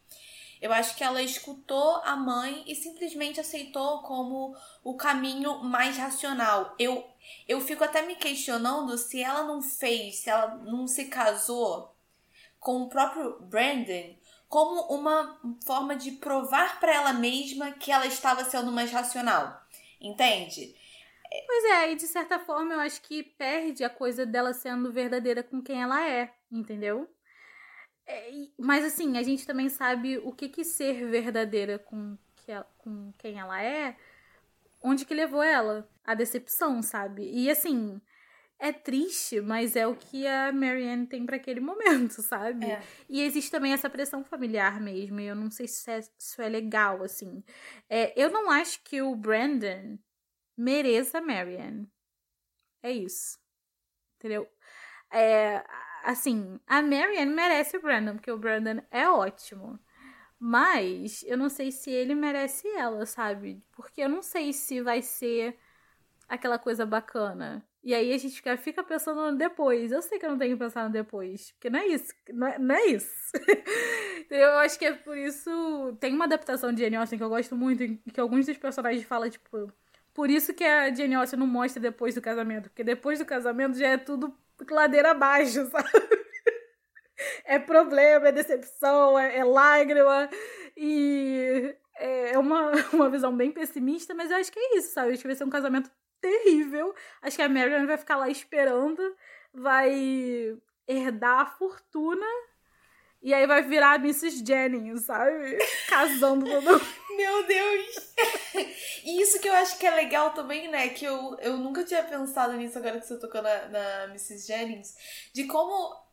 eu 0.61 0.71
acho 0.71 0.95
que 0.95 1.03
ela 1.03 1.23
escutou 1.23 1.95
a 2.03 2.15
mãe 2.15 2.63
e 2.67 2.75
simplesmente 2.75 3.39
aceitou 3.39 4.03
como 4.03 4.55
o 4.84 4.95
caminho 4.95 5.63
mais 5.63 5.97
racional. 5.97 6.75
Eu, 6.77 7.07
eu 7.47 7.61
fico 7.61 7.84
até 7.84 8.01
me 8.01 8.15
questionando 8.15 8.97
se 8.97 9.23
ela 9.23 9.43
não 9.43 9.61
fez, 9.61 10.17
se 10.17 10.30
ela 10.30 10.55
não 10.57 10.86
se 10.86 11.05
casou 11.05 11.95
com 12.59 12.84
o 12.84 12.89
próprio 12.89 13.39
Brandon 13.41 14.15
como 14.50 14.82
uma 14.93 15.39
forma 15.64 15.95
de 15.95 16.14
provar 16.14 16.80
para 16.80 16.93
ela 16.93 17.14
mesma 17.14 17.72
que 17.72 17.91
ela 17.91 18.08
estava 18.08 18.43
sendo 18.43 18.72
mais 18.72 18.91
racional. 18.91 19.62
Entende? 20.02 20.76
Pois 21.45 21.64
é, 21.66 21.91
e 21.91 21.95
de 21.95 22.08
certa 22.08 22.39
forma 22.39 22.74
eu 22.74 22.80
acho 22.80 23.02
que 23.04 23.22
perde 23.22 23.84
a 23.84 23.89
coisa 23.89 24.26
dela 24.26 24.52
sendo 24.52 24.91
verdadeira 24.91 25.43
com 25.43 25.62
quem 25.62 25.82
ela 25.82 26.10
é, 26.10 26.34
entendeu? 26.52 27.08
É, 28.08 28.32
mas 28.58 28.84
assim, 28.84 29.16
a 29.18 29.22
gente 29.22 29.45
também 29.45 29.70
sabe 29.70 30.18
o 30.18 30.32
que 30.32 30.50
que 30.50 30.64
ser 30.64 31.06
verdadeira 31.08 31.78
com, 31.78 32.18
que 32.38 32.52
ela, 32.52 32.68
com 32.80 33.14
quem 33.20 33.39
ela 33.39 33.62
é, 33.62 33.95
onde 34.82 35.06
que 35.06 35.14
levou 35.14 35.43
ela, 35.43 35.88
a 36.04 36.16
decepção, 36.16 36.82
sabe? 36.82 37.30
E 37.32 37.52
assim, 37.52 38.02
é 38.60 38.74
triste, 38.74 39.39
mas 39.39 39.76
é 39.76 39.88
o 39.88 39.95
que 39.95 40.28
a 40.28 40.51
Marianne 40.51 41.07
tem 41.07 41.26
para 41.26 41.38
aquele 41.38 41.62
momento, 41.62 42.22
sabe? 42.22 42.66
É. 42.66 42.84
E 43.07 43.22
existe 43.22 43.49
também 43.49 43.72
essa 43.72 43.89
pressão 43.89 44.24
familiar 44.24 44.82
mesmo, 44.82 45.20
e 45.20 45.28
eu 45.28 45.36
não 45.36 45.49
sei 45.49 45.68
se 45.68 45.89
é, 45.89 45.99
isso 45.99 46.41
é 46.41 46.49
legal, 46.49 47.01
assim. 47.01 47.43
É, 47.89 48.14
eu 48.22 48.30
não 48.30 48.51
acho 48.51 48.84
que 48.84 49.01
o 49.01 49.16
Brandon 49.16 49.97
mereça 50.57 51.20
a 51.20 51.22
Marianne. 51.22 51.89
É 52.84 52.91
isso. 52.91 53.39
Entendeu? 54.18 54.47
É, 55.12 55.64
assim, 56.03 56.60
a 56.68 56.82
Marianne 56.82 57.34
merece 57.34 57.78
o 57.78 57.82
Brandon, 57.82 58.16
porque 58.16 58.32
o 58.32 58.38
Brandon 58.38 58.82
é 58.91 59.10
ótimo. 59.10 59.80
Mas 60.38 61.24
eu 61.24 61.38
não 61.38 61.49
sei 61.49 61.72
se 61.72 61.91
ele 61.91 62.16
merece 62.16 62.68
ela, 62.70 63.05
sabe? 63.05 63.64
Porque 63.72 64.01
eu 64.01 64.10
não 64.10 64.22
sei 64.22 64.53
se 64.53 64.82
vai 64.82 65.01
ser 65.01 65.57
aquela 66.28 66.57
coisa 66.60 66.86
bacana. 66.86 67.66
E 67.82 67.93
aí 67.93 68.13
a 68.13 68.17
gente 68.17 68.36
fica, 68.36 68.57
fica 68.57 68.84
pensando 68.84 69.32
no 69.32 69.38
depois. 69.38 69.91
Eu 69.91 70.01
sei 70.01 70.19
que 70.19 70.25
eu 70.25 70.32
não 70.32 70.38
tenho 70.38 70.57
que 70.57 70.63
pensar 70.63 70.84
no 70.84 70.91
depois. 70.91 71.51
Porque 71.51 71.69
não 71.69 71.80
é 71.80 71.88
isso. 71.88 72.13
Não 72.34 72.47
é, 72.47 72.59
não 72.59 72.75
é 72.75 72.86
isso. 72.88 73.32
eu 74.30 74.57
acho 74.59 74.77
que 74.77 74.86
é 74.86 74.93
por 74.93 75.17
isso. 75.17 75.97
Tem 75.99 76.13
uma 76.13 76.25
adaptação 76.25 76.73
de 76.73 76.82
Jane 76.84 76.97
Austen 76.97 77.17
que 77.17 77.23
eu 77.23 77.30
gosto 77.30 77.55
muito, 77.55 77.84
que 78.13 78.19
alguns 78.19 78.45
dos 78.45 78.57
personagens 78.57 79.03
falam, 79.05 79.30
tipo. 79.30 79.71
Por 80.13 80.30
isso 80.30 80.53
que 80.53 80.63
a 80.63 80.93
Jane 80.93 81.15
Austen 81.15 81.39
não 81.39 81.47
mostra 81.47 81.82
depois 81.82 82.15
do 82.15 82.21
casamento. 82.21 82.69
Porque 82.69 82.84
depois 82.84 83.19
do 83.19 83.25
casamento 83.25 83.77
já 83.77 83.88
é 83.88 83.97
tudo 83.97 84.36
ladeira 84.69 85.11
abaixo, 85.11 85.65
sabe? 85.71 86.19
É 87.45 87.59
problema, 87.59 88.27
é 88.27 88.32
decepção, 88.32 89.17
é, 89.17 89.38
é 89.38 89.43
lágrima. 89.45 90.30
E 90.75 91.75
é 91.99 92.38
uma, 92.38 92.71
uma 92.93 93.09
visão 93.09 93.36
bem 93.36 93.51
pessimista, 93.51 94.13
mas 94.13 94.32
eu 94.32 94.38
acho 94.38 94.51
que 94.51 94.59
é 94.59 94.77
isso, 94.77 94.93
sabe? 94.93 95.11
Acho 95.11 95.21
que 95.21 95.27
vai 95.27 95.36
ser 95.36 95.43
um 95.43 95.49
casamento 95.49 95.91
terrível. 96.22 96.93
Acho 97.22 97.36
que 97.36 97.41
a 97.41 97.49
Marion 97.49 97.86
vai 97.86 97.97
ficar 97.97 98.17
lá 98.17 98.30
esperando, 98.30 99.01
vai 99.53 100.57
herdar 100.88 101.41
a 101.41 101.45
fortuna 101.45 102.26
e 103.22 103.34
aí 103.34 103.45
vai 103.45 103.61
virar 103.61 103.93
a 103.93 103.95
Mrs. 103.95 104.45
Jennings, 104.45 105.05
sabe? 105.05 105.57
Casando 105.89 106.45
todo 106.45 106.82
Meu 107.17 107.45
Deus! 107.45 108.13
E 109.03 109.22
isso 109.22 109.39
que 109.41 109.49
eu 109.49 109.53
acho 109.53 109.78
que 109.78 109.86
é 109.86 109.91
legal 109.91 110.34
também, 110.34 110.70
né? 110.70 110.89
Que 110.89 111.03
eu, 111.03 111.38
eu 111.39 111.57
nunca 111.57 111.84
tinha 111.84 112.03
pensado 112.03 112.53
nisso 112.53 112.78
agora 112.78 112.99
que 112.99 113.05
você 113.05 113.20
tocou 113.20 113.41
na, 113.41 113.67
na 113.67 114.03
Mrs. 114.05 114.47
Jennings. 114.47 114.95
De 115.34 115.45
como. 115.45 116.07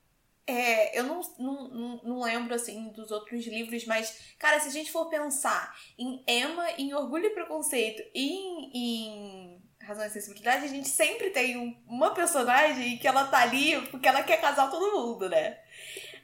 É, 0.48 0.96
eu 0.96 1.02
não, 1.02 1.20
não, 1.38 2.00
não 2.04 2.20
lembro, 2.22 2.54
assim, 2.54 2.88
dos 2.90 3.10
outros 3.10 3.44
livros, 3.46 3.84
mas, 3.84 4.34
cara, 4.38 4.60
se 4.60 4.68
a 4.68 4.70
gente 4.70 4.92
for 4.92 5.08
pensar 5.08 5.76
em 5.98 6.22
Emma, 6.24 6.70
em 6.78 6.94
Orgulho 6.94 7.26
e 7.26 7.30
Preconceito 7.30 8.00
e 8.14 8.30
em, 8.30 8.70
em 8.72 9.55
Razão 9.86 10.04
e 10.04 10.10
Sensibilidade, 10.10 10.64
a 10.64 10.68
gente 10.68 10.88
sempre 10.88 11.30
tem 11.30 11.56
um, 11.56 11.76
uma 11.86 12.12
personagem 12.12 12.98
que 12.98 13.06
ela 13.06 13.24
tá 13.26 13.38
ali 13.38 13.80
porque 13.86 14.08
ela 14.08 14.22
quer 14.22 14.40
casar 14.40 14.68
todo 14.68 14.92
mundo, 14.92 15.28
né? 15.28 15.58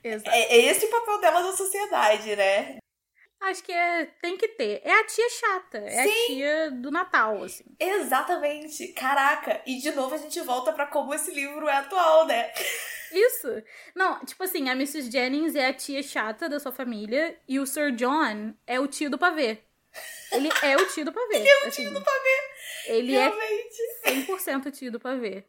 Exato. 0.02 0.30
É, 0.30 0.40
é 0.40 0.64
esse 0.64 0.84
o 0.84 0.90
papel 0.90 1.20
dela 1.20 1.42
na 1.42 1.52
sociedade, 1.52 2.34
né? 2.34 2.78
Acho 3.40 3.62
que 3.62 3.72
é, 3.72 4.06
tem 4.20 4.36
que 4.36 4.48
ter. 4.48 4.80
É 4.84 4.92
a 4.92 5.04
tia 5.04 5.28
chata. 5.30 5.78
É 5.78 6.02
Sim. 6.02 6.10
a 6.10 6.26
tia 6.26 6.70
do 6.72 6.90
Natal, 6.90 7.42
assim. 7.42 7.64
Exatamente. 7.78 8.88
Caraca. 8.88 9.60
E 9.64 9.78
de 9.78 9.92
novo 9.92 10.14
a 10.14 10.18
gente 10.18 10.40
volta 10.40 10.72
para 10.72 10.86
como 10.86 11.14
esse 11.14 11.30
livro 11.32 11.68
é 11.68 11.76
atual, 11.76 12.26
né? 12.26 12.52
Isso. 13.12 13.48
Não, 13.94 14.24
tipo 14.24 14.42
assim, 14.42 14.68
a 14.68 14.72
Mrs. 14.72 15.10
Jennings 15.10 15.54
é 15.54 15.66
a 15.66 15.74
tia 15.74 16.02
chata 16.02 16.48
da 16.48 16.58
sua 16.58 16.72
família 16.72 17.38
e 17.46 17.60
o 17.60 17.66
Sir 17.66 17.92
John 17.92 18.54
é 18.66 18.80
o 18.80 18.88
tio 18.88 19.10
do 19.10 19.18
pavê. 19.18 19.58
Ele 20.32 20.48
é 20.62 20.76
o 20.76 20.86
tio 20.88 21.04
do 21.04 21.12
pavê. 21.12 21.36
Ele 21.36 21.48
é 21.48 21.64
o 21.64 21.68
assim, 21.68 21.82
tio 21.82 21.92
do 21.92 22.00
pavê. 22.00 22.51
Ele 22.86 23.14
é 23.14 23.28
Realmente. 23.28 23.76
é 24.04 24.10
100% 24.12 24.70
tio 24.72 24.92
do 24.92 25.00
pavê. 25.00 25.44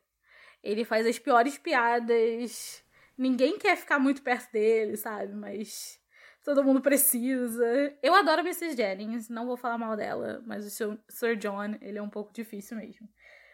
Ele 0.63 0.85
faz 0.85 1.05
as 1.05 1.19
piores 1.19 1.57
piadas. 1.57 2.83
Ninguém 3.17 3.57
quer 3.57 3.75
ficar 3.75 3.99
muito 3.99 4.21
perto 4.21 4.51
dele, 4.51 4.95
sabe? 4.97 5.33
Mas 5.33 5.99
todo 6.43 6.63
mundo 6.63 6.81
precisa. 6.81 7.97
Eu 8.01 8.13
adoro 8.15 8.41
Mrs. 8.41 8.75
Jennings, 8.75 9.29
não 9.29 9.45
vou 9.45 9.57
falar 9.57 9.77
mal 9.77 9.95
dela, 9.95 10.41
mas 10.45 10.65
o 10.65 10.69
seu 10.69 10.97
Sir 11.09 11.35
John, 11.35 11.75
ele 11.81 11.97
é 11.97 12.01
um 12.01 12.09
pouco 12.09 12.33
difícil 12.33 12.77
mesmo. 12.77 13.07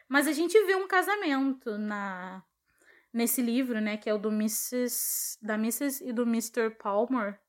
Mas 0.07 0.27
a 0.27 0.31
gente 0.31 0.59
vê 0.65 0.75
um 0.75 0.87
casamento 0.87 1.77
na 1.77 2.43
nesse 3.11 3.41
livro, 3.41 3.81
né, 3.81 3.97
que 3.97 4.07
é 4.07 4.13
o 4.13 4.19
do 4.19 4.29
Mrs. 4.29 5.37
da 5.41 5.55
Mrs. 5.55 6.07
e 6.07 6.13
do 6.13 6.23
Mr. 6.23 6.69
Palmer. 6.69 7.39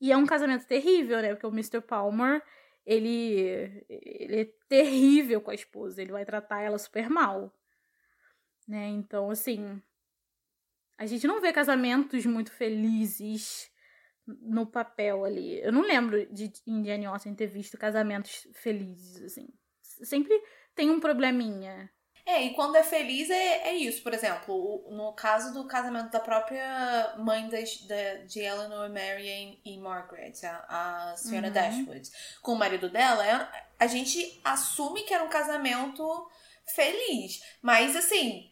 E 0.00 0.12
é 0.12 0.16
um 0.16 0.26
casamento 0.26 0.66
terrível, 0.66 1.20
né? 1.20 1.34
Porque 1.34 1.46
o 1.46 1.50
Mr. 1.50 1.80
Palmer, 1.80 2.42
ele, 2.90 3.84
ele 3.88 4.40
é 4.40 4.44
terrível 4.68 5.40
com 5.40 5.52
a 5.52 5.54
esposa, 5.54 6.02
ele 6.02 6.10
vai 6.10 6.24
tratar 6.24 6.60
ela 6.60 6.76
super 6.76 7.08
mal. 7.08 7.54
Né? 8.66 8.88
Então, 8.88 9.30
assim, 9.30 9.80
a 10.98 11.06
gente 11.06 11.24
não 11.24 11.40
vê 11.40 11.52
casamentos 11.52 12.26
muito 12.26 12.50
felizes 12.50 13.70
no 14.26 14.66
papel 14.66 15.24
ali. 15.24 15.60
Eu 15.60 15.72
não 15.72 15.82
lembro 15.82 16.26
de 16.32 16.52
Indiana 16.66 17.10
Austen 17.10 17.34
ter 17.34 17.46
visto 17.46 17.78
casamentos 17.78 18.48
felizes, 18.54 19.22
assim. 19.22 19.48
Sempre 19.80 20.42
tem 20.74 20.90
um 20.90 20.98
probleminha. 20.98 21.88
É, 22.26 22.42
e 22.42 22.54
quando 22.54 22.76
é 22.76 22.82
feliz 22.82 23.30
é, 23.30 23.68
é 23.68 23.74
isso. 23.74 24.02
Por 24.02 24.12
exemplo, 24.12 24.84
no 24.90 25.12
caso 25.12 25.52
do 25.52 25.66
casamento 25.66 26.10
da 26.10 26.20
própria 26.20 27.14
mãe 27.18 27.48
das, 27.48 27.70
de, 27.70 28.26
de 28.26 28.40
Eleanor, 28.40 28.88
Marian 28.88 29.56
e 29.64 29.78
Margaret, 29.78 30.34
a, 30.44 31.10
a 31.12 31.16
senhora 31.16 31.48
uhum. 31.48 31.52
Dashwood, 31.52 32.10
com 32.42 32.52
o 32.52 32.58
marido 32.58 32.88
dela, 32.88 33.26
é, 33.26 33.64
a 33.78 33.86
gente 33.86 34.40
assume 34.44 35.02
que 35.02 35.14
era 35.14 35.24
um 35.24 35.28
casamento 35.28 36.28
feliz. 36.66 37.42
Mas 37.62 37.96
assim. 37.96 38.50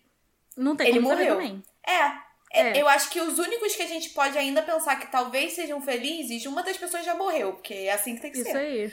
Não 0.56 0.76
tem 0.76 0.88
ele 0.88 1.00
morreu. 1.00 1.36
Também. 1.36 1.62
É, 1.86 2.27
é. 2.50 2.80
Eu 2.80 2.88
acho 2.88 3.10
que 3.10 3.20
os 3.20 3.38
únicos 3.38 3.76
que 3.76 3.82
a 3.82 3.86
gente 3.86 4.10
pode 4.10 4.38
ainda 4.38 4.62
pensar 4.62 4.96
que 4.96 5.10
talvez 5.12 5.52
sejam 5.52 5.82
felizes, 5.82 6.46
uma 6.46 6.62
das 6.62 6.78
pessoas 6.78 7.04
já 7.04 7.14
morreu, 7.14 7.52
porque 7.52 7.74
é 7.74 7.92
assim 7.92 8.14
que 8.14 8.22
tem 8.22 8.32
que 8.32 8.38
Isso 8.38 8.50
ser. 8.50 8.56
Aí. 8.56 8.92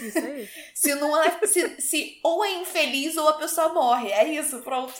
Isso 0.00 0.18
aí. 0.18 0.48
se 0.74 0.94
não 0.96 1.22
é, 1.22 1.46
se, 1.46 1.80
se 1.80 2.20
ou 2.24 2.44
é 2.44 2.50
infeliz 2.54 3.16
ou 3.16 3.28
a 3.28 3.38
pessoa 3.38 3.72
morre. 3.72 4.10
É 4.10 4.24
isso, 4.24 4.60
pronto. 4.62 4.94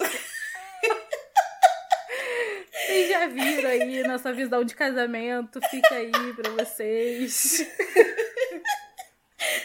Vocês 2.72 3.08
já 3.08 3.26
viram 3.26 3.68
aí 3.68 4.02
nossa 4.04 4.32
visão 4.32 4.62
de 4.64 4.74
casamento, 4.76 5.60
fica 5.68 5.94
aí 5.96 6.12
pra 6.34 6.50
vocês. 6.50 7.66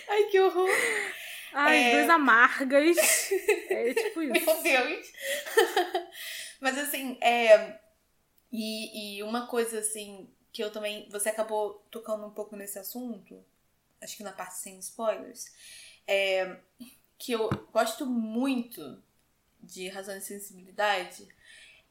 Ai, 0.10 0.24
que 0.24 0.40
horror. 0.40 0.70
Ai, 1.54 1.84
é... 1.84 1.92
duas 1.92 2.10
amargas. 2.10 2.98
É 3.70 3.94
tipo 3.94 4.22
isso. 4.24 4.46
Meu 4.46 4.64
Deus. 4.64 5.08
Mas 6.60 6.78
assim, 6.80 7.18
é 7.22 7.83
e, 8.54 9.18
e 9.18 9.24
uma 9.24 9.47
coisa 9.47 9.80
assim 9.80 10.30
que 10.51 10.64
eu 10.64 10.72
também. 10.72 11.10
Você 11.10 11.30
acabou 11.30 11.84
tocando 11.89 12.26
um 12.26 12.30
pouco 12.30 12.56
nesse 12.56 12.78
assunto. 12.78 13.43
acho 13.99 14.16
que 14.16 14.24
na 14.24 14.32
parte 14.32 14.56
sem 14.58 14.78
spoilers, 14.80 15.51
é, 16.08 16.58
que 17.18 17.32
eu 17.32 17.49
gosto 17.72 18.06
muito 18.06 19.01
de 19.62 19.88
razão 19.88 20.16
e 20.16 20.22
sensibilidade, 20.22 21.28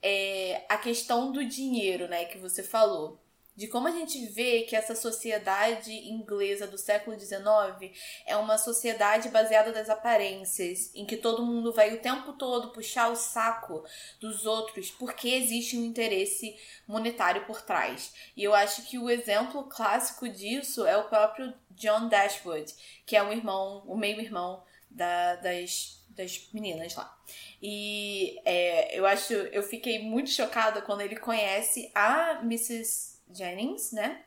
é 0.00 0.64
a 0.68 0.78
questão 0.78 1.32
do 1.32 1.44
dinheiro, 1.44 2.08
né, 2.08 2.26
que 2.26 2.38
você 2.38 2.62
falou 2.62 3.21
de 3.55 3.66
como 3.66 3.88
a 3.88 3.90
gente 3.90 4.26
vê 4.26 4.62
que 4.62 4.74
essa 4.74 4.94
sociedade 4.94 5.92
inglesa 5.92 6.66
do 6.66 6.78
século 6.78 7.18
XIX 7.18 7.92
é 8.26 8.36
uma 8.36 8.57
sociedade 8.57 9.28
baseada 9.28 9.72
nas 9.72 9.90
aparências, 9.90 10.90
em 10.94 11.05
que 11.05 11.16
todo 11.16 11.44
mundo 11.44 11.72
vai 11.72 11.94
o 11.94 12.00
tempo 12.00 12.32
todo 12.32 12.72
puxar 12.72 13.09
o 13.09 13.16
saco 13.16 13.84
dos 14.20 14.46
outros 14.46 14.90
porque 14.90 15.28
existe 15.28 15.76
um 15.76 15.84
interesse 15.84 16.57
monetário 16.86 17.44
por 17.44 17.62
trás. 17.62 18.12
E 18.36 18.42
eu 18.42 18.55
acho 18.55 18.82
que 18.82 18.98
o 18.98 19.11
exemplo 19.11 19.64
clássico 19.64 20.28
disso 20.28 20.86
é 20.86 20.96
o 20.96 21.09
próprio 21.09 21.53
John 21.70 22.09
Dashwood, 22.09 22.72
que 23.05 23.16
é 23.16 23.22
um 23.22 23.32
irmão, 23.32 23.82
o 23.86 23.96
meio-irmão 23.96 24.62
da, 24.90 25.36
das 25.36 26.03
das 26.14 26.48
meninas 26.53 26.94
lá. 26.94 27.16
E 27.61 28.40
é, 28.44 28.98
eu 28.98 29.07
acho, 29.07 29.32
eu 29.32 29.62
fiquei 29.62 29.98
muito 29.98 30.30
chocada 30.30 30.82
quando 30.82 31.00
ele 31.00 31.16
conhece 31.16 31.90
a 31.94 32.40
Mrs. 32.42 33.11
Jennings, 33.34 33.92
né? 33.92 34.24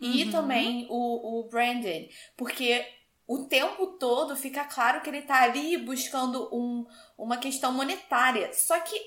E 0.00 0.24
uhum. 0.24 0.30
também 0.30 0.86
o, 0.88 1.40
o 1.40 1.48
Brandon, 1.48 2.08
porque 2.36 2.84
o 3.26 3.44
tempo 3.44 3.98
todo 3.98 4.34
fica 4.34 4.64
claro 4.64 5.02
que 5.02 5.10
ele 5.10 5.22
tá 5.22 5.42
ali 5.42 5.76
buscando 5.76 6.48
um, 6.52 6.86
uma 7.16 7.36
questão 7.36 7.72
monetária. 7.72 8.52
Só 8.52 8.80
que 8.80 8.98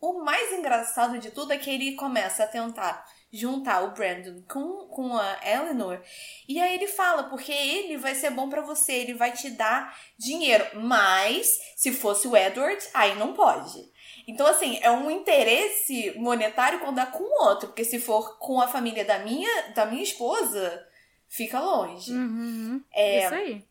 o 0.00 0.24
mais 0.24 0.52
engraçado 0.52 1.18
de 1.18 1.30
tudo 1.30 1.52
é 1.52 1.58
que 1.58 1.68
ele 1.68 1.94
começa 1.94 2.44
a 2.44 2.46
tentar 2.46 3.04
juntar 3.32 3.82
o 3.82 3.90
Brandon 3.92 4.42
com, 4.48 4.86
com 4.88 5.16
a 5.16 5.38
Eleanor. 5.44 6.00
E 6.48 6.60
aí 6.60 6.74
ele 6.74 6.86
fala, 6.86 7.24
porque 7.24 7.52
ele 7.52 7.96
vai 7.96 8.14
ser 8.14 8.30
bom 8.30 8.48
para 8.48 8.62
você, 8.62 8.92
ele 8.92 9.14
vai 9.14 9.32
te 9.32 9.50
dar 9.50 9.98
dinheiro. 10.16 10.64
Mas, 10.80 11.58
se 11.76 11.92
fosse 11.92 12.26
o 12.26 12.36
Edward, 12.36 12.82
aí 12.94 13.14
não 13.16 13.34
pode. 13.34 13.88
Então, 14.26 14.46
assim, 14.46 14.78
é 14.82 14.90
um 14.90 15.10
interesse 15.10 16.12
monetário 16.16 16.80
quando 16.80 16.96
dá 16.96 17.06
com 17.06 17.24
o 17.24 17.46
outro. 17.46 17.68
Porque 17.68 17.84
se 17.84 17.98
for 17.98 18.38
com 18.38 18.60
a 18.60 18.68
família 18.68 19.04
da 19.04 19.18
minha, 19.18 19.70
da 19.74 19.86
minha 19.86 20.02
esposa, 20.02 20.86
fica 21.28 21.60
longe. 21.60 22.12
Uhum, 22.12 22.82
é, 22.92 23.24
isso 23.24 23.34
aí. 23.34 23.64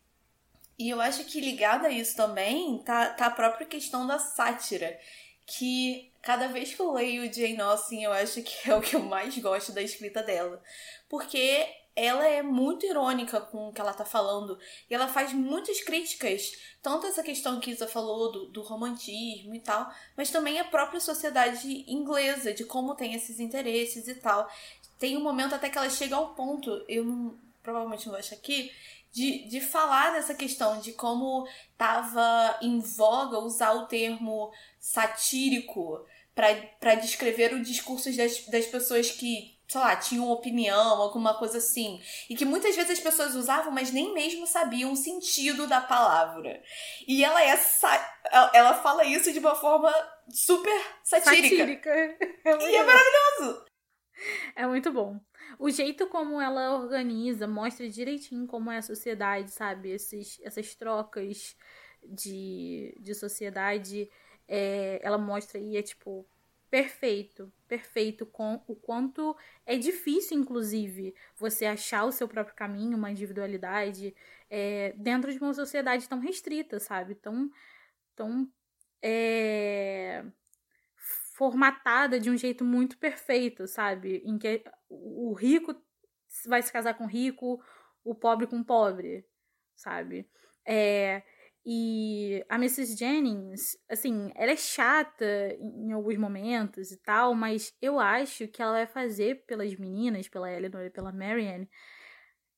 E 0.78 0.90
eu 0.90 1.00
acho 1.00 1.24
que 1.24 1.40
ligado 1.40 1.86
a 1.86 1.90
isso 1.90 2.16
também 2.16 2.78
tá, 2.84 3.10
tá 3.10 3.26
a 3.26 3.30
própria 3.30 3.66
questão 3.66 4.06
da 4.06 4.18
sátira. 4.18 4.98
Que 5.46 6.12
cada 6.22 6.48
vez 6.48 6.74
que 6.74 6.80
eu 6.80 6.92
leio 6.92 7.32
Jane 7.32 7.60
Austen, 7.60 8.04
eu 8.04 8.12
acho 8.12 8.42
que 8.42 8.70
é 8.70 8.74
o 8.74 8.80
que 8.80 8.96
eu 8.96 9.00
mais 9.00 9.36
gosto 9.38 9.72
da 9.72 9.82
escrita 9.82 10.22
dela. 10.22 10.62
Porque 11.08 11.66
ela 11.98 12.24
é 12.24 12.42
muito 12.42 12.86
irônica 12.86 13.40
com 13.40 13.68
o 13.68 13.72
que 13.72 13.80
ela 13.80 13.92
tá 13.92 14.04
falando 14.04 14.56
e 14.88 14.94
ela 14.94 15.08
faz 15.08 15.32
muitas 15.32 15.80
críticas, 15.80 16.52
tanto 16.80 17.08
essa 17.08 17.24
questão 17.24 17.58
que 17.58 17.72
Isa 17.72 17.88
falou 17.88 18.30
do, 18.30 18.46
do 18.46 18.62
romantismo 18.62 19.52
e 19.52 19.58
tal, 19.58 19.92
mas 20.16 20.30
também 20.30 20.60
a 20.60 20.64
própria 20.64 21.00
sociedade 21.00 21.84
inglesa, 21.88 22.54
de 22.54 22.64
como 22.64 22.94
tem 22.94 23.14
esses 23.14 23.40
interesses 23.40 24.06
e 24.06 24.14
tal. 24.14 24.48
Tem 24.96 25.16
um 25.16 25.22
momento 25.22 25.56
até 25.56 25.68
que 25.68 25.76
ela 25.76 25.90
chega 25.90 26.14
ao 26.14 26.36
ponto, 26.36 26.84
eu 26.88 27.04
não, 27.04 27.36
provavelmente 27.64 28.06
não 28.06 28.12
vou 28.12 28.20
achar 28.20 28.36
aqui, 28.36 28.70
de, 29.10 29.48
de 29.48 29.60
falar 29.60 30.12
dessa 30.12 30.34
questão 30.34 30.80
de 30.80 30.92
como 30.92 31.46
tava 31.76 32.58
em 32.62 32.80
voga 32.80 33.38
usar 33.38 33.72
o 33.72 33.86
termo 33.86 34.52
satírico 34.78 36.04
para 36.34 36.94
descrever 36.94 37.52
o 37.52 37.62
discurso 37.62 38.14
das, 38.16 38.46
das 38.46 38.66
pessoas 38.66 39.10
que 39.10 39.58
sei 39.68 39.80
lá, 39.82 39.94
tinham 39.96 40.30
opinião, 40.30 41.02
alguma 41.02 41.34
coisa 41.34 41.58
assim. 41.58 42.00
E 42.28 42.34
que 42.34 42.46
muitas 42.46 42.74
vezes 42.74 42.92
as 42.92 43.00
pessoas 43.00 43.34
usavam, 43.34 43.70
mas 43.70 43.92
nem 43.92 44.14
mesmo 44.14 44.46
sabiam 44.46 44.90
o 44.90 44.96
sentido 44.96 45.66
da 45.66 45.78
palavra. 45.80 46.62
E 47.06 47.22
ela 47.22 47.42
é 47.42 47.54
ela 48.54 48.74
fala 48.74 49.04
isso 49.04 49.30
de 49.30 49.38
uma 49.38 49.54
forma 49.54 49.92
super 50.30 50.72
satírica. 51.04 51.56
Satírica. 51.56 51.90
É 52.48 52.70
e 52.70 52.76
é 52.76 52.82
maravilhoso. 52.82 53.64
É 54.56 54.66
muito 54.66 54.90
bom. 54.90 55.20
O 55.58 55.68
jeito 55.70 56.06
como 56.06 56.40
ela 56.40 56.76
organiza, 56.76 57.48
mostra 57.48 57.88
direitinho 57.88 58.46
como 58.46 58.70
é 58.70 58.78
a 58.78 58.82
sociedade, 58.82 59.50
sabe? 59.50 59.90
Esses, 59.90 60.40
essas 60.42 60.74
trocas 60.74 61.56
de, 62.02 62.96
de 63.00 63.14
sociedade, 63.14 64.08
é, 64.46 65.00
ela 65.02 65.18
mostra 65.18 65.58
aí, 65.58 65.76
é 65.76 65.82
tipo, 65.82 66.24
perfeito, 66.70 67.52
perfeito 67.66 68.26
com 68.26 68.62
o 68.66 68.76
quanto 68.76 69.36
é 69.66 69.76
difícil, 69.76 70.38
inclusive, 70.38 71.14
você 71.36 71.66
achar 71.66 72.04
o 72.04 72.12
seu 72.12 72.28
próprio 72.28 72.54
caminho, 72.54 72.96
uma 72.96 73.10
individualidade 73.10 74.14
é, 74.48 74.94
dentro 74.96 75.32
de 75.32 75.38
uma 75.38 75.54
sociedade 75.54 76.08
tão 76.08 76.20
restrita, 76.20 76.78
sabe? 76.78 77.14
Tão, 77.14 77.50
tão 78.14 78.48
é, 79.02 80.24
formatada 81.38 82.18
de 82.18 82.28
um 82.28 82.36
jeito 82.36 82.64
muito 82.64 82.98
perfeito, 82.98 83.68
sabe? 83.68 84.20
Em 84.26 84.36
que 84.36 84.64
o 84.90 85.32
rico 85.32 85.72
vai 86.48 86.60
se 86.60 86.72
casar 86.72 86.94
com 86.94 87.04
o 87.04 87.08
rico, 87.08 87.62
o 88.04 88.12
pobre 88.12 88.48
com 88.48 88.58
o 88.58 88.64
pobre, 88.64 89.24
sabe? 89.76 90.28
É, 90.66 91.22
e 91.64 92.44
a 92.48 92.56
Mrs. 92.56 92.96
Jennings, 92.96 93.78
assim, 93.88 94.32
ela 94.34 94.50
é 94.50 94.56
chata 94.56 95.24
em 95.60 95.92
alguns 95.92 96.16
momentos 96.18 96.90
e 96.90 96.96
tal, 96.96 97.36
mas 97.36 97.72
eu 97.80 98.00
acho 98.00 98.48
que 98.48 98.60
ela 98.60 98.72
vai 98.72 98.86
fazer 98.86 99.44
pelas 99.46 99.72
meninas, 99.76 100.26
pela 100.26 100.50
Eleanor 100.52 100.86
e 100.86 100.90
pela 100.90 101.12
Marianne, 101.12 101.68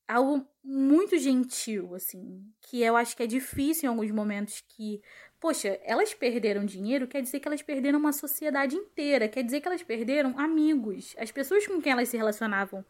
algo 0.08 0.48
muito 0.64 1.18
gentil, 1.18 1.94
assim, 1.94 2.42
que 2.62 2.80
eu 2.80 2.96
acho 2.96 3.14
que 3.14 3.22
é 3.22 3.26
difícil 3.26 3.86
em 3.86 3.90
alguns 3.90 4.10
momentos 4.10 4.62
que, 4.62 5.02
poxa, 5.40 5.80
elas 5.82 6.12
perderam 6.12 6.64
dinheiro, 6.64 7.08
quer 7.08 7.22
dizer 7.22 7.40
que 7.40 7.48
elas 7.48 7.62
perderam 7.62 7.98
uma 7.98 8.12
sociedade 8.12 8.76
inteira, 8.76 9.26
quer 9.26 9.42
dizer 9.42 9.60
que 9.60 9.66
elas 9.66 9.82
perderam 9.82 10.38
amigos. 10.38 11.16
As 11.18 11.32
pessoas 11.32 11.66
com 11.66 11.80
quem 11.80 11.92
elas 11.92 12.08
se 12.08 12.16
relacionavam 12.16 12.84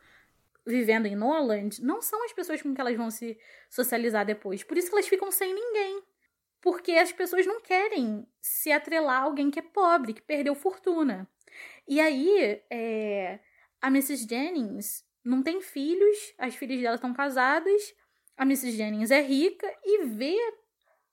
vivendo 0.66 1.06
em 1.06 1.16
Noland 1.16 1.82
não 1.82 2.02
são 2.02 2.22
as 2.24 2.32
pessoas 2.32 2.60
com 2.60 2.74
que 2.74 2.80
elas 2.80 2.96
vão 2.96 3.10
se 3.10 3.38
socializar 3.70 4.26
depois. 4.26 4.62
Por 4.62 4.76
isso 4.76 4.88
que 4.88 4.94
elas 4.94 5.08
ficam 5.08 5.30
sem 5.30 5.54
ninguém. 5.54 6.02
Porque 6.60 6.92
as 6.92 7.10
pessoas 7.10 7.46
não 7.46 7.60
querem 7.60 8.26
se 8.40 8.70
atrelar 8.70 9.22
a 9.22 9.24
alguém 9.24 9.50
que 9.50 9.58
é 9.58 9.62
pobre, 9.62 10.12
que 10.12 10.20
perdeu 10.20 10.54
fortuna. 10.54 11.26
E 11.88 11.98
aí, 12.00 12.60
é, 12.68 13.40
a 13.80 13.88
Mrs. 13.88 14.26
Jennings 14.28 15.04
não 15.24 15.42
tem 15.42 15.60
filhos, 15.62 16.34
as 16.36 16.54
filhas 16.54 16.80
dela 16.80 16.96
estão 16.96 17.14
casadas, 17.14 17.94
a 18.36 18.42
Mrs. 18.42 18.72
Jennings 18.72 19.10
é 19.10 19.22
rica 19.22 19.66
e 19.84 20.04
vê. 20.04 20.36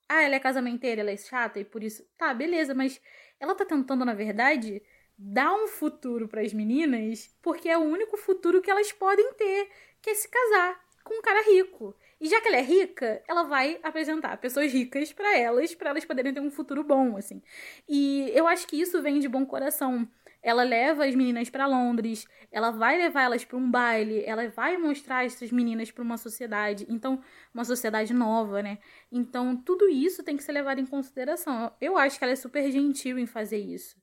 Ah, 0.10 0.22
ela 0.24 0.36
é 0.36 0.40
casamenteira, 0.40 1.02
ela 1.02 1.12
é 1.12 1.18
chata 1.18 1.60
e 1.60 1.66
por 1.66 1.84
isso. 1.84 2.04
Tá, 2.18 2.34
beleza, 2.34 2.74
mas 2.74 3.02
ela 3.40 3.56
tá 3.56 3.66
tentando, 3.66 4.06
na 4.06 4.14
verdade, 4.14 4.82
dar 5.18 5.54
um 5.54 5.68
futuro 5.68 6.28
para 6.28 6.42
as 6.42 6.54
meninas, 6.54 7.36
porque 7.42 7.68
é 7.70 7.78
o 7.78 7.82
único 7.82 8.18
futuro 8.18 8.62
que 8.62 8.72
elas 8.72 8.92
podem 8.92 9.34
ter, 9.34 9.70
que 10.02 10.10
é 10.10 10.16
se 10.16 10.30
casar 10.30 10.80
com 11.04 11.16
um 11.16 11.22
cara 11.22 11.42
rico. 11.50 11.96
E 12.20 12.28
já 12.28 12.42
que 12.42 12.48
ela 12.48 12.58
é 12.58 12.62
rica, 12.62 13.22
ela 13.28 13.44
vai 13.44 13.80
apresentar 13.84 14.38
pessoas 14.38 14.74
ricas 14.74 15.14
para 15.14 15.38
elas, 15.38 15.76
para 15.76 15.92
elas 15.92 16.04
poderem 16.04 16.34
ter 16.34 16.40
um 16.40 16.50
futuro 16.50 16.84
bom, 16.84 17.16
assim. 17.16 17.42
E 17.88 18.32
eu 18.34 18.48
acho 18.48 18.68
que 18.68 18.80
isso 18.80 19.02
vem 19.02 19.20
de 19.20 19.28
bom 19.28 19.46
coração. 19.46 20.08
Ela 20.42 20.64
leva 20.64 21.06
as 21.06 21.14
meninas 21.14 21.50
para 21.50 21.68
Londres, 21.68 22.28
ela 22.52 22.72
vai 22.72 22.98
levar 22.98 23.24
elas 23.24 23.44
para 23.44 23.58
um 23.58 23.70
baile, 23.70 24.24
ela 24.26 24.48
vai 24.50 24.78
mostrar 24.78 25.26
essas 25.26 25.52
meninas 25.52 25.92
para 25.92 26.04
uma 26.04 26.18
sociedade, 26.18 26.86
então 26.90 27.22
uma 27.54 27.66
sociedade 27.66 28.14
nova, 28.14 28.64
né? 28.64 28.80
Então 29.12 29.56
tudo 29.56 29.90
isso 29.90 30.24
tem 30.24 30.38
que 30.38 30.44
ser 30.44 30.54
levado 30.54 30.80
em 30.80 30.86
consideração. 30.86 31.72
Eu 31.82 31.98
acho 31.98 32.18
que 32.18 32.24
ela 32.24 32.34
é 32.34 32.36
super 32.36 32.72
gentil 32.72 33.20
em 33.20 33.26
fazer 33.26 33.58
isso. 33.58 33.96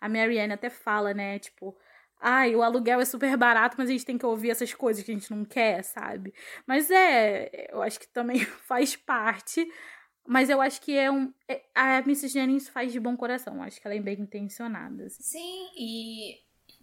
A 0.00 0.08
Marianne 0.08 0.52
até 0.54 0.68
fala, 0.68 1.14
né, 1.14 1.38
tipo, 1.38 1.76
ai, 2.22 2.54
o 2.54 2.62
aluguel 2.62 3.00
é 3.00 3.04
super 3.04 3.36
barato, 3.36 3.76
mas 3.76 3.88
a 3.88 3.92
gente 3.92 4.06
tem 4.06 4.16
que 4.16 4.24
ouvir 4.24 4.50
essas 4.50 4.72
coisas 4.72 5.02
que 5.02 5.10
a 5.10 5.14
gente 5.14 5.30
não 5.30 5.44
quer, 5.44 5.82
sabe? 5.82 6.32
Mas 6.66 6.90
é, 6.90 7.68
eu 7.70 7.82
acho 7.82 7.98
que 7.98 8.08
também 8.08 8.38
faz 8.66 8.94
parte. 8.96 9.66
Mas 10.24 10.48
eu 10.48 10.60
acho 10.60 10.80
que 10.80 10.96
é 10.96 11.10
um. 11.10 11.34
É, 11.48 11.62
a 11.74 11.98
Mrs. 11.98 12.28
Jennings 12.28 12.68
faz 12.68 12.92
de 12.92 13.00
bom 13.00 13.16
coração. 13.16 13.60
Acho 13.60 13.80
que 13.80 13.86
ela 13.86 13.96
é 13.96 14.00
bem 14.00 14.20
intencionada. 14.20 15.06
Assim. 15.06 15.22
Sim, 15.22 15.70
e 15.76 16.36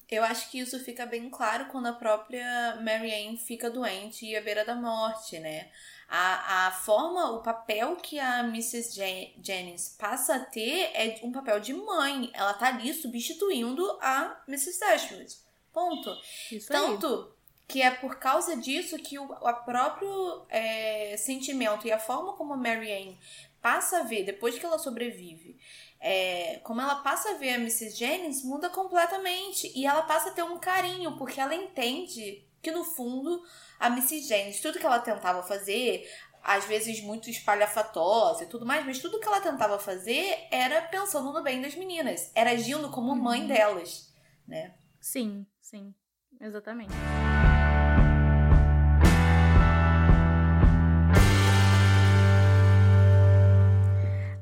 eu 0.10 0.24
acho 0.24 0.49
que 0.49 0.60
isso 0.60 0.80
fica 0.80 1.05
bem 1.05 1.30
claro 1.30 1.66
quando 1.66 1.88
a 1.88 1.93
própria 1.93 2.78
Marianne 2.82 3.38
fica 3.38 3.70
doente 3.70 4.26
e 4.26 4.36
à 4.36 4.41
beira 4.41 4.66
da 4.66 4.76
morte, 4.76 5.38
né? 5.39 5.70
A, 6.07 6.68
a 6.68 6.72
forma, 6.72 7.32
o 7.32 7.43
papel 7.43 7.95
que 7.97 8.20
a 8.20 8.39
Mrs. 8.39 8.95
Jen 8.95 9.36
Jennings 9.43 9.95
passa 9.99 10.36
a 10.36 10.39
ter 10.39 10.89
é 10.95 11.20
um 11.22 11.32
papel 11.32 11.60
de 11.60 11.72
mãe. 11.72 12.32
Ela 12.34 12.53
tá 12.55 12.70
ali 12.70 12.91
substituindo 12.91 13.86
a 14.01 14.41
Mrs. 14.47 14.80
Dashwood. 14.80 15.36
Ponto. 15.72 16.10
Isso 16.51 16.68
Tanto 16.68 17.07
aí. 17.07 17.64
que 17.68 17.82
é 17.84 17.91
por 17.91 18.18
causa 18.18 18.57
disso 18.57 18.97
que 18.97 19.20
o 19.20 19.32
a 19.45 19.53
próprio 19.53 20.45
é, 20.49 21.16
sentimento 21.18 21.86
e 21.86 21.91
a 21.91 21.99
forma 21.99 22.34
como 22.34 22.53
a 22.53 22.57
Marianne 22.57 23.20
passa 23.62 23.99
a 23.99 24.03
ver, 24.03 24.24
depois 24.24 24.57
que 24.57 24.66
ela 24.66 24.80
sobrevive, 24.80 25.60
é, 26.00 26.60
como 26.64 26.82
ela 26.82 26.95
passa 26.95 27.32
a 27.32 27.34
ver 27.34 27.52
a 27.52 27.56
Mrs. 27.56 27.91
Jennings, 27.91 28.43
muda 28.43 28.70
completamente. 28.70 29.72
E 29.76 29.86
ela 29.86 30.04
passa 30.04 30.30
a 30.30 30.34
ter 30.34 30.43
um 30.43 30.58
carinho, 30.58 31.18
porque 31.18 31.39
ela 31.39 31.54
entende 31.54 32.45
que 32.62 32.72
no 32.72 32.84
fundo 32.84 33.41
a 33.80 33.89
Missy 33.89 34.22
James, 34.22 34.60
tudo 34.60 34.80
que 34.80 34.86
ela 34.86 35.00
tentava 35.00 35.41
fazer, 35.43 36.10
às 36.43 36.66
vezes 36.66 37.02
muito 37.02 37.30
espalhafatosa 37.30 38.43
e 38.43 38.47
tudo 38.47 38.66
mais, 38.66 38.86
mas 38.86 39.00
tudo 39.00 39.20
que 39.20 39.28
ela 39.28 39.41
tentava 39.41 39.80
fazer 39.80 40.47
era 40.52 40.82
pensando 40.84 41.32
no 41.32 41.43
bem 41.43 41.62
das 41.62 41.76
meninas, 41.76 42.32
era 42.36 42.52
agindo 42.52 42.89
como 42.89 43.16
mãe 43.16 43.41
uhum. 43.41 43.47
delas, 43.47 44.14
né? 44.47 44.74
Sim, 45.00 45.45
sim, 45.62 45.93
exatamente. 46.41 46.93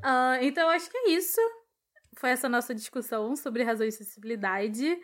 Uh, 0.07 0.41
então, 0.41 0.69
acho 0.69 0.89
que 0.89 0.97
é 0.97 1.09
isso. 1.09 1.41
Foi 2.15 2.29
essa 2.29 2.47
nossa 2.47 2.73
discussão 2.73 3.35
sobre 3.35 3.61
razão 3.61 3.85
e 3.85 3.89
acessibilidade. 3.89 4.97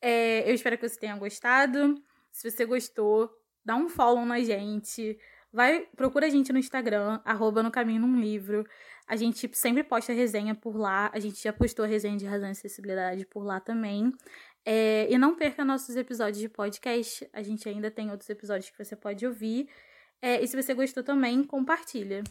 É, 0.00 0.48
eu 0.48 0.54
espero 0.54 0.78
que 0.78 0.88
você 0.88 0.98
tenha 0.98 1.16
gostado. 1.16 2.00
Se 2.30 2.48
você 2.48 2.64
gostou, 2.64 3.28
dá 3.64 3.74
um 3.74 3.88
follow 3.88 4.24
na 4.24 4.40
gente. 4.40 5.18
Vai, 5.52 5.86
procura 5.96 6.26
a 6.26 6.30
gente 6.30 6.52
no 6.52 6.58
Instagram, 6.58 7.20
arroba 7.24 7.64
no 7.64 7.70
caminho 7.70 8.02
num 8.02 8.20
livro. 8.20 8.64
A 9.08 9.16
gente 9.16 9.50
sempre 9.54 9.82
posta 9.82 10.12
resenha 10.12 10.54
por 10.54 10.76
lá. 10.76 11.10
A 11.12 11.18
gente 11.18 11.42
já 11.42 11.52
postou 11.52 11.84
a 11.84 11.88
resenha 11.88 12.16
de 12.16 12.24
razão 12.24 12.48
e 12.48 12.52
acessibilidade 12.52 13.26
por 13.26 13.42
lá 13.42 13.58
também. 13.58 14.12
É, 14.64 15.12
e 15.12 15.18
não 15.18 15.34
perca 15.34 15.64
nossos 15.64 15.96
episódios 15.96 16.38
de 16.38 16.48
podcast. 16.48 17.28
A 17.32 17.42
gente 17.42 17.68
ainda 17.68 17.90
tem 17.90 18.10
outros 18.10 18.30
episódios 18.30 18.70
que 18.70 18.78
você 18.82 18.94
pode 18.94 19.26
ouvir. 19.26 19.68
É, 20.22 20.40
e 20.40 20.46
se 20.46 20.54
você 20.54 20.72
gostou 20.74 21.02
também, 21.02 21.42
compartilha. 21.42 22.22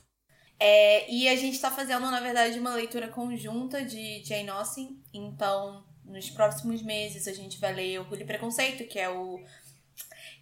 É, 0.60 1.12
e 1.12 1.28
a 1.28 1.36
gente 1.36 1.56
está 1.56 1.70
fazendo, 1.70 2.10
na 2.10 2.20
verdade, 2.20 2.60
uma 2.60 2.74
leitura 2.76 3.08
conjunta 3.08 3.84
de 3.84 4.24
Jane 4.24 4.50
Austen. 4.50 5.02
Então, 5.14 5.84
nos 6.06 6.30
próximos 6.30 6.82
meses, 6.82 7.28
a 7.28 7.34
gente 7.34 7.60
vai 7.60 7.74
ler 7.74 8.00
Orgulho 8.00 8.22
e 8.22 8.26
Preconceito, 8.26 8.88
que 8.88 9.00
é 9.00 9.10
o, 9.10 9.42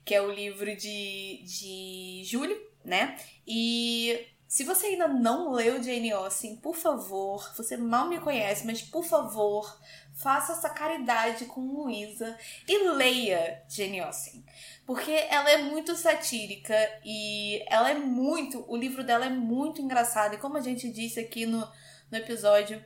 que 0.05 0.13
é 0.13 0.21
o 0.21 0.31
livro 0.31 0.75
de, 0.75 1.43
de 1.43 2.23
julho, 2.25 2.59
né? 2.83 3.15
E 3.47 4.27
se 4.51 4.65
você 4.65 4.87
ainda 4.87 5.07
não 5.07 5.53
leu 5.53 5.81
Jane 5.81 6.11
Austen, 6.11 6.57
por 6.57 6.75
favor, 6.75 7.53
você 7.55 7.77
mal 7.77 8.09
me 8.09 8.19
conhece, 8.19 8.65
mas 8.65 8.81
por 8.81 9.05
favor, 9.05 9.79
faça 10.13 10.51
essa 10.51 10.69
caridade 10.69 11.45
com 11.45 11.61
Luísa 11.61 12.37
e 12.67 12.89
leia 12.89 13.63
Jane 13.69 14.01
Austen. 14.01 14.43
Porque 14.85 15.09
ela 15.09 15.49
é 15.49 15.59
muito 15.59 15.95
satírica 15.95 16.75
e 17.05 17.63
ela 17.69 17.91
é 17.91 17.93
muito. 17.93 18.65
O 18.67 18.75
livro 18.75 19.05
dela 19.05 19.25
é 19.25 19.29
muito 19.29 19.81
engraçado. 19.81 20.33
E 20.33 20.37
como 20.37 20.57
a 20.57 20.61
gente 20.61 20.91
disse 20.91 21.21
aqui 21.21 21.45
no, 21.45 21.65
no 22.11 22.17
episódio, 22.17 22.85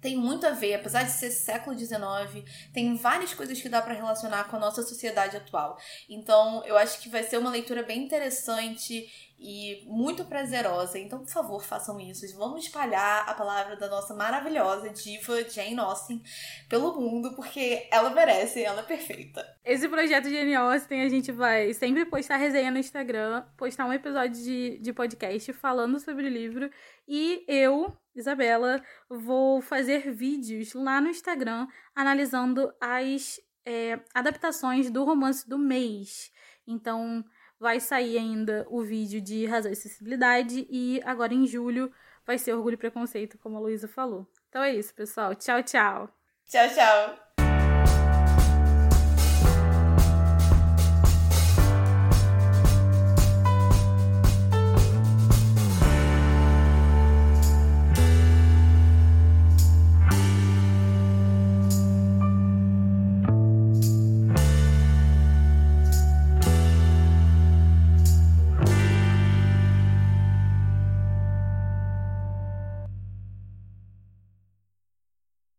tem 0.00 0.16
muito 0.16 0.46
a 0.46 0.50
ver, 0.50 0.74
apesar 0.74 1.02
de 1.02 1.12
ser 1.12 1.30
século 1.30 1.76
XIX, 1.76 2.44
tem 2.72 2.94
várias 2.94 3.34
coisas 3.34 3.60
que 3.60 3.68
dá 3.68 3.82
para 3.82 3.94
relacionar 3.94 4.44
com 4.44 4.56
a 4.56 4.60
nossa 4.60 4.82
sociedade 4.82 5.36
atual. 5.36 5.76
Então, 6.08 6.62
eu 6.64 6.76
acho 6.76 7.00
que 7.00 7.08
vai 7.08 7.24
ser 7.24 7.38
uma 7.38 7.50
leitura 7.50 7.82
bem 7.82 8.04
interessante 8.04 9.10
e 9.38 9.84
muito 9.86 10.24
prazerosa. 10.24 10.98
Então, 10.98 11.20
por 11.20 11.30
favor, 11.30 11.64
façam 11.64 11.98
isso. 12.00 12.26
Vamos 12.36 12.64
espalhar 12.64 13.28
a 13.28 13.34
palavra 13.34 13.76
da 13.76 13.88
nossa 13.88 14.14
maravilhosa 14.14 14.90
diva 14.90 15.48
Jane 15.48 15.78
Austen 15.78 16.22
pelo 16.68 17.00
mundo, 17.00 17.34
porque 17.36 17.86
ela 17.90 18.10
merece, 18.10 18.62
ela 18.62 18.80
é 18.80 18.84
perfeita. 18.84 19.46
Esse 19.64 19.88
projeto 19.88 20.28
Jane 20.28 20.54
Austen, 20.54 21.02
a 21.02 21.08
gente 21.08 21.30
vai 21.30 21.72
sempre 21.72 22.04
postar 22.04 22.36
resenha 22.36 22.70
no 22.70 22.78
Instagram, 22.78 23.44
postar 23.56 23.86
um 23.86 23.92
episódio 23.92 24.42
de, 24.42 24.78
de 24.78 24.92
podcast 24.92 25.52
falando 25.52 26.00
sobre 26.00 26.26
o 26.26 26.30
livro. 26.30 26.68
E 27.06 27.44
eu, 27.46 27.96
Isabela, 28.14 28.82
vou 29.08 29.62
fazer 29.62 30.12
vídeos 30.12 30.74
lá 30.74 31.00
no 31.00 31.08
Instagram 31.08 31.68
analisando 31.94 32.72
as 32.80 33.40
é, 33.64 34.00
adaptações 34.14 34.90
do 34.90 35.04
romance 35.04 35.48
do 35.48 35.58
mês. 35.58 36.32
Então, 36.66 37.24
vai 37.58 37.80
sair 37.80 38.18
ainda 38.18 38.66
o 38.68 38.82
vídeo 38.82 39.20
de 39.20 39.46
razão 39.46 39.70
e 39.70 39.74
acessibilidade 39.74 40.66
e 40.70 41.00
agora 41.04 41.34
em 41.34 41.46
julho 41.46 41.92
vai 42.26 42.38
ser 42.38 42.52
orgulho 42.52 42.74
e 42.74 42.78
preconceito, 42.78 43.38
como 43.38 43.56
a 43.56 43.60
Luísa 43.60 43.88
falou. 43.88 44.26
Então 44.48 44.62
é 44.62 44.74
isso, 44.74 44.94
pessoal. 44.94 45.34
Tchau, 45.34 45.62
tchau. 45.62 46.08
Tchau, 46.46 46.68
tchau. 46.68 47.27